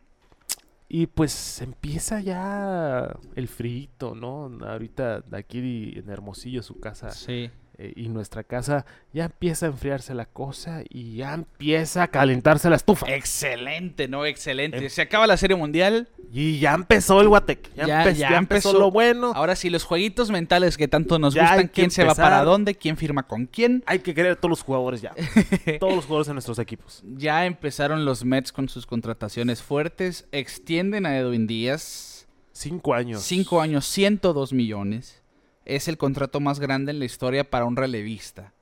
y 0.89 1.07
pues 1.07 1.61
empieza 1.61 2.19
ya 2.21 3.17
el 3.35 3.47
frito, 3.47 4.13
¿no? 4.15 4.51
Ahorita 4.65 5.23
aquí 5.31 5.93
en 5.97 6.09
Hermosillo, 6.09 6.61
su 6.63 6.79
casa 6.79 7.09
Sí. 7.11 7.49
Eh, 7.79 7.93
y 7.95 8.09
nuestra 8.09 8.43
casa, 8.43 8.85
ya 9.13 9.25
empieza 9.25 9.65
a 9.67 9.69
enfriarse 9.69 10.13
la 10.13 10.25
cosa 10.25 10.81
y 10.89 11.17
ya 11.17 11.33
empieza 11.33 12.03
a 12.03 12.07
calentarse 12.07 12.69
la 12.69 12.75
estufa. 12.75 13.05
Excelente, 13.13 14.07
¿no? 14.07 14.25
Excelente. 14.25 14.77
Em- 14.77 14.89
Se 14.89 15.01
acaba 15.03 15.27
la 15.27 15.37
Serie 15.37 15.55
Mundial. 15.55 16.07
Y 16.33 16.59
ya 16.59 16.73
empezó 16.73 17.21
el 17.21 17.29
Guatec. 17.29 17.73
Ya, 17.75 17.87
Ya- 17.87 18.03
empe- 18.03 18.13
ya 18.15 18.29
ya 18.31 18.37
empezó, 18.37 18.69
empezó. 18.69 18.79
lo 18.79 18.91
bueno. 18.91 19.31
Ahora 19.33 19.55
sí, 19.55 19.69
los 19.69 19.83
jueguitos 19.85 20.29
mentales 20.29 20.75
que 20.75 20.87
tanto 20.89 21.19
nos 21.19 21.33
Ya 21.33 21.43
hay 21.43 21.47
gustan. 21.49 21.67
que 21.67 21.73
¿Quién 21.73 21.91
se 21.91 22.03
va 22.03 22.09
empezar. 22.09 22.25
para 22.31 22.43
dónde? 22.43 22.75
¿Quién 22.75 22.97
firma 22.97 23.23
con 23.23 23.45
quién? 23.45 23.81
Hay 23.85 23.99
que 23.99 24.13
querer 24.13 24.33
a 24.33 24.35
todos 24.35 24.49
los 24.49 24.61
jugadores 24.63 25.01
ya. 25.01 25.13
todos 25.79 25.95
los 25.95 26.05
jugadores 26.05 26.27
de 26.27 26.33
nuestros 26.33 26.59
equipos. 26.59 27.01
Ya 27.15 27.45
empezaron 27.45 28.03
los 28.05 28.25
Mets 28.25 28.51
con 28.51 28.67
sus 28.67 28.85
contrataciones 28.85 29.61
fuertes. 29.63 30.27
Extienden 30.31 31.05
a 31.05 31.17
Edwin 31.17 31.47
Díaz. 31.47 32.27
Cinco 32.51 32.93
años. 32.95 33.21
Cinco 33.21 33.61
años, 33.61 33.85
102 33.85 34.51
millones. 34.51 35.21
Es 35.67 35.89
el 35.89 35.97
contrato 35.97 36.39
más 36.39 36.61
grande 36.61 36.91
en 36.93 36.99
la 36.99 37.03
historia 37.03 37.49
para 37.49 37.65
un 37.65 37.75
relevista. 37.75 38.53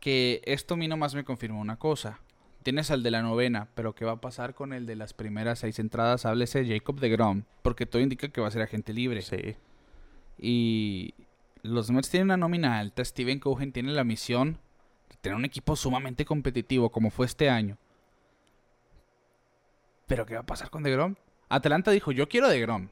Que 0.00 0.40
esto 0.46 0.72
a 0.72 0.76
mí 0.78 0.88
nomás 0.88 1.14
me 1.14 1.22
confirma 1.22 1.58
una 1.58 1.76
cosa. 1.76 2.20
Tienes 2.62 2.90
al 2.90 3.02
de 3.02 3.10
la 3.10 3.20
novena, 3.20 3.68
pero 3.74 3.94
¿qué 3.94 4.06
va 4.06 4.12
a 4.12 4.20
pasar 4.22 4.54
con 4.54 4.72
el 4.72 4.86
de 4.86 4.96
las 4.96 5.12
primeras 5.12 5.58
seis 5.58 5.78
entradas? 5.78 6.24
Háblese 6.24 6.66
Jacob 6.66 6.98
de 6.98 7.10
Grom, 7.10 7.42
porque 7.60 7.84
todo 7.84 8.00
indica 8.00 8.28
que 8.28 8.40
va 8.40 8.48
a 8.48 8.50
ser 8.50 8.62
agente 8.62 8.94
libre. 8.94 9.20
Sí. 9.20 9.56
Y 10.38 11.12
los 11.60 11.90
Mets 11.90 12.08
tienen 12.08 12.28
una 12.28 12.38
nómina 12.38 12.78
alta. 12.78 13.04
Steven 13.04 13.38
Cohen 13.38 13.72
tiene 13.72 13.92
la 13.92 14.04
misión 14.04 14.54
de 15.10 15.16
tener 15.20 15.36
un 15.36 15.44
equipo 15.44 15.76
sumamente 15.76 16.24
competitivo 16.24 16.88
como 16.88 17.10
fue 17.10 17.26
este 17.26 17.50
año. 17.50 17.76
Pero 20.06 20.24
¿qué 20.24 20.36
va 20.36 20.40
a 20.40 20.46
pasar 20.46 20.70
con 20.70 20.82
DeGrom? 20.82 21.16
Atlanta 21.50 21.90
dijo, 21.90 22.12
yo 22.12 22.30
quiero 22.30 22.48
DeGrom. 22.48 22.88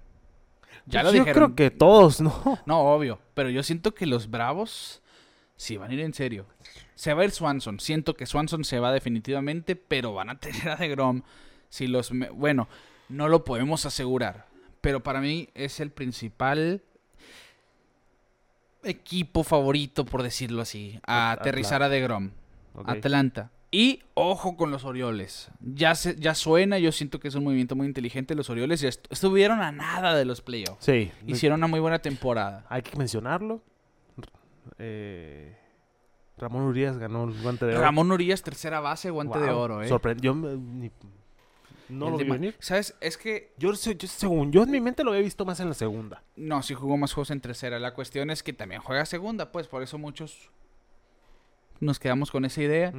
Ya 0.85 1.03
lo 1.03 1.09
Pues 1.11 1.18
yo 1.18 1.24
dijeron. 1.24 1.55
creo 1.55 1.57
que 1.57 1.77
todos, 1.77 2.20
¿no? 2.20 2.59
No, 2.66 2.81
obvio. 2.95 3.18
Pero 3.35 3.49
yo 3.51 3.62
siento 3.62 3.95
que 3.95 4.07
los 4.07 4.31
Bravos 4.31 5.03
sí 5.57 5.77
van 5.77 5.91
a 5.91 5.95
ir 5.95 6.01
en 6.01 6.12
serio. 6.14 6.47
Se 6.95 7.12
va 7.14 7.22
a 7.22 7.24
ir 7.24 7.31
Swanson. 7.31 7.81
Siento 7.81 8.14
que 8.14 8.27
Swanson 8.27 8.64
se 8.64 8.79
va 8.79 8.93
definitivamente, 8.93 9.77
pero 9.77 10.12
van 10.14 10.31
a 10.31 10.39
tener 10.41 10.68
a 10.68 10.77
DeGrom. 10.77 11.22
Si 11.68 11.87
los... 11.87 12.12
me- 12.12 12.31
Bueno, 12.31 12.68
no 13.09 13.29
lo 13.29 13.45
podemos 13.45 13.87
asegurar. 13.87 14.47
Pero 14.81 15.03
para 15.03 15.20
mí 15.20 15.49
es 15.55 15.81
el 15.81 15.91
principal 15.91 16.83
equipo 18.83 19.43
favorito, 19.43 20.05
por 20.05 20.22
decirlo 20.22 20.62
así, 20.62 21.01
a 21.07 21.33
At- 21.33 21.41
aterrizar 21.41 21.83
a 21.83 21.89
DeGrom. 21.89 22.31
Ok. 22.74 22.89
Atlanta. 22.89 23.51
Y 23.79 24.03
ojo 24.14 24.57
con 24.57 24.70
los 24.70 24.85
Orioles. 24.87 25.51
Ya, 25.61 25.95
se, 25.95 26.16
ya 26.18 26.35
suena, 26.35 26.79
yo 26.79 26.93
siento 26.93 27.20
que 27.20 27.29
es 27.29 27.35
un 27.35 27.45
movimiento 27.45 27.77
muy 27.77 27.87
inteligente. 27.87 28.35
Los 28.35 28.49
Orioles 28.49 28.81
ya 28.81 28.89
est- 28.89 29.07
estuvieron 29.12 29.61
a 29.61 29.70
nada 29.70 30.14
de 30.14 30.24
los 30.24 30.41
playoffs. 30.41 30.83
Sí. 30.83 31.12
Hicieron 31.27 31.61
una 31.61 31.66
muy 31.66 31.81
buena 31.81 31.99
temporada. 31.99 32.64
Hay 32.70 32.81
que 32.81 32.97
mencionarlo. 32.97 33.61
Eh, 34.79 35.57
Ramón 36.39 36.62
Urias 36.62 36.97
ganó 36.97 37.24
el 37.24 37.43
guante 37.43 37.66
de 37.66 37.72
oro. 37.74 37.83
Ramón 37.83 38.11
Urias, 38.12 38.43
tercera 38.43 38.81
base, 38.81 39.11
guante 39.11 39.39
de 39.41 39.51
oro, 39.51 39.83
¿eh? 39.83 39.89
Sorprendió. 39.89 40.35
no 40.35 42.07
El 42.07 42.12
lo 42.12 42.16
vi 42.16 42.24
venir. 42.24 42.57
¿Sabes? 42.59 42.95
Es 43.03 43.18
que. 43.18 43.53
Yo, 43.59 43.72
yo, 43.74 44.09
según 44.09 44.53
yo, 44.53 44.62
en 44.62 44.70
mi 44.70 44.81
mente 44.81 45.05
lo 45.05 45.11
había 45.11 45.22
visto 45.22 45.45
más 45.45 45.61
en 45.61 45.68
la 45.68 45.74
segunda. 45.74 46.22
No, 46.35 46.62
sí 46.62 46.72
jugó 46.72 46.97
más 46.97 47.12
juegos 47.12 47.31
en 47.31 47.43
tercera. 47.43 47.79
La 47.79 47.93
cuestión 47.93 48.31
es 48.31 48.43
que 48.43 48.53
también 48.55 48.81
juega 48.81 49.05
segunda, 49.05 49.53
pues 49.53 49.68
por 49.68 49.83
eso 49.83 49.99
muchos 49.99 50.51
nos 51.81 51.99
quedamos 51.99 52.31
con 52.31 52.45
esa 52.45 52.62
idea. 52.62 52.93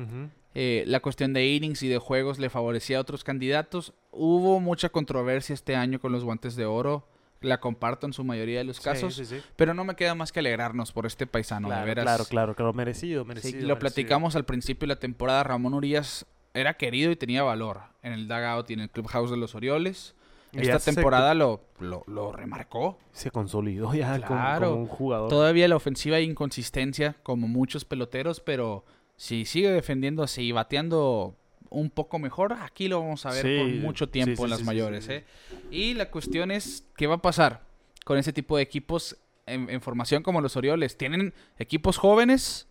Eh, 0.54 0.84
la 0.88 1.00
cuestión 1.02 1.34
de 1.34 1.46
innings 1.46 1.84
y 1.84 1.88
de 1.88 2.00
juegos 2.00 2.40
le 2.40 2.50
favorecía 2.50 2.98
a 2.98 3.02
otros 3.02 3.24
candidatos. 3.24 3.94
Hubo 4.12 4.60
mucha 4.60 4.90
controversia 4.90 5.54
este 5.54 5.76
año 5.76 6.00
con 6.00 6.12
los 6.12 6.24
guantes 6.24 6.56
de 6.56 6.66
oro. 6.66 7.08
La 7.42 7.60
comparto 7.60 8.08
en 8.08 8.14
su 8.14 8.24
mayoría 8.24 8.58
de 8.58 8.64
los 8.64 8.80
casos. 8.80 9.14
Sí, 9.14 9.26
sí, 9.26 9.36
sí. 9.36 9.44
Pero 9.56 9.76
no 9.76 9.84
me 9.84 9.96
queda 9.96 10.16
más 10.16 10.32
que 10.32 10.40
alegrarnos 10.40 10.92
por 10.92 11.06
este 11.06 11.28
paisano, 11.28 11.68
claro, 11.68 11.82
de 11.82 11.88
veras. 11.88 12.04
claro, 12.04 12.26
claro, 12.26 12.56
claro. 12.56 12.74
Merecido, 12.74 13.26
merecido. 13.26 13.54
lo 13.54 13.60
merecido. 13.60 13.80
platicamos 13.80 14.36
al 14.36 14.46
principio 14.46 14.88
de 14.88 14.96
la 14.96 15.00
temporada. 15.00 15.44
Ramón 15.44 15.76
Urias 15.76 16.26
era 16.56 16.74
querido 16.74 17.12
y 17.12 17.16
tenía 17.16 17.44
valor 17.44 17.82
en 18.02 18.14
el 18.14 18.28
dugout 18.28 18.72
y 18.72 18.74
en 18.74 18.80
el 18.80 18.90
clubhouse 18.90 19.30
de 19.30 19.38
los 19.38 19.54
Orioles. 19.54 20.16
Esta 20.54 20.80
se- 20.80 20.94
temporada 20.94 21.34
lo, 21.34 21.62
lo, 21.80 22.04
lo 22.08 22.32
remarcó. 22.32 22.98
Se 23.12 23.32
consolidó 23.32 23.94
ya 23.94 24.18
Claro. 24.20 24.70
como, 24.72 24.82
un 24.82 24.88
jugador. 24.88 25.30
Todavía 25.30 25.68
la 25.68 25.76
ofensiva 25.76 26.18
hay 26.18 26.24
inconsistencia, 26.26 27.16
como 27.24 27.48
muchos 27.48 27.86
peloteros, 27.86 28.40
pero 28.40 28.86
si 29.16 29.46
sigue 29.46 29.72
defendiendo 29.72 30.24
así 30.24 30.44
y 30.44 30.52
bateando 30.52 31.36
un 31.70 31.90
poco 31.90 32.18
mejor, 32.18 32.54
aquí 32.54 32.88
lo 32.88 33.02
vamos 33.02 33.26
a 33.26 33.32
ver 33.32 33.42
Sí, 33.46 33.58
por 33.60 33.68
mucho 33.82 34.08
tiempo 34.10 34.32
sí, 34.32 34.38
sí, 34.38 34.44
en 34.46 34.50
las 34.50 34.64
mayores. 34.64 35.10
¿eh? 35.10 35.26
Y 35.70 35.94
la 35.96 36.10
cuestión 36.10 36.50
es, 36.52 36.86
¿qué 36.96 37.08
va 37.08 37.16
a 37.16 37.22
pasar 37.22 37.62
con 38.06 38.18
ese 38.18 38.32
tipo 38.32 38.56
de 38.56 38.64
equipos 38.64 39.18
en, 39.46 39.70
en 39.70 39.82
formación 39.82 40.24
como 40.24 40.40
los 40.40 40.56
Orioles? 40.56 40.98
Tienen 40.98 41.34
equipos 41.60 41.98
jóvenes, 41.98 42.68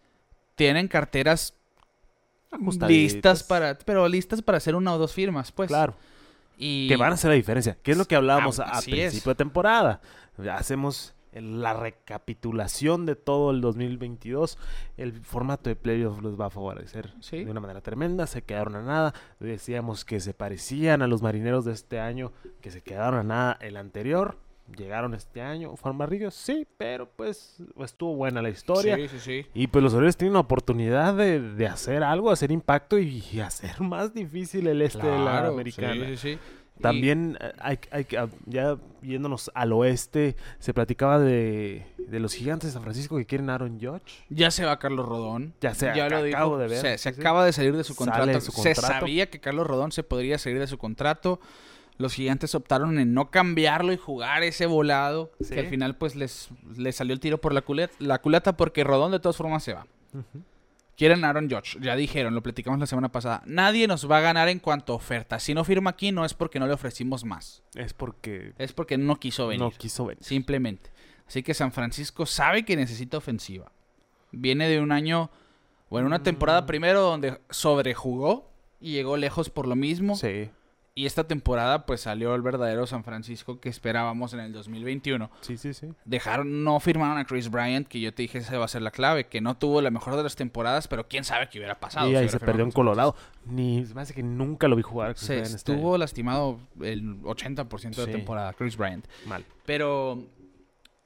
tienen 0.55 0.89
carteras 0.89 1.53
listas 2.89 3.43
para, 3.43 3.77
pero 3.79 4.09
listas 4.09 4.41
para 4.43 4.59
hacer 4.59 4.75
una 4.75 4.95
o 4.95 4.99
dos 4.99 5.13
firmas, 5.13 5.53
pues. 5.53 5.69
Claro. 5.69 5.95
Y 6.57 6.89
Que 6.89 6.97
van 6.97 7.11
a 7.13 7.15
hacer 7.15 7.31
la 7.31 7.35
diferencia. 7.37 7.77
Que 7.83 7.93
es 7.93 7.99
lo 7.99 8.05
que 8.07 8.17
hablábamos 8.17 8.61
Ah, 8.61 8.65
a, 8.65 8.79
a 8.79 8.81
principio 8.83 9.07
es. 9.07 9.25
de 9.25 9.35
temporada. 9.35 10.01
Hacemos 10.51 11.15
la 11.33 11.75
recapitulación 11.75 13.05
de 13.07 13.15
todo 13.15 13.51
el 13.51 13.61
2022. 13.61 14.59
El 14.97 15.13
formato 15.21 15.69
de 15.69 15.77
playoff 15.77 16.21
los 16.23 16.41
va 16.41 16.47
a 16.47 16.51
favorecer 16.51 17.13
Sí. 17.21 17.45
de 17.45 17.51
una 17.51 17.61
manera 17.61 17.81
tremenda. 17.83 18.27
Se 18.27 18.43
quedaron 18.43 18.75
a 18.77 18.83
nada. 18.83 19.15
Decíamos 19.39 20.05
que 20.05 20.21
se 20.21 20.33
parecían 20.35 21.03
a 21.03 21.07
los 21.07 21.23
marineros 21.23 21.65
de 21.65 21.73
este 21.73 22.01
año, 22.01 22.33
que 22.63 22.71
se 22.71 22.81
quedaron 22.83 23.21
a 23.21 23.23
nada 23.23 23.59
el 23.61 23.77
anterior. 23.77 24.39
Llegaron 24.77 25.15
este 25.15 25.43
año. 25.43 25.77
¿Fueron 25.77 25.99
barridos? 25.99 26.35
Sí, 26.35 26.67
pero 26.77 27.09
pues 27.09 27.57
estuvo 27.85 28.17
buena 28.17 28.43
la 28.43 28.49
historia. 28.51 28.97
Sí, 28.97 29.09
sí, 29.09 29.19
sí. 29.21 29.47
Y 29.55 29.69
pues 29.69 29.83
los 29.85 29.95
Orioles 29.95 30.17
tienen 30.17 30.35
la 30.35 30.41
oportunidad 30.41 31.15
de, 31.15 31.41
de 31.41 31.67
hacer 31.67 32.03
algo, 32.03 32.31
hacer 32.31 32.51
impacto 32.51 32.99
y, 32.99 33.23
y 33.33 33.41
hacer 33.41 33.81
más 33.81 34.13
difícil 34.13 34.67
el 34.67 34.83
este 34.83 35.07
de 35.07 35.19
la 35.19 35.47
americana. 35.47 36.07
Sí, 36.07 36.17
sí, 36.17 36.33
sí. 36.35 36.39
También 36.81 37.39
eh, 37.41 37.53
hay, 37.59 37.79
hay 37.91 38.05
que- 38.05 38.19
ah, 38.19 38.29
ya 38.45 38.77
yéndonos 39.01 39.51
al 39.55 39.73
oeste, 39.73 40.37
se 40.59 40.75
platicaba 40.75 41.19
de, 41.19 41.87
de 41.97 42.21
los 42.21 42.35
gigantes 42.35 42.69
de 42.69 42.73
San 42.75 42.83
Francisco 42.83 43.17
que 43.17 43.25
quieren 43.25 43.49
Aaron 43.49 43.79
Judge. 43.81 44.25
Ya 44.29 44.51
se 44.51 44.67
va 44.67 44.79
Carlos 44.79 45.07
Rodón. 45.09 45.55
Ya 45.63 45.73
se 45.75 45.87
ya 45.97 46.09
lo 46.11 46.23
dijo. 46.23 46.37
acabo 46.37 46.59
de 46.59 46.69
ver. 46.69 46.79
Se, 46.79 46.99
se 46.99 47.09
acaba 47.09 47.47
de 47.47 47.55
salir 47.55 47.75
de 47.75 47.83
su 47.85 47.97
contrato. 47.97 48.27
de 48.27 48.41
su 48.43 48.53
Se 48.53 48.75
contrato. 48.75 49.01
sabía 49.01 49.31
que 49.31 49.41
Carlos 49.41 49.67
Rodón 49.67 49.91
se 49.91 50.03
podría 50.03 50.37
salir 50.37 50.59
de 50.59 50.67
su 50.67 50.77
contrato. 50.77 51.41
Los 51.99 52.13
gigantes 52.15 52.55
optaron 52.55 52.99
en 52.99 53.15
no 53.15 53.31
cambiarlo 53.31 53.93
y 53.93 53.97
jugar 53.97 54.43
ese 54.43 54.67
volado. 54.67 55.33
Sí. 55.41 55.55
Que 55.55 55.61
al 55.61 55.67
final, 55.69 55.97
pues, 55.97 56.15
les, 56.17 56.49
les 56.77 56.95
salió 56.97 57.15
el 57.15 57.21
tiro 57.21 57.39
por 57.41 57.55
la 57.55 57.63
culata, 57.63 57.95
la 57.99 58.21
culata 58.21 58.57
porque 58.57 58.85
Rodón 58.85 59.13
de 59.13 59.21
todas 59.21 59.37
formas 59.37 59.63
se 59.63 59.73
va. 59.75 59.87
Quieren 60.97 61.25
Aaron 61.25 61.51
Judge. 61.51 61.79
Ya 61.81 61.95
dijeron, 61.95 62.35
lo 62.35 62.43
platicamos 62.43 62.81
la 62.81 62.87
semana 62.87 63.11
pasada. 63.13 63.43
Nadie 63.45 63.87
nos 63.87 64.11
va 64.11 64.19
a 64.19 64.23
ganar 64.23 64.49
en 64.49 64.59
cuanto 64.61 64.95
a 64.95 64.97
oferta. 64.97 65.39
Si 65.39 65.53
no 65.53 65.63
firma 65.65 65.91
aquí, 65.91 66.11
no 66.11 66.25
es 66.25 66.33
porque 66.33 66.59
no 66.59 66.67
le 66.67 66.73
ofrecimos 66.73 67.25
más. 67.25 67.63
Es 67.75 67.93
porque 67.93 68.55
Es 68.57 68.73
porque 68.73 68.97
no 68.97 69.17
quiso 69.17 69.47
venir. 69.47 69.61
no 69.61 69.71
quiso 69.71 70.07
venir. 70.07 70.25
Simplemente. 70.25 70.91
Así 71.29 71.43
que 71.43 71.53
San 71.55 71.73
Francisco 71.73 72.25
sabe 72.25 72.65
que 72.65 72.77
necesita 72.77 73.19
ofensiva. 73.19 73.71
Viene 74.33 74.69
de 74.69 74.81
un 74.81 74.91
año, 74.91 75.31
bueno, 75.91 76.07
una 76.07 76.23
temporada 76.23 76.63
Mm. 76.63 76.67
primero 76.67 77.03
donde 77.03 77.41
sobrejugó 77.51 78.51
y 78.81 78.93
llegó 78.93 79.17
lejos 79.19 79.51
por 79.51 79.67
lo 79.67 79.77
mismo. 79.77 80.17
Sí, 80.17 80.49
Y 80.99 81.05
esta 81.05 81.25
temporada 81.25 81.85
pues 81.85 82.01
salió 82.01 82.35
el 82.35 82.41
verdadero 82.41 82.87
San 82.87 83.05
Francisco 83.05 83.61
que 83.61 83.69
esperábamos 83.69 84.33
en 84.33 84.41
el 84.41 84.53
2021. 84.55 85.31
sí, 85.43 85.59
sí, 85.59 85.75
sí. 85.75 85.89
Dejaron, 86.07 86.65
no 86.65 86.81
firmaron 86.81 87.19
a 87.19 87.27
Chris 87.27 87.51
Bryant, 87.51 87.87
que 87.87 88.01
yo 88.01 88.15
te 88.15 88.23
dije 88.23 88.39
esa 88.39 88.57
va 88.57 88.65
a 88.65 88.69
ser 88.69 88.81
la 88.81 88.91
clave, 88.91 89.27
que 89.27 89.43
no 89.43 89.59
tuvo 89.59 89.83
la 89.83 89.91
mejor 89.91 90.17
de 90.17 90.23
las 90.23 90.37
temporadas, 90.37 90.89
pero 90.89 91.07
quién 91.07 91.23
sabe 91.25 91.51
qué 91.51 91.59
hubiera 91.59 91.79
pasado. 91.79 92.07
y 92.09 92.13
si 92.13 92.17
ahí 92.17 92.29
se 92.31 92.41
perdió 92.41 92.65
en 92.65 92.71
Colorado. 92.73 93.15
Ni, 93.45 93.85
me 93.95 94.01
hace 94.01 94.15
que 94.15 94.23
nunca 94.23 94.69
lo 94.69 94.75
vi 94.77 94.81
jugar. 94.83 95.13
Chris 95.15 95.27
Se 95.27 95.35
Bryant 95.35 95.55
este 95.55 95.73
estuvo 95.73 95.99
lastimado 95.99 96.59
el 96.81 97.21
80% 97.23 97.95
de 98.01 98.05
Sí. 98.07 98.11
temporada, 98.13 98.55
Chris 98.55 98.75
Bryant. 98.79 99.07
mal. 99.27 99.45
Pero 99.67 100.25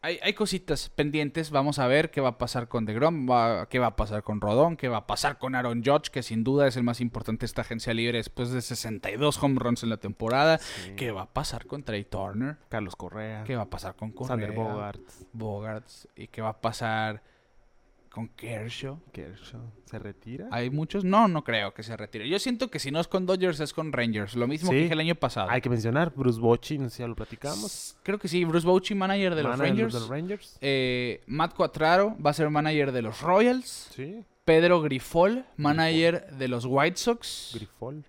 hay, 0.03 0.19
hay 0.23 0.33
cositas 0.35 0.89
pendientes. 0.89 1.51
Vamos 1.51 1.79
a 1.79 1.87
ver 1.87 2.11
qué 2.11 2.21
va 2.21 2.31
a 2.31 2.39
pasar 2.39 2.69
con 2.69 2.87
DeGrom, 2.87 3.29
va- 3.31 3.69
qué 3.69 3.79
va 3.79 3.89
a 3.89 3.97
pasar 3.97 4.23
con 4.23 4.41
Rodón, 4.41 4.77
qué 4.77 4.89
va 4.89 4.99
a 4.99 5.07
pasar 5.07 5.39
con 5.39 5.55
Aaron 5.55 5.83
Judge, 5.85 6.11
que 6.11 6.23
sin 6.23 6.43
duda 6.45 6.67
es 6.67 6.77
el 6.77 6.83
más 6.83 7.01
importante 7.01 7.41
de 7.41 7.47
esta 7.47 7.63
agencia 7.63 7.93
libre 7.93 8.19
después 8.19 8.51
de 8.51 8.63
62 8.63 9.43
home 9.43 9.59
runs 9.59 9.83
en 9.83 9.91
la 9.91 9.99
temporada. 9.99 10.59
Sí. 10.59 10.93
¿Qué 10.97 11.11
va 11.11 11.23
a 11.23 11.33
pasar 11.33 11.67
con 11.67 11.83
Trey 11.83 12.05
Turner? 12.05 12.57
Carlos 12.69 12.97
Correa, 12.97 13.45
¿Qué 13.45 13.57
va 13.57 13.63
a 13.63 13.71
pasar 13.71 13.95
con 13.97 14.13
Correa? 14.13 14.29
Sander 14.29 14.53
Bogart, 14.53 15.01
Bogarts. 15.33 16.09
¿Y 16.17 16.29
qué 16.29 16.41
va 16.43 16.51
a 16.51 16.61
pasar 16.61 17.23
con 18.11 18.29
Kershaw? 18.29 18.99
Kershaw. 19.13 19.61
¿Se 19.85 19.99
retira? 19.99 20.49
¿Hay 20.51 20.69
muchos? 20.71 21.05
No, 21.05 21.29
no 21.29 21.45
creo 21.45 21.73
que 21.73 21.83
se 21.83 21.97
retire. 21.97 22.29
Yo 22.29 22.39
siento 22.39 22.69
que 22.71 22.79
si 22.79 22.91
no 22.91 23.01
es 23.01 23.07
con 23.09 23.25
Dodgers 23.25 23.61
es 23.61 23.73
con 23.73 23.93
Rangers. 23.93 24.35
Lo 24.35 24.47
mismo 24.49 24.71
Sí. 24.71 24.77
que 24.77 24.83
dije 24.83 24.93
el 24.95 25.01
año 25.01 25.15
pasado. 25.15 25.49
Hay 25.51 25.61
que 25.61 25.71
mencionar 25.71 26.13
Bruce 26.15 26.41
Bochy, 26.41 26.79
no 26.79 26.89
sé 26.91 26.97
si 26.97 27.03
ya 27.03 27.09
lo 27.09 27.15
platicamos. 27.15 27.97
Creo 28.03 28.19
que 28.19 28.29
sí. 28.29 28.45
Bruce 28.45 28.67
Bochy, 28.67 28.95
manager 28.95 29.35
de 29.35 29.43
los 29.45 29.51
Manager 29.57 29.69
Rangers. 29.77 29.95
de 29.95 30.01
los 30.01 30.09
Rangers. 30.09 30.59
Eh, 30.61 31.23
Matt 31.27 31.55
Cuatraro 31.55 32.17
va 32.25 32.31
a 32.31 32.35
ser 32.35 32.51
manager 32.51 32.93
de 32.93 33.03
los 33.03 33.21
Royals. 33.21 33.91
Sí, 33.95 34.25
Pedro 34.45 34.81
Grifol, 34.83 35.45
manager 35.57 36.27
de 36.33 36.49
los 36.49 36.65
White 36.67 36.97
Sox. 36.97 37.53
Grifol. 37.55 38.05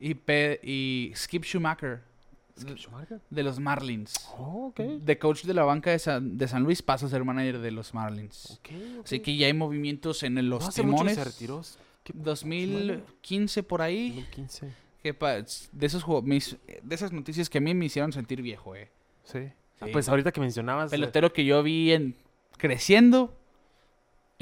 y, 0.00 0.14
Pe- 0.14 0.60
y 0.62 1.12
Skip 1.14 1.44
Schumacher, 1.44 2.02
Skip 2.58 2.76
Schumacher. 2.78 3.20
de 3.30 3.42
los 3.42 3.58
Marlins. 3.58 4.12
Oh. 4.38 4.72
De 4.76 5.18
coach 5.18 5.44
de 5.44 5.54
la 5.54 5.64
banca 5.64 5.90
de 5.90 5.98
San, 5.98 6.38
de 6.38 6.46
San 6.48 6.62
Luis 6.62 6.82
pasa 6.82 7.06
a 7.06 7.08
ser 7.08 7.24
manager 7.24 7.58
de 7.58 7.70
los 7.72 7.94
Marlins. 7.94 8.52
Ok, 8.52 8.68
ok. 8.98 9.04
Así 9.04 9.20
que 9.20 9.36
ya 9.36 9.46
hay 9.46 9.54
movimientos 9.54 10.22
en 10.22 10.34
los 10.48 10.62
no 10.62 10.68
hace 10.68 10.82
mucho 10.82 10.96
timones. 10.98 11.14
se 11.16 11.24
retiró. 11.24 11.62
¿Qué- 12.04 12.12
2015 12.14 13.62
por 13.62 13.82
ahí. 13.82 14.08
2015. 14.10 14.72
que 15.02 15.12
pa- 15.12 15.34
de, 15.34 15.86
esos, 15.86 16.04
mis- 16.22 16.56
de 16.82 16.94
esas 16.94 17.12
noticias 17.12 17.50
que 17.50 17.58
a 17.58 17.60
mí 17.60 17.74
me 17.74 17.84
hicieron 17.84 18.10
sentir 18.12 18.40
viejo, 18.40 18.74
eh. 18.74 18.88
Sí. 19.24 19.38
Ah, 19.80 19.84
Sí. 19.86 19.92
pues 19.92 20.08
ahorita 20.08 20.32
que 20.32 20.40
mencionabas. 20.40 20.90
eh, 20.92 20.96
pelotero 20.96 21.30
que 21.32 21.44
yo 21.44 21.62
vi 21.62 21.92
en 21.92 22.14
creciendo 22.56 23.36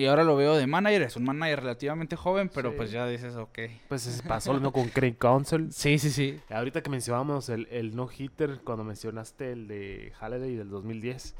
y 0.02 0.06
ahora 0.06 0.24
lo 0.24 0.36
veo 0.36 0.56
de 0.56 0.66
manager. 0.66 1.02
Es 1.02 1.16
un 1.16 1.24
manager 1.24 1.60
relativamente 1.60 2.16
joven, 2.16 2.50
pero 2.52 2.70
Sí. 2.70 2.76
pues 2.76 2.90
ya 2.90 3.06
dices, 3.06 3.36
ok. 3.36 3.58
Pues 3.88 4.06
es- 4.06 4.22
pasó 4.22 4.52
lo 4.52 4.58
mismo 4.60 4.72
con 4.72 4.88
Craig 4.88 5.16
Counsell. 5.18 5.70
Sí, 5.72 5.98
sí, 5.98 6.10
sí. 6.10 6.40
Ahorita 6.50 6.82
que 6.82 6.90
mencionábamos 6.90 7.48
el, 7.48 7.66
el 7.70 7.94
no-hitter, 7.96 8.60
cuando 8.64 8.84
mencionaste 8.84 9.52
el 9.52 9.68
de 9.68 10.12
Halliday 10.20 10.56
del 10.56 10.68
2010. 10.70 11.34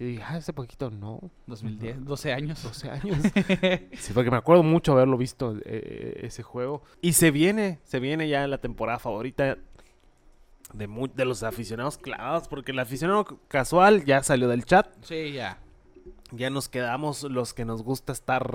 Yo 0.00 0.06
dije, 0.06 0.22
ah, 0.24 0.38
ese 0.38 0.52
poquito 0.52 0.90
no. 0.90 1.20
2010, 1.48 2.04
12 2.04 2.32
años. 2.32 2.62
12 2.62 2.88
años. 2.90 3.18
sí, 3.98 4.12
porque 4.14 4.30
me 4.30 4.36
acuerdo 4.36 4.62
mucho 4.62 4.92
haberlo 4.92 5.16
visto 5.16 5.56
eh, 5.56 5.60
eh, 5.64 6.20
ese 6.22 6.42
juego. 6.44 6.82
Y 7.00 7.14
se 7.14 7.30
viene, 7.32 7.80
se 7.82 7.98
viene 7.98 8.28
ya 8.28 8.46
la 8.46 8.58
temporada 8.58 9.00
favorita 9.00 9.58
de, 10.72 10.86
mu- 10.86 11.08
de 11.08 11.24
los 11.24 11.42
aficionados 11.42 11.98
clavados, 11.98 12.46
porque 12.46 12.70
el 12.72 12.78
aficionado 12.78 13.24
casual 13.48 14.04
ya 14.04 14.22
salió 14.22 14.46
del 14.48 14.64
chat. 14.64 14.86
Sí, 15.02 15.32
ya. 15.32 15.58
Ya 16.32 16.50
nos 16.50 16.68
quedamos 16.68 17.22
los 17.24 17.54
que 17.54 17.64
nos 17.64 17.82
gusta 17.82 18.12
estar 18.12 18.46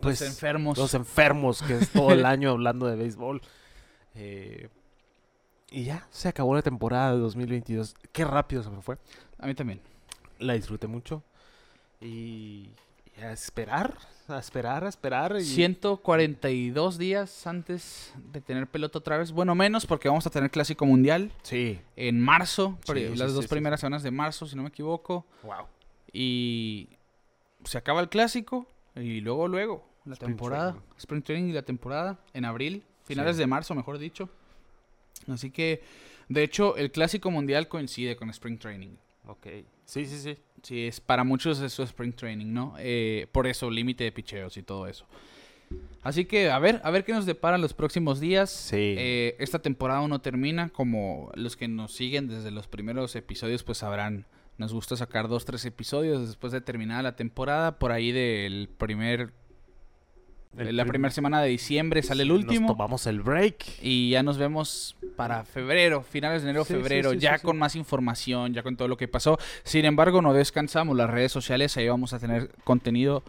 pues, 0.00 0.20
Los 0.20 0.28
enfermos. 0.30 0.78
los 0.78 0.94
enfermos, 0.94 1.62
que 1.62 1.76
es 1.78 1.90
todo 1.90 2.12
el 2.12 2.24
año 2.26 2.50
hablando 2.50 2.86
de 2.86 2.96
béisbol. 2.96 3.40
Eh, 4.14 4.68
y 5.70 5.84
ya, 5.84 6.06
se 6.10 6.28
acabó 6.28 6.54
la 6.54 6.62
temporada 6.62 7.12
de 7.12 7.18
2022. 7.18 7.94
Qué 8.12 8.24
rápido 8.24 8.62
se 8.62 8.70
me 8.70 8.82
fue. 8.82 8.96
A 9.38 9.46
mí 9.46 9.54
también. 9.54 9.80
La 10.38 10.54
disfruté 10.54 10.86
mucho. 10.86 11.22
Y, 12.00 12.70
y 13.16 13.20
a 13.22 13.30
esperar, 13.32 13.94
a 14.28 14.38
esperar, 14.38 14.84
a 14.84 14.88
esperar. 14.88 15.36
Y... 15.38 15.44
142 15.44 16.96
días 16.98 17.46
antes 17.46 18.12
de 18.32 18.40
tener 18.40 18.66
pelota 18.66 18.98
otra 18.98 19.18
vez. 19.18 19.32
Bueno, 19.32 19.54
menos 19.54 19.86
porque 19.86 20.08
vamos 20.08 20.26
a 20.26 20.30
tener 20.30 20.50
Clásico 20.50 20.86
Mundial 20.86 21.30
Sí. 21.42 21.80
en 21.96 22.18
marzo. 22.20 22.78
Sí, 22.86 22.94
las 23.16 23.30
sí, 23.30 23.34
dos 23.34 23.44
sí, 23.44 23.48
primeras 23.48 23.80
semanas 23.80 24.02
de 24.02 24.10
marzo, 24.10 24.46
si 24.46 24.56
no 24.56 24.62
me 24.62 24.68
equivoco. 24.70 25.26
Wow. 25.42 25.66
Y 26.12 26.88
se 27.64 27.78
acaba 27.78 28.00
el 28.00 28.08
clásico 28.08 28.66
y 28.96 29.20
luego, 29.20 29.48
luego, 29.48 29.86
la 30.04 30.14
Spring 30.14 30.30
temporada. 30.30 30.72
training. 30.72 30.88
Spring 30.98 31.22
Training 31.22 31.50
y 31.50 31.52
la 31.52 31.62
temporada 31.62 32.18
en 32.34 32.44
abril, 32.44 32.82
finales 33.04 33.36
Sí. 33.36 33.40
de 33.40 33.46
marzo, 33.46 33.74
mejor 33.74 33.98
dicho. 33.98 34.28
Así 35.28 35.50
que, 35.50 35.82
de 36.28 36.42
hecho, 36.42 36.76
el 36.76 36.90
clásico 36.90 37.30
mundial 37.30 37.68
coincide 37.68 38.16
con 38.16 38.30
Spring 38.30 38.58
Training. 38.58 38.96
Ok. 39.26 39.46
Sí, 39.84 40.06
sí, 40.06 40.18
sí. 40.18 40.38
Sí, 40.62 40.86
es 40.86 41.00
para 41.00 41.24
muchos 41.24 41.60
es 41.60 41.72
su 41.72 41.82
Spring 41.82 42.12
Training, 42.12 42.52
¿no? 42.52 42.74
Eh, 42.78 43.26
por 43.32 43.46
eso, 43.46 43.70
límite 43.70 44.04
de 44.04 44.12
picheos 44.12 44.56
y 44.56 44.62
todo 44.62 44.86
eso. 44.86 45.06
Así 46.02 46.24
que, 46.24 46.50
a 46.50 46.58
ver, 46.58 46.80
a 46.82 46.90
ver 46.90 47.04
qué 47.04 47.12
nos 47.12 47.26
deparan 47.26 47.60
los 47.60 47.74
próximos 47.74 48.18
días. 48.20 48.50
Sí. 48.50 48.94
Eh, 48.98 49.36
esta 49.38 49.60
temporada 49.60 50.06
no 50.08 50.20
termina, 50.20 50.68
como 50.70 51.30
los 51.34 51.56
que 51.56 51.68
nos 51.68 51.92
siguen 51.94 52.26
desde 52.28 52.50
los 52.50 52.66
primeros 52.66 53.14
episodios, 53.16 53.62
pues 53.62 53.78
sabrán, 53.78 54.26
nos 54.60 54.74
gusta 54.74 54.94
sacar 54.94 55.26
dos, 55.26 55.46
tres 55.46 55.64
episodios 55.64 56.28
después 56.28 56.52
de 56.52 56.60
terminada 56.60 57.02
la 57.02 57.16
temporada. 57.16 57.78
Por 57.78 57.92
ahí 57.92 58.12
del 58.12 58.68
primer, 58.76 59.32
El 60.56 60.76
la 60.76 60.82
prim- 60.84 60.90
primera 60.92 61.10
semana 61.12 61.40
de 61.40 61.48
diciembre 61.48 62.02
sale 62.02 62.24
el 62.24 62.30
último. 62.32 62.68
Nos 62.68 62.76
tomamos 62.76 63.06
el 63.06 63.22
break. 63.22 63.64
Y 63.82 64.10
ya 64.10 64.22
nos 64.22 64.36
vemos 64.36 64.96
para 65.16 65.44
febrero, 65.44 66.02
finales 66.02 66.42
de 66.42 66.50
enero, 66.50 66.64
Sí, 66.66 66.74
febrero, 66.74 67.12
sí, 67.12 67.18
ya 67.20 67.38
sí, 67.38 67.44
con 67.44 67.56
más 67.58 67.74
información, 67.74 68.52
ya 68.52 68.62
con 68.62 68.76
todo 68.76 68.86
lo 68.86 68.98
que 68.98 69.08
pasó. 69.08 69.38
Sin 69.64 69.86
embargo, 69.86 70.20
no 70.20 70.34
descansamos 70.34 70.94
las 70.94 71.08
redes 71.08 71.32
sociales, 71.32 71.76
ahí 71.78 71.88
vamos 71.88 72.12
a 72.12 72.18
tener 72.18 72.50
contenido 72.64 73.22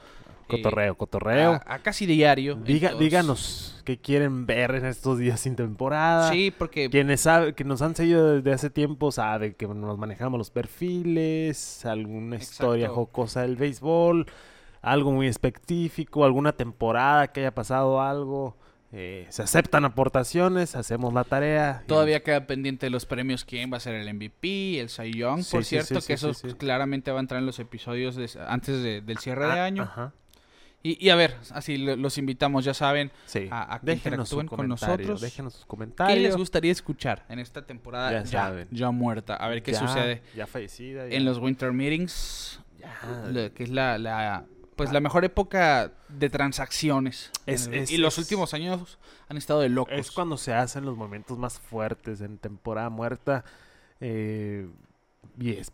Cotorreo, 0.52 0.95
cotorreo. 0.95 1.54
a, 1.66 1.76
a 1.76 1.80
casi 1.80 2.06
diario. 2.06 2.56
Diga, 2.56 2.93
díganos 2.93 3.82
qué 3.86 3.97
quieren 3.97 4.45
ver 4.45 4.76
en 4.76 4.86
estos 4.86 5.18
días 5.18 5.39
sin 5.39 5.56
temporada. 5.56 6.30
Sí, 6.32 6.54
porque 6.56 6.89
Quienes 6.89 7.22
sabe, 7.22 7.54
que 7.54 7.64
nos 7.64 7.82
han 7.82 7.95
seguido 7.95 8.36
desde 8.36 8.52
hace 8.54 8.70
tiempo 8.70 9.12
saben 9.12 9.54
que 9.56 9.68
nos 9.68 9.97
manejamos 9.97 10.38
los 10.38 10.52
perfiles, 10.52 11.86
alguna 11.86 12.36
historia 12.38 12.86
Exacto. 12.86 12.95
jocosa 13.02 13.41
del 13.41 13.56
béisbol, 13.56 14.26
algo 14.82 15.12
muy 15.12 15.28
específico, 15.28 16.26
alguna 16.26 16.54
temporada 16.54 17.28
que 17.32 17.41
haya 17.41 17.54
pasado 17.54 18.02
algo. 18.02 18.58
eh, 18.93 19.26
se 19.30 19.41
aceptan 19.41 19.86
aportaciones, 19.86 20.76
hacemos 20.76 21.14
la 21.14 21.24
tarea. 21.24 21.80
y- 21.86 21.88
todavía 21.88 22.24
queda 22.24 22.45
pendiente 22.45 22.88
de 22.88 22.89
los 22.89 23.06
premios 23.06 23.45
quién 23.45 23.72
va 23.72 23.78
a 23.78 23.80
ser 23.80 23.95
el 23.95 24.06
MVP, 24.14 24.82
el 24.82 24.89
Cy 24.89 25.14
Young, 25.14 25.43
Sí, 25.43 25.52
por 25.54 25.64
sí, 25.64 25.70
cierto, 25.82 26.02
sí, 26.02 26.08
que 26.08 26.14
eso 26.16 26.34
claramente 26.58 27.10
va 27.10 27.20
a 27.20 27.22
entrar 27.22 27.39
en 27.39 27.45
los 27.45 27.60
episodios 27.60 28.18
de- 28.18 28.30
antes 28.47 28.84
de- 28.84 28.99
del 28.99 29.18
cierre 29.20 29.45
de 29.45 29.60
Ah, 29.62 29.64
año. 29.64 29.84
ajá, 29.84 30.12
Y, 30.84 31.05
y 31.05 31.09
a 31.11 31.15
ver, 31.15 31.36
así 31.51 31.77
lo- 31.77 31.95
los 31.95 32.17
invitamos, 32.17 32.65
ya 32.65 32.73
saben, 32.73 33.11
sí. 33.25 33.47
a- 33.51 33.75
a 33.75 33.79
que 33.79 33.86
déjenos 33.86 34.32
interactúen 34.32 34.47
con 34.47 34.67
nosotros. 34.67 35.21
Déjenos 35.21 35.53
sus 35.53 35.61
¿qué 35.63 35.67
comentarios. 35.67 36.19
les 36.19 36.36
gustaría 36.36 36.71
escuchar 36.71 37.23
en 37.29 37.38
esta 37.39 37.65
temporada 37.65 38.23
Ya 38.23 38.51
ya, 38.51 38.65
ya 38.71 38.91
muerta? 38.91 39.36
A 39.36 39.47
ver 39.47 39.61
qué 39.61 39.73
Ya- 39.73 39.79
sucede. 39.79 40.23
Ya 40.36 40.47
fallecida. 40.47 41.05
en 41.05 41.23
los 41.25 41.38
Winter 41.38 41.71
Meetings, 41.71 42.59
ya. 42.79 43.27
la- 43.32 43.49
que 43.51 43.63
es 43.63 43.69
la, 43.69 43.97
la- 43.99 44.45
pues 44.75 44.91
la 44.91 44.99
mejor 45.01 45.23
época 45.23 45.91
de 46.09 46.29
transacciones. 46.32 47.29
Es- 47.45 47.67
el- 47.67 47.75
es- 47.75 47.91
y 47.91 47.97
los 47.97 48.13
es- 48.17 48.23
últimos 48.25 48.53
años 48.55 48.97
han 49.29 49.38
estado 49.38 49.59
de 49.61 49.69
locos. 49.69 49.93
Es 49.93 50.09
cuando 50.11 50.38
se 50.38 50.53
hacen 50.53 50.86
los 50.86 50.97
momentos 50.97 51.38
más 51.38 51.59
fuertes 51.59 52.21
en 52.21 52.38
temporada 52.39 52.89
muerta. 52.89 53.43
eh, 54.03 54.67
y 55.39 55.51
es- 55.51 55.71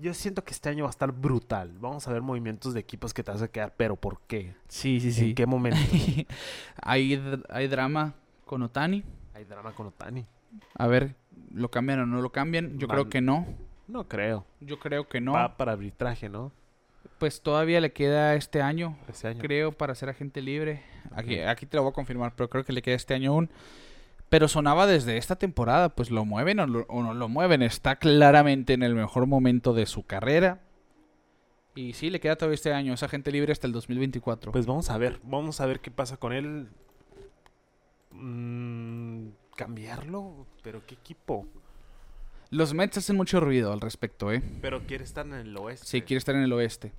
yo 0.00 0.14
siento 0.14 0.44
que 0.44 0.52
este 0.52 0.68
año 0.68 0.84
va 0.84 0.90
a 0.90 0.90
estar 0.90 1.12
brutal. 1.12 1.72
Vamos 1.78 2.06
a 2.08 2.12
ver 2.12 2.22
movimientos 2.22 2.74
de 2.74 2.80
equipos 2.80 3.12
que 3.12 3.22
te 3.22 3.30
vas 3.30 3.42
a 3.42 3.48
quedar, 3.48 3.74
pero 3.76 3.96
¿por 3.96 4.20
qué? 4.26 4.54
Sí, 4.68 5.00
sí, 5.00 5.30
¿En 5.30 5.34
qué 5.34 5.46
momento? 5.46 5.78
hay, 6.82 7.22
hay 7.48 7.68
drama 7.68 8.14
con 8.46 8.62
Otani. 8.62 9.04
Hay 9.34 9.44
drama 9.44 9.72
con 9.72 9.88
Otani. 9.88 10.26
A 10.74 10.86
ver, 10.86 11.14
¿lo 11.52 11.70
cambian 11.70 12.00
o 12.00 12.06
no 12.06 12.20
lo 12.20 12.30
cambian? 12.30 12.78
Yo 12.78 12.88
creo 12.88 13.08
que 13.08 13.20
no. 13.20 13.46
No 13.88 14.08
creo. 14.08 14.46
Yo 14.60 14.78
creo 14.78 15.08
que 15.08 15.20
no. 15.20 15.32
Va 15.32 15.56
para 15.56 15.72
arbitraje, 15.72 16.28
¿no? 16.28 16.52
Pues 17.18 17.42
todavía 17.42 17.80
le 17.80 17.92
queda 17.92 18.34
este 18.34 18.62
año, 18.62 18.96
Ese 19.08 19.28
año. 19.28 19.40
creo, 19.40 19.72
para 19.72 19.94
ser 19.94 20.08
agente 20.08 20.40
libre. 20.40 20.82
Aquí, 21.14 21.40
aquí 21.40 21.66
te 21.66 21.76
lo 21.76 21.82
voy 21.82 21.90
a 21.90 21.94
confirmar, 21.94 22.34
pero 22.34 22.48
creo 22.48 22.64
que 22.64 22.72
le 22.72 22.82
queda 22.82 22.96
este 22.96 23.14
año 23.14 23.32
aún. 23.32 23.50
Pero 24.32 24.48
sonaba 24.48 24.86
desde 24.86 25.18
esta 25.18 25.36
temporada, 25.36 25.90
pues 25.90 26.10
lo 26.10 26.24
mueven 26.24 26.58
o, 26.58 26.66
lo- 26.66 26.86
o 26.88 27.02
no 27.02 27.12
lo 27.12 27.28
mueven. 27.28 27.60
Está 27.60 27.96
claramente 27.96 28.72
en 28.72 28.82
el 28.82 28.94
mejor 28.94 29.26
momento 29.26 29.74
de 29.74 29.84
su 29.84 30.04
carrera. 30.06 30.62
Y 31.74 31.92
sí, 31.92 32.08
le 32.08 32.18
queda 32.18 32.36
todavía 32.36 32.54
este 32.54 32.72
año. 32.72 32.94
Es 32.94 33.02
agente 33.02 33.30
libre 33.30 33.52
hasta 33.52 33.66
el 33.66 33.74
2024. 33.74 34.50
Pues 34.52 34.64
vamos 34.64 34.88
a 34.88 34.96
ver, 34.96 35.20
vamos 35.22 35.60
a 35.60 35.66
ver 35.66 35.80
qué 35.80 35.90
pasa 35.90 36.16
con 36.16 36.32
él. 36.32 36.66
Mm, 38.10 39.28
¿Cambiarlo? 39.54 40.46
¿Pero 40.62 40.80
qué 40.86 40.94
equipo? 40.94 41.46
Los 42.48 42.72
Mets 42.72 42.96
hacen 42.96 43.16
mucho 43.16 43.38
ruido 43.38 43.70
al 43.70 43.82
respecto, 43.82 44.32
¿eh? 44.32 44.42
Pero 44.62 44.80
quiere 44.86 45.04
estar 45.04 45.26
en 45.26 45.34
el 45.34 45.54
oeste. 45.58 45.86
Sí, 45.86 46.00
quiere 46.00 46.16
estar 46.18 46.34
en 46.34 46.42
el 46.42 46.52
oeste. 46.54 46.92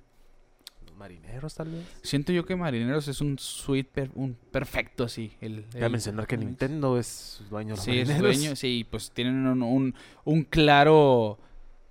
¿Los 0.94 0.98
marineros, 1.00 1.54
tal 1.56 1.70
vez? 1.70 1.84
Siento 2.04 2.30
yo 2.32 2.46
que 2.46 2.54
Marineros 2.54 3.08
es 3.08 3.20
un 3.20 3.36
suite, 3.38 3.90
per- 3.92 4.10
un 4.14 4.34
perfecto 4.52 5.02
así. 5.02 5.32
El, 5.40 5.66
el- 5.74 5.90
mencionar 5.90 6.28
que 6.28 6.36
Nintendo 6.36 6.98
es 6.98 7.42
dueño 7.50 7.74
de 7.74 7.80
Sí, 7.80 7.98
es 7.98 8.08
marineros. 8.08 8.38
dueño, 8.38 8.54
sí, 8.56 8.86
pues 8.88 9.10
tienen 9.10 9.44
un, 9.48 9.62
un- 9.62 9.94
un 10.24 10.44
claro 10.44 11.40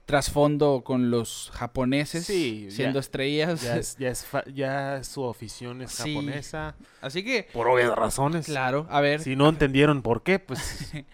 trasfondo 0.05 0.83
con 0.85 1.11
los 1.11 1.49
japoneses 1.53 2.25
Sí, 2.25 2.67
siendo 2.69 2.95
ya- 2.95 2.99
estrellas. 3.01 3.61
Ya, 3.61 3.75
es, 3.77 3.97
ya, 3.97 4.09
es 4.09 4.25
fa- 4.25 4.43
ya 4.53 5.03
su 5.03 5.27
afición 5.29 5.81
es 5.81 5.91
Sí. 5.91 6.13
japonesa. 6.13 6.75
Así 7.01 7.23
que, 7.23 7.47
Por 7.51 7.67
obvias 7.67 7.93
razones. 7.95 8.45
claro, 8.45 8.87
a 8.89 9.01
ver, 9.01 9.19
Si 9.21 9.35
no 9.35 9.49
entendieron 9.49 10.01
por 10.01 10.23
qué, 10.23 10.39
pues 10.39 10.59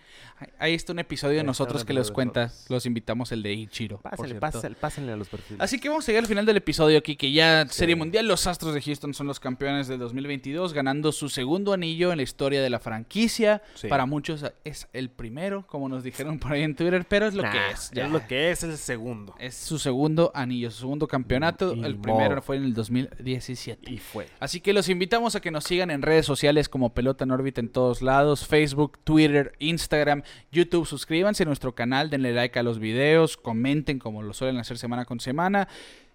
ahí 0.57 0.73
está 0.73 0.93
un 0.93 0.99
episodio 0.99 1.37
de 1.37 1.43
nosotros 1.43 1.85
que 1.85 1.93
los 1.93 2.11
cuenta. 2.11 2.51
Los 2.69 2.85
invitamos 2.85 3.31
el 3.31 3.43
de 3.43 3.53
Ichiro. 3.53 3.99
pásenle, 3.99 4.35
pásenle, 4.35 4.75
pásenle 4.75 5.11
a 5.13 5.15
los 5.15 5.29
perfiles. 5.29 5.61
Así 5.61 5.79
que 5.79 5.89
vamos 5.89 6.05
a 6.05 6.07
llegar 6.07 6.23
al 6.23 6.27
final 6.27 6.45
del 6.45 6.57
episodio 6.57 6.97
aquí, 6.97 7.15
que 7.15 7.31
ya 7.31 7.65
Sí. 7.69 7.79
Serie 7.79 7.95
Mundial, 7.95 8.27
los 8.27 8.47
Astros 8.47 8.73
de 8.73 8.81
Houston 8.81 9.13
son 9.13 9.27
los 9.27 9.39
campeones 9.39 9.87
del 9.87 9.99
2022, 9.99 10.73
ganando 10.73 11.11
su 11.11 11.29
segundo 11.29 11.73
anillo 11.73 12.11
en 12.11 12.17
la 12.17 12.23
historia 12.23 12.61
de 12.61 12.69
la 12.69 12.79
franquicia. 12.79 13.61
Sí. 13.75 13.87
Para 13.87 14.05
muchos 14.05 14.45
es 14.63 14.87
el 14.93 15.09
primero, 15.09 15.65
como 15.67 15.89
nos 15.89 16.03
dijeron 16.03 16.39
por 16.39 16.53
ahí 16.53 16.63
en 16.63 16.75
Twitter, 16.75 17.05
pero 17.07 17.27
es 17.27 17.33
lo 17.33 17.43
Nah, 17.43 17.51
que 17.51 17.71
es. 17.71 17.91
ya. 17.93 18.05
Es 18.05 18.11
lo 18.11 18.25
que 18.27 18.51
es 18.51 18.63
el 18.63 18.77
segundo. 18.77 19.35
Es 19.39 19.55
su 19.55 19.79
segundo 19.79 20.31
anillo, 20.33 20.71
su 20.71 20.79
segundo 20.79 21.07
campeonato. 21.07 21.73
Y 21.75 21.83
el 21.83 21.97
primero 21.97 22.41
fue 22.41 22.57
en 22.57 22.63
el 22.63 22.73
2017. 22.73 23.91
Y 23.91 23.97
fue. 23.97 24.27
Así 24.39 24.61
que 24.61 24.73
los 24.73 24.89
invitamos 24.89 25.35
a 25.35 25.41
que 25.41 25.51
nos 25.51 25.63
sigan 25.63 25.91
en 25.91 26.01
redes 26.01 26.25
sociales 26.25 26.69
como 26.69 26.93
Pelota 26.93 27.23
en 27.23 27.31
órbita 27.31 27.61
en 27.61 27.69
todos 27.69 28.01
lados, 28.01 28.45
Facebook, 28.47 28.99
Twitter, 29.03 29.53
Instagram, 29.59 30.23
YouTube. 30.51 30.85
Suscríbanse 30.85 31.43
a 31.43 31.45
nuestro 31.45 31.73
canal, 31.75 32.09
denle 32.09 32.33
like 32.33 32.57
a 32.59 32.63
los 32.63 32.79
videos, 32.79 33.37
comenten 33.37 33.99
como 33.99 34.21
lo 34.21 34.33
suelen 34.33 34.57
hacer 34.57 34.77
semana 34.77 35.05
con 35.05 35.19
semana. 35.19 35.67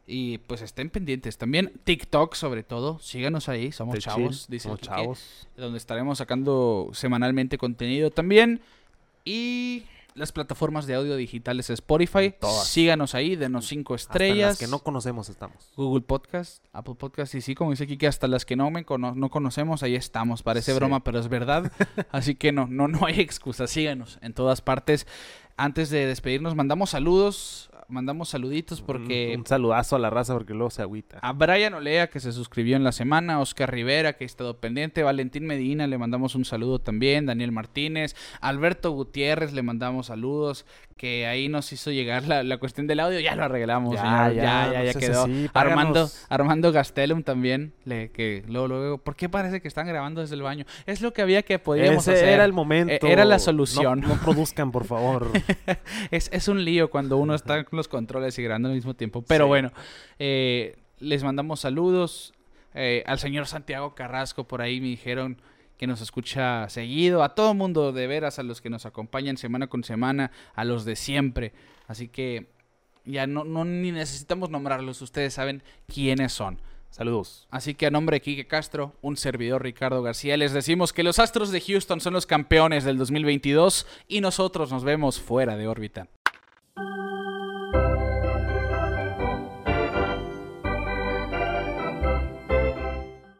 Y 0.07 0.39
pues 0.39 0.61
estén 0.61 0.91
pendientes. 0.91 1.39
También 1.39 1.73
TikTok 1.85 2.35
sobre 2.35 2.63
todo. 2.63 2.99
Síganos 2.99 3.49
ahí, 3.49 3.73
somos 3.73 3.95
Te 3.95 4.01
chavos. 4.03 4.47
chill, 4.47 4.61
somos 4.61 4.81
chavos. 4.81 5.49
Donde 5.57 5.79
estaremos 5.79 6.19
sacando 6.19 6.91
semanalmente 6.93 7.57
contenido 7.57 8.11
también. 8.11 8.61
Y 9.25 9.85
las 10.15 10.31
plataformas 10.33 10.87
de 10.87 10.95
audio 10.95 11.17
digitales 11.17 11.71
Spotify. 11.71 12.35
Todas. 12.41 12.67
Síganos 12.69 13.15
ahí, 13.15 13.37
denos 13.37 13.67
cinco 13.67 13.95
Hasta 13.95 14.13
estrellas. 14.13 14.51
las 14.51 14.59
que 14.59 14.69
no 14.69 14.79
conocemos 14.79 15.29
estamos. 15.29 15.73
Google 15.77 16.03
Podcast, 16.03 16.65
Apple 16.73 16.95
Podcast 16.95 17.35
y 17.35 17.41
sí, 17.41 17.55
como 17.55 17.73
dice 17.73 17.87
Kike, 17.87 18.07
hasta 18.07 18.29
las 18.29 18.45
que 18.45 18.55
no 18.57 18.71
me 18.71 18.85
cono- 18.85 19.15
no 19.15 19.29
conocemos, 19.31 19.83
ahí 19.83 19.95
estamos. 19.97 20.43
Parece 20.43 20.73
Sí. 20.73 20.77
broma, 20.79 21.03
pero 21.03 21.19
es 21.19 21.29
verdad. 21.29 21.73
Así 22.13 22.35
que 22.37 22.53
no, 22.53 22.67
no, 22.69 22.87
no 22.89 23.07
hay 23.07 23.21
excusa. 23.21 23.67
Síganos 23.67 24.19
en 24.23 24.35
todas 24.35 24.61
partes. 24.61 25.07
Antes 25.57 25.91
de 25.91 26.07
despedirnos, 26.07 26.55
mandamos 26.57 26.91
saludos, 26.91 27.71
mandamos 27.95 28.29
saluditos 28.29 28.83
porque 28.83 29.33
Un, 29.35 29.41
un 29.41 29.47
saludazo 29.47 29.97
a 29.97 29.99
la 29.99 30.11
raza 30.11 30.35
porque 30.35 30.53
luego 30.53 30.71
se 30.71 30.83
agüita. 30.83 31.19
a 31.23 31.33
Brian 31.33 31.73
Olea, 31.75 32.11
que 32.11 32.21
se 32.21 32.33
suscribió 32.33 32.77
en 32.77 32.85
la 32.85 32.93
semana, 32.93 33.41
Oscar 33.41 33.73
Rivera, 33.73 34.15
que 34.15 34.25
ha 34.25 34.27
estado 34.27 34.59
pendiente, 34.59 35.03
Valentín 35.03 35.47
Medina, 35.47 35.87
le 35.87 35.97
mandamos 35.97 36.35
un 36.35 36.45
saludo 36.45 36.79
también, 36.81 37.27
Daniel 37.27 37.53
Martínez, 37.53 38.15
Alberto 38.41 38.91
Gutiérrez, 38.91 39.53
le 39.53 39.63
mandamos 39.63 40.07
saludos, 40.07 40.67
que 40.97 41.27
ahí 41.27 41.49
nos 41.49 41.73
hizo 41.73 41.91
llegar 41.91 42.23
la, 42.29 42.43
la 42.45 42.57
cuestión 42.59 42.87
del 42.87 43.01
audio, 43.01 43.19
ya 43.21 43.35
lo 43.35 43.45
arreglamos, 43.45 43.95
Ya, 43.97 44.01
señor, 44.03 44.35
ya, 44.35 44.73
ya, 44.73 44.85
ya, 44.85 44.95
quedó. 44.99 45.27
Armando. 45.53 46.09
Armando 46.29 46.71
Gastelum 46.73 47.23
también, 47.25 47.73
le, 47.85 48.11
que 48.13 48.45
luego, 48.47 48.69
luego, 48.69 48.99
¿por 48.99 49.17
qué 49.17 49.29
parece 49.29 49.61
que 49.61 49.67
están 49.69 49.87
grabando 49.89 50.21
desde 50.21 50.37
el 50.37 50.43
baño? 50.43 50.65
Es 50.87 51.01
lo 51.01 51.13
que 51.13 51.21
había 51.23 51.43
que 51.43 51.59
podíamos 51.59 52.07
Ese 52.07 52.13
hacer. 52.19 52.29
era 52.29 52.45
el 52.45 52.53
momento. 52.53 53.07
Eh, 53.07 53.13
era 53.13 53.25
la 53.25 53.37
No- 53.37 53.41
solución. 53.41 54.01
No, 54.03 54.15
produzcan, 54.23 54.71
por 54.71 54.85
favor. 54.85 55.31
Es, 56.11 56.31
es 56.33 56.49
un 56.49 56.65
lío 56.65 56.89
cuando 56.91 57.17
uno 57.17 57.35
está 57.35 57.65
con 57.65 57.77
los 57.77 57.89
controles 57.89 58.39
y 58.39 58.43
grabando 58.43 58.69
al 58.69 58.75
mismo 58.77 58.95
tiempo. 58.95 59.23
Pero 59.23 59.47
Sí. 59.47 59.49
bueno, 59.49 59.73
eh, 60.19 60.77
les 61.01 61.25
mandamos 61.25 61.61
saludos. 61.61 62.33
eh, 62.77 63.05
al 63.07 63.19
señor 63.21 63.47
Santiago 63.47 63.95
Carrasco 63.95 64.45
por 64.49 64.61
ahí 64.63 64.81
me 64.81 64.89
dijeron 64.89 65.41
que 65.77 65.87
nos 65.87 66.01
escucha 66.01 66.69
seguido. 66.69 67.23
A 67.23 67.35
todo 67.35 67.55
mundo, 67.55 67.93
de 67.93 68.07
veras, 68.07 68.39
a 68.39 68.43
los 68.43 68.61
que 68.61 68.71
nos 68.71 68.87
acompañan 68.87 69.37
semana 69.37 69.67
con 69.67 69.85
semana, 69.85 70.31
a 70.55 70.65
los 70.65 70.85
de 70.85 70.97
siempre. 70.97 71.53
Así 71.87 72.09
que 72.09 72.47
ya 73.05 73.27
no, 73.27 73.45
no 73.45 73.65
ni 73.65 73.93
necesitamos 73.93 74.51
nombrarlos. 74.51 75.03
Ustedes 75.03 75.35
saben 75.35 75.63
quiénes 75.87 76.33
son. 76.33 76.61
Saludos. 76.91 77.49
Así 77.51 77.75
que 77.75 77.87
a 77.87 77.91
nombre 77.91 78.17
de 78.17 78.21
Quique 78.21 78.47
Castro, 78.47 78.95
un 79.03 79.17
servidor 79.17 79.65
Ricardo 79.65 80.01
García, 80.01 80.37
les 80.37 80.53
decimos 80.53 80.93
que 80.93 81.03
los 81.03 81.19
Astros 81.19 81.51
de 81.51 81.61
Houston 81.61 82.01
son 82.01 82.13
los 82.13 82.25
campeones 82.25 82.85
del 82.85 82.99
2022 82.99 83.85
y 84.07 84.21
nosotros 84.21 84.71
nos 84.71 84.85
vemos 84.85 85.21
fuera 85.21 85.57
de 85.57 85.67
órbita. 85.67 86.07